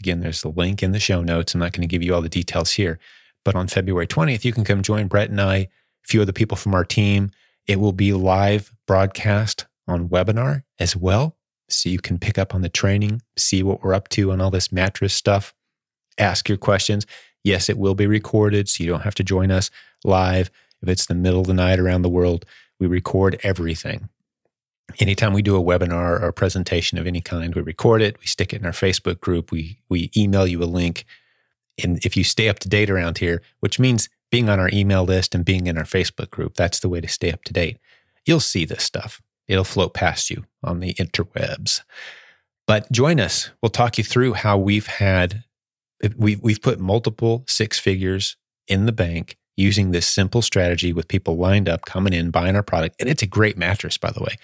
Again, 0.00 0.20
there's 0.20 0.42
the 0.42 0.48
link 0.48 0.82
in 0.82 0.90
the 0.90 0.98
show 0.98 1.22
notes. 1.22 1.54
I'm 1.54 1.60
not 1.60 1.72
going 1.72 1.82
to 1.82 1.92
give 1.92 2.02
you 2.02 2.14
all 2.14 2.22
the 2.22 2.28
details 2.28 2.72
here. 2.72 2.98
But 3.44 3.54
on 3.54 3.68
February 3.68 4.08
20th, 4.08 4.44
you 4.44 4.52
can 4.52 4.64
come 4.64 4.82
join 4.82 5.06
Brett 5.06 5.30
and 5.30 5.40
I, 5.40 5.56
a 5.56 5.68
few 6.02 6.20
of 6.20 6.26
the 6.26 6.32
people 6.32 6.56
from 6.56 6.74
our 6.74 6.84
team. 6.84 7.30
It 7.66 7.78
will 7.78 7.92
be 7.92 8.12
live 8.12 8.74
broadcast 8.86 9.66
on 9.86 10.08
webinar 10.08 10.64
as 10.80 10.96
well 10.96 11.36
so 11.68 11.88
you 11.88 11.98
can 11.98 12.18
pick 12.18 12.38
up 12.38 12.54
on 12.54 12.62
the 12.62 12.68
training, 12.68 13.22
see 13.36 13.62
what 13.62 13.82
we're 13.82 13.94
up 13.94 14.08
to 14.10 14.32
on 14.32 14.40
all 14.40 14.50
this 14.50 14.72
mattress 14.72 15.14
stuff, 15.14 15.54
ask 16.18 16.48
your 16.48 16.58
questions. 16.58 17.06
Yes, 17.42 17.68
it 17.68 17.78
will 17.78 17.94
be 17.94 18.06
recorded, 18.06 18.68
so 18.68 18.82
you 18.82 18.90
don't 18.90 19.02
have 19.02 19.14
to 19.16 19.24
join 19.24 19.50
us 19.50 19.70
live. 20.04 20.50
If 20.82 20.88
it's 20.88 21.06
the 21.06 21.14
middle 21.14 21.40
of 21.40 21.46
the 21.46 21.54
night 21.54 21.78
around 21.78 22.02
the 22.02 22.08
world, 22.08 22.44
we 22.78 22.86
record 22.86 23.40
everything. 23.42 24.08
Anytime 25.00 25.32
we 25.32 25.42
do 25.42 25.56
a 25.56 25.62
webinar 25.62 26.20
or 26.20 26.28
a 26.28 26.32
presentation 26.32 26.98
of 26.98 27.06
any 27.06 27.20
kind, 27.20 27.54
we 27.54 27.62
record 27.62 28.02
it, 28.02 28.18
we 28.20 28.26
stick 28.26 28.52
it 28.52 28.60
in 28.60 28.66
our 28.66 28.72
Facebook 28.72 29.20
group, 29.20 29.50
we, 29.50 29.78
we 29.88 30.10
email 30.16 30.46
you 30.46 30.62
a 30.62 30.66
link. 30.66 31.04
And 31.82 32.04
if 32.04 32.16
you 32.16 32.24
stay 32.24 32.48
up 32.48 32.58
to 32.60 32.68
date 32.68 32.90
around 32.90 33.18
here, 33.18 33.42
which 33.60 33.78
means 33.78 34.08
being 34.30 34.48
on 34.48 34.60
our 34.60 34.70
email 34.72 35.04
list 35.04 35.34
and 35.34 35.44
being 35.44 35.66
in 35.66 35.78
our 35.78 35.84
Facebook 35.84 36.30
group, 36.30 36.54
that's 36.54 36.80
the 36.80 36.88
way 36.88 37.00
to 37.00 37.08
stay 37.08 37.32
up 37.32 37.44
to 37.44 37.52
date. 37.52 37.78
You'll 38.26 38.40
see 38.40 38.64
this 38.64 38.84
stuff. 38.84 39.20
It'll 39.48 39.64
float 39.64 39.94
past 39.94 40.30
you 40.30 40.44
on 40.62 40.80
the 40.80 40.94
interwebs. 40.94 41.82
But 42.66 42.90
join 42.90 43.20
us. 43.20 43.50
We'll 43.62 43.70
talk 43.70 43.98
you 43.98 44.04
through 44.04 44.34
how 44.34 44.56
we've 44.56 44.86
had, 44.86 45.44
we've, 46.16 46.40
we've 46.40 46.62
put 46.62 46.80
multiple 46.80 47.44
six 47.46 47.78
figures 47.78 48.36
in 48.68 48.86
the 48.86 48.92
bank 48.92 49.36
using 49.56 49.90
this 49.90 50.08
simple 50.08 50.42
strategy 50.42 50.92
with 50.92 51.08
people 51.08 51.36
lined 51.36 51.68
up, 51.68 51.84
coming 51.84 52.12
in, 52.12 52.30
buying 52.30 52.56
our 52.56 52.62
product. 52.62 52.96
And 52.98 53.08
it's 53.08 53.22
a 53.22 53.26
great 53.26 53.56
mattress, 53.56 53.98
by 53.98 54.10
the 54.10 54.22
way. 54.22 54.36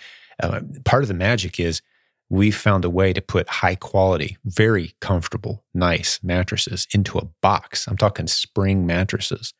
Uh, 0.42 0.60
part 0.84 1.02
of 1.02 1.08
the 1.08 1.14
magic 1.14 1.58
is 1.58 1.82
we've 2.28 2.56
found 2.56 2.84
a 2.84 2.90
way 2.90 3.12
to 3.12 3.20
put 3.20 3.48
high 3.48 3.74
quality, 3.74 4.36
very 4.44 4.94
comfortable, 5.00 5.64
nice 5.74 6.22
mattresses 6.22 6.86
into 6.94 7.18
a 7.18 7.26
box. 7.42 7.88
I'm 7.88 7.96
talking 7.96 8.26
spring 8.26 8.86
mattresses 8.86 9.52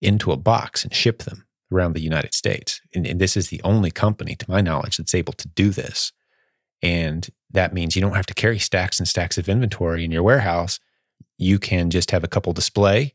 into 0.00 0.32
a 0.32 0.36
box 0.36 0.82
and 0.82 0.92
ship 0.92 1.22
them 1.22 1.46
around 1.72 1.94
the 1.94 2.02
United 2.02 2.34
States. 2.34 2.80
And, 2.94 3.06
and, 3.06 3.20
this 3.20 3.36
is 3.36 3.48
the 3.48 3.60
only 3.62 3.90
company, 3.90 4.34
to 4.36 4.50
my 4.50 4.60
knowledge, 4.60 4.96
that's 4.96 5.14
able 5.14 5.32
to 5.34 5.48
do 5.48 5.70
this. 5.70 6.12
And 6.82 7.28
that 7.50 7.72
means 7.72 7.94
you 7.94 8.02
don't 8.02 8.16
have 8.16 8.26
to 8.26 8.34
carry 8.34 8.58
stacks 8.58 8.98
and 8.98 9.08
stacks 9.08 9.38
of 9.38 9.48
inventory 9.48 10.04
in 10.04 10.10
your 10.10 10.22
warehouse. 10.22 10.80
You 11.38 11.58
can 11.58 11.90
just 11.90 12.10
have 12.10 12.24
a 12.24 12.28
couple 12.28 12.52
display 12.52 13.14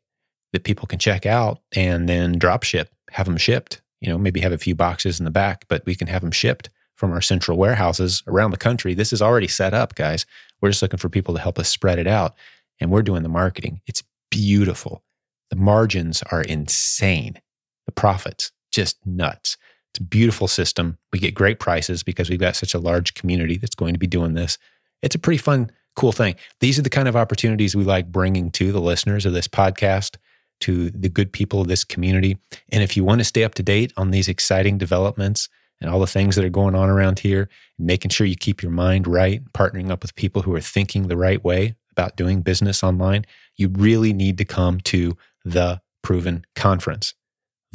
that 0.53 0.63
people 0.63 0.87
can 0.87 0.99
check 0.99 1.25
out 1.25 1.59
and 1.75 2.07
then 2.07 2.37
drop 2.37 2.63
ship, 2.63 2.89
have 3.11 3.25
them 3.25 3.37
shipped. 3.37 3.81
You 3.99 4.09
know, 4.09 4.17
maybe 4.17 4.41
have 4.41 4.51
a 4.51 4.57
few 4.59 4.75
boxes 4.75 5.19
in 5.19 5.25
the 5.25 5.31
back, 5.31 5.65
but 5.67 5.83
we 5.85 5.95
can 5.95 6.07
have 6.07 6.21
them 6.21 6.31
shipped 6.31 6.69
from 6.95 7.11
our 7.11 7.21
central 7.21 7.57
warehouses 7.57 8.23
around 8.27 8.51
the 8.51 8.57
country. 8.57 8.93
This 8.93 9.11
is 9.11 9.21
already 9.21 9.47
set 9.47 9.73
up, 9.73 9.95
guys. 9.95 10.25
We're 10.61 10.69
just 10.69 10.81
looking 10.81 10.99
for 10.99 11.09
people 11.09 11.33
to 11.33 11.41
help 11.41 11.57
us 11.59 11.69
spread 11.69 11.99
it 11.99 12.07
out. 12.07 12.35
And 12.79 12.91
we're 12.91 13.01
doing 13.01 13.23
the 13.23 13.29
marketing. 13.29 13.81
It's 13.87 14.03
beautiful. 14.29 15.03
The 15.49 15.55
margins 15.55 16.21
are 16.31 16.41
insane 16.41 17.39
the 17.87 17.91
profits 17.91 18.51
just 18.71 18.97
nuts. 19.05 19.57
It's 19.91 19.99
a 19.99 20.03
beautiful 20.03 20.47
system. 20.47 20.99
We 21.11 21.17
get 21.17 21.33
great 21.33 21.59
prices 21.59 22.03
because 22.03 22.29
we've 22.29 22.39
got 22.39 22.55
such 22.55 22.75
a 22.75 22.79
large 22.79 23.15
community 23.15 23.57
that's 23.57 23.73
going 23.73 23.93
to 23.93 23.99
be 23.99 24.05
doing 24.05 24.35
this. 24.35 24.59
It's 25.01 25.15
a 25.15 25.19
pretty 25.19 25.39
fun, 25.39 25.71
cool 25.95 26.11
thing. 26.11 26.35
These 26.59 26.77
are 26.77 26.83
the 26.83 26.89
kind 26.91 27.07
of 27.07 27.15
opportunities 27.15 27.75
we 27.75 27.83
like 27.83 28.11
bringing 28.11 28.51
to 28.51 28.71
the 28.71 28.81
listeners 28.81 29.25
of 29.25 29.33
this 29.33 29.47
podcast, 29.47 30.17
to 30.59 30.91
the 30.91 31.09
good 31.09 31.31
people 31.33 31.61
of 31.61 31.67
this 31.67 31.83
community. 31.83 32.37
And 32.69 32.83
if 32.83 32.95
you 32.95 33.03
want 33.03 33.21
to 33.21 33.25
stay 33.25 33.43
up 33.43 33.55
to 33.55 33.63
date 33.63 33.93
on 33.97 34.11
these 34.11 34.27
exciting 34.27 34.77
developments 34.77 35.49
and 35.81 35.89
all 35.89 35.99
the 35.99 36.07
things 36.07 36.35
that 36.35 36.45
are 36.45 36.49
going 36.49 36.75
on 36.75 36.89
around 36.89 37.19
here, 37.19 37.49
making 37.79 38.09
sure 38.09 38.27
you 38.27 38.35
keep 38.35 38.61
your 38.61 38.71
mind 38.71 39.07
right, 39.07 39.43
partnering 39.53 39.89
up 39.89 40.03
with 40.03 40.15
people 40.15 40.43
who 40.43 40.53
are 40.53 40.61
thinking 40.61 41.07
the 41.07 41.17
right 41.17 41.43
way 41.43 41.75
about 41.91 42.15
doing 42.15 42.41
business 42.41 42.83
online, 42.83 43.25
you 43.55 43.69
really 43.69 44.13
need 44.13 44.37
to 44.37 44.45
come 44.45 44.79
to 44.81 45.17
the 45.45 45.81
Proven 46.03 46.45
Conference 46.55 47.15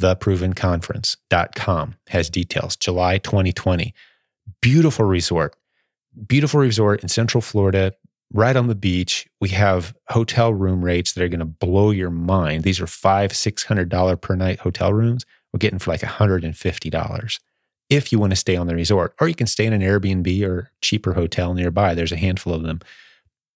theprovenconference.com 0.03 1.95
has 2.09 2.29
details. 2.29 2.75
July 2.75 3.17
2020. 3.17 3.93
Beautiful 4.61 5.05
resort. 5.05 5.55
Beautiful 6.27 6.59
resort 6.59 7.01
in 7.01 7.09
Central 7.09 7.41
Florida, 7.41 7.93
right 8.31 8.55
on 8.55 8.67
the 8.67 8.75
beach. 8.75 9.27
We 9.39 9.49
have 9.49 9.95
hotel 10.09 10.53
room 10.53 10.83
rates 10.83 11.13
that 11.13 11.23
are 11.23 11.29
going 11.29 11.39
to 11.39 11.45
blow 11.45 11.91
your 11.91 12.11
mind. 12.11 12.63
These 12.63 12.81
are 12.81 12.87
five, 12.87 13.35
six 13.35 13.63
hundred 13.63 13.89
dollar 13.89 14.15
per 14.17 14.35
night 14.35 14.59
hotel 14.59 14.93
rooms. 14.93 15.25
We're 15.51 15.59
getting 15.59 15.79
for 15.79 15.91
like 15.91 16.01
$150 16.01 17.39
if 17.89 18.11
you 18.11 18.19
want 18.19 18.31
to 18.31 18.35
stay 18.35 18.55
on 18.55 18.67
the 18.67 18.75
resort, 18.75 19.13
or 19.21 19.27
you 19.27 19.35
can 19.35 19.45
stay 19.45 19.65
in 19.65 19.73
an 19.73 19.81
Airbnb 19.81 20.43
or 20.47 20.71
cheaper 20.81 21.13
hotel 21.13 21.53
nearby. 21.53 21.93
There's 21.93 22.11
a 22.11 22.17
handful 22.17 22.53
of 22.53 22.63
them. 22.63 22.79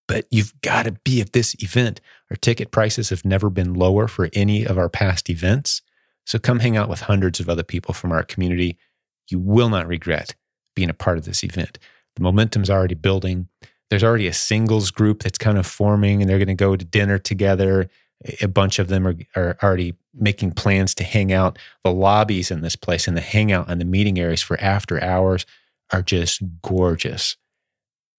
But 0.08 0.26
you've 0.30 0.54
got 0.62 0.84
to 0.84 0.94
be 1.04 1.22
at 1.22 1.34
this 1.34 1.56
event. 1.62 2.00
Our 2.30 2.38
ticket 2.38 2.72
prices 2.72 3.10
have 3.10 3.26
never 3.26 3.50
been 3.50 3.74
lower 3.74 4.08
for 4.08 4.30
any 4.34 4.66
of 4.66 4.78
our 4.78 4.90
past 4.90 5.30
events. 5.30 5.82
So 6.28 6.38
come 6.38 6.60
hang 6.60 6.76
out 6.76 6.90
with 6.90 7.00
hundreds 7.00 7.40
of 7.40 7.48
other 7.48 7.64
people 7.64 7.94
from 7.94 8.12
our 8.12 8.22
community. 8.22 8.78
You 9.30 9.40
will 9.40 9.70
not 9.70 9.88
regret 9.88 10.36
being 10.76 10.90
a 10.90 10.94
part 10.94 11.18
of 11.18 11.24
this 11.24 11.42
event. 11.42 11.80
The 12.18 12.22
momentum's 12.22 12.70
already 12.70 12.96
building. 12.96 13.48
There's 13.90 14.04
already 14.04 14.28
a 14.28 14.34
singles 14.34 14.92
group 14.92 15.24
that's 15.24 15.38
kind 15.38 15.58
of 15.58 15.66
forming, 15.66 16.22
and 16.22 16.30
they're 16.30 16.38
going 16.38 16.50
to 16.50 16.54
go 16.54 16.76
to 16.76 16.84
dinner 16.84 17.18
together. 17.18 17.90
A 18.42 18.48
bunch 18.50 18.78
of 18.78 18.90
them 18.90 19.08
are, 19.08 19.16
are 19.38 19.58
already 19.64 19.96
making 20.14 20.52
plans 20.52 20.94
to 20.96 21.06
hang 21.06 21.32
out. 21.32 21.58
The 21.86 21.94
lobbies 21.94 22.52
in 22.52 22.60
this 22.60 22.76
place 22.76 23.08
and 23.08 23.16
the 23.16 23.22
hangout 23.22 23.70
and 23.70 23.80
the 23.80 23.86
meeting 23.86 24.20
areas 24.20 24.42
for 24.42 24.60
after 24.60 25.02
hours 25.02 25.46
are 25.94 26.02
just 26.02 26.42
gorgeous. 26.62 27.38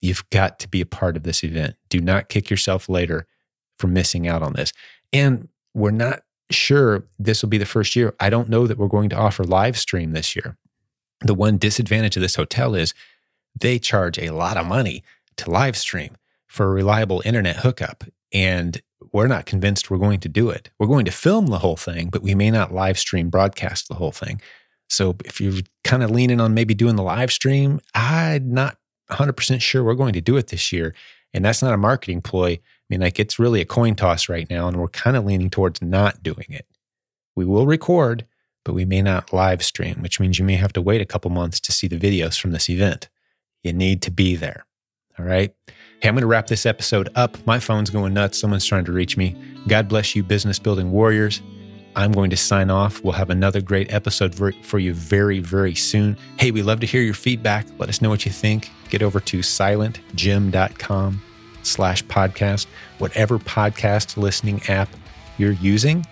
You've 0.01 0.27
got 0.31 0.57
to 0.59 0.67
be 0.67 0.81
a 0.81 0.85
part 0.87 1.15
of 1.15 1.21
this 1.21 1.43
event. 1.43 1.75
Do 1.89 2.01
not 2.01 2.27
kick 2.27 2.49
yourself 2.49 2.89
later 2.89 3.27
for 3.77 3.85
missing 3.85 4.27
out 4.27 4.41
on 4.41 4.53
this. 4.53 4.73
And 5.13 5.49
we're 5.75 5.91
not 5.91 6.23
sure 6.51 7.05
this 7.17 7.41
will 7.41 7.49
be 7.49 7.57
the 7.57 7.65
first 7.65 7.95
year. 7.95 8.15
I 8.19 8.29
don't 8.29 8.49
know 8.49 8.67
that 8.67 8.77
we're 8.77 8.87
going 8.87 9.09
to 9.09 9.17
offer 9.17 9.43
live 9.43 9.77
stream 9.77 10.13
this 10.13 10.35
year. 10.35 10.57
The 11.21 11.33
one 11.33 11.57
disadvantage 11.57 12.15
of 12.15 12.21
this 12.21 12.35
hotel 12.35 12.75
is 12.75 12.93
they 13.59 13.79
charge 13.79 14.17
a 14.17 14.29
lot 14.29 14.57
of 14.57 14.65
money 14.65 15.03
to 15.37 15.49
live 15.49 15.77
stream 15.77 16.15
for 16.47 16.65
a 16.65 16.73
reliable 16.73 17.21
internet 17.25 17.57
hookup. 17.57 18.03
And 18.33 18.81
we're 19.11 19.27
not 19.27 19.45
convinced 19.45 19.89
we're 19.89 19.97
going 19.97 20.19
to 20.21 20.29
do 20.29 20.49
it. 20.49 20.69
We're 20.77 20.87
going 20.87 21.05
to 21.05 21.11
film 21.11 21.47
the 21.47 21.59
whole 21.59 21.77
thing, 21.77 22.09
but 22.09 22.21
we 22.21 22.35
may 22.35 22.51
not 22.51 22.73
live 22.73 22.99
stream 22.99 23.29
broadcast 23.29 23.87
the 23.87 23.95
whole 23.95 24.11
thing. 24.11 24.41
So 24.89 25.15
if 25.25 25.39
you're 25.39 25.61
kind 25.83 26.03
of 26.03 26.11
leaning 26.11 26.41
on 26.41 26.53
maybe 26.53 26.73
doing 26.73 26.95
the 26.95 27.03
live 27.03 27.31
stream, 27.31 27.79
I'm 27.93 28.51
not 28.53 28.77
100% 29.11 29.61
sure 29.61 29.83
we're 29.83 29.93
going 29.93 30.13
to 30.13 30.21
do 30.21 30.37
it 30.37 30.47
this 30.47 30.71
year. 30.71 30.95
And 31.33 31.45
that's 31.45 31.61
not 31.61 31.73
a 31.73 31.77
marketing 31.77 32.21
ploy. 32.21 32.59
I 32.89 32.93
mean, 32.93 33.01
like 33.01 33.19
it's 33.19 33.37
really 33.37 33.61
a 33.61 33.65
coin 33.65 33.95
toss 33.95 34.29
right 34.29 34.49
now, 34.49 34.67
and 34.67 34.77
we're 34.77 34.87
kind 34.87 35.15
of 35.15 35.25
leaning 35.25 35.51
towards 35.51 35.81
not 35.81 36.23
doing 36.23 36.47
it. 36.49 36.65
We 37.35 37.45
will 37.45 37.67
record, 37.67 38.25
but 38.65 38.73
we 38.73 38.83
may 38.83 39.03
not 39.03 39.31
live 39.31 39.63
stream, 39.63 40.01
which 40.01 40.19
means 40.19 40.39
you 40.39 40.45
may 40.45 40.55
have 40.55 40.73
to 40.73 40.81
wait 40.81 40.99
a 40.99 41.05
couple 41.05 41.29
months 41.29 41.59
to 41.61 41.71
see 41.71 41.87
the 41.87 41.99
videos 41.99 42.39
from 42.39 42.51
this 42.51 42.69
event. 42.69 43.07
You 43.63 43.73
need 43.73 44.01
to 44.03 44.11
be 44.11 44.35
there. 44.35 44.65
All 45.19 45.25
right. 45.25 45.53
Hey, 46.01 46.07
I'm 46.07 46.15
going 46.15 46.21
to 46.21 46.27
wrap 46.27 46.47
this 46.47 46.65
episode 46.65 47.09
up. 47.15 47.45
My 47.45 47.59
phone's 47.59 47.89
going 47.89 48.13
nuts. 48.13 48.39
Someone's 48.39 48.65
trying 48.65 48.85
to 48.85 48.91
reach 48.91 49.17
me. 49.17 49.35
God 49.67 49.87
bless 49.87 50.15
you, 50.15 50.23
business 50.23 50.57
building 50.57 50.91
warriors. 50.91 51.41
I'm 51.95 52.11
going 52.11 52.29
to 52.29 52.37
sign 52.37 52.69
off. 52.69 53.03
We'll 53.03 53.13
have 53.13 53.29
another 53.29 53.61
great 53.61 53.93
episode 53.93 54.33
for 54.63 54.79
you 54.79 54.93
very, 54.93 55.39
very 55.39 55.75
soon. 55.75 56.17
Hey, 56.37 56.51
we 56.51 56.63
love 56.63 56.79
to 56.79 56.87
hear 56.87 57.01
your 57.01 57.13
feedback. 57.13 57.67
Let 57.77 57.89
us 57.89 58.01
know 58.01 58.09
what 58.09 58.25
you 58.25 58.31
think. 58.31 58.71
Get 58.89 59.03
over 59.03 59.19
to 59.19 59.39
silentjim.com 59.39 61.21
slash 61.69 62.03
podcast. 62.05 62.67
Whatever 62.97 63.39
podcast 63.39 64.17
listening 64.17 64.61
app 64.67 64.89
you're 65.37 65.53
using, 65.53 66.05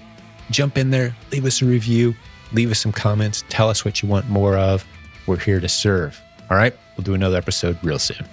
jump 0.52 0.78
in 0.78 0.92
there, 0.92 1.16
leave 1.32 1.46
us 1.46 1.62
a 1.62 1.66
review 1.66 2.16
leave 2.54 2.72
us 2.72 2.80
some 2.80 2.92
comments, 2.92 3.44
tell 3.50 3.70
us 3.70 3.84
what 3.86 4.02
you 4.02 4.10
want 4.10 4.30
more 4.30 4.58
of. 4.58 4.86
We're 5.26 5.38
here 5.38 5.60
to 5.60 5.70
serve. 5.70 6.20
All 6.50 6.58
right, 6.58 6.76
we'll 6.96 7.04
do 7.04 7.14
another 7.14 7.38
episode 7.38 7.78
real 7.84 8.00
soon. 8.00 8.26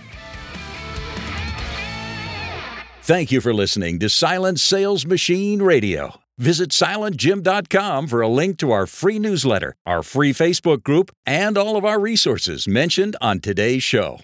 Thank 3.03 3.31
you 3.31 3.41
for 3.41 3.53
listening 3.53 3.99
to 3.99 4.09
Silent 4.09 4.61
Sales 4.61 5.05
Machine 5.05 5.61
Radio. 5.61 6.21
Visit 6.39 6.71
silentjim.com 6.71 8.07
for 8.09 8.21
a 8.23 8.29
link 8.29 8.59
to 8.59 8.73
our 8.73 8.87
free 8.87 9.19
newsletter, 9.19 9.77
our 9.87 10.03
free 10.03 10.33
Facebook 10.33 10.83
group, 10.83 11.15
and 11.27 11.59
all 11.59 11.77
of 11.77 11.85
our 11.85 12.01
resources 12.01 12.67
mentioned 12.67 13.15
on 13.21 13.41
today's 13.41 13.83
show. 13.83 14.19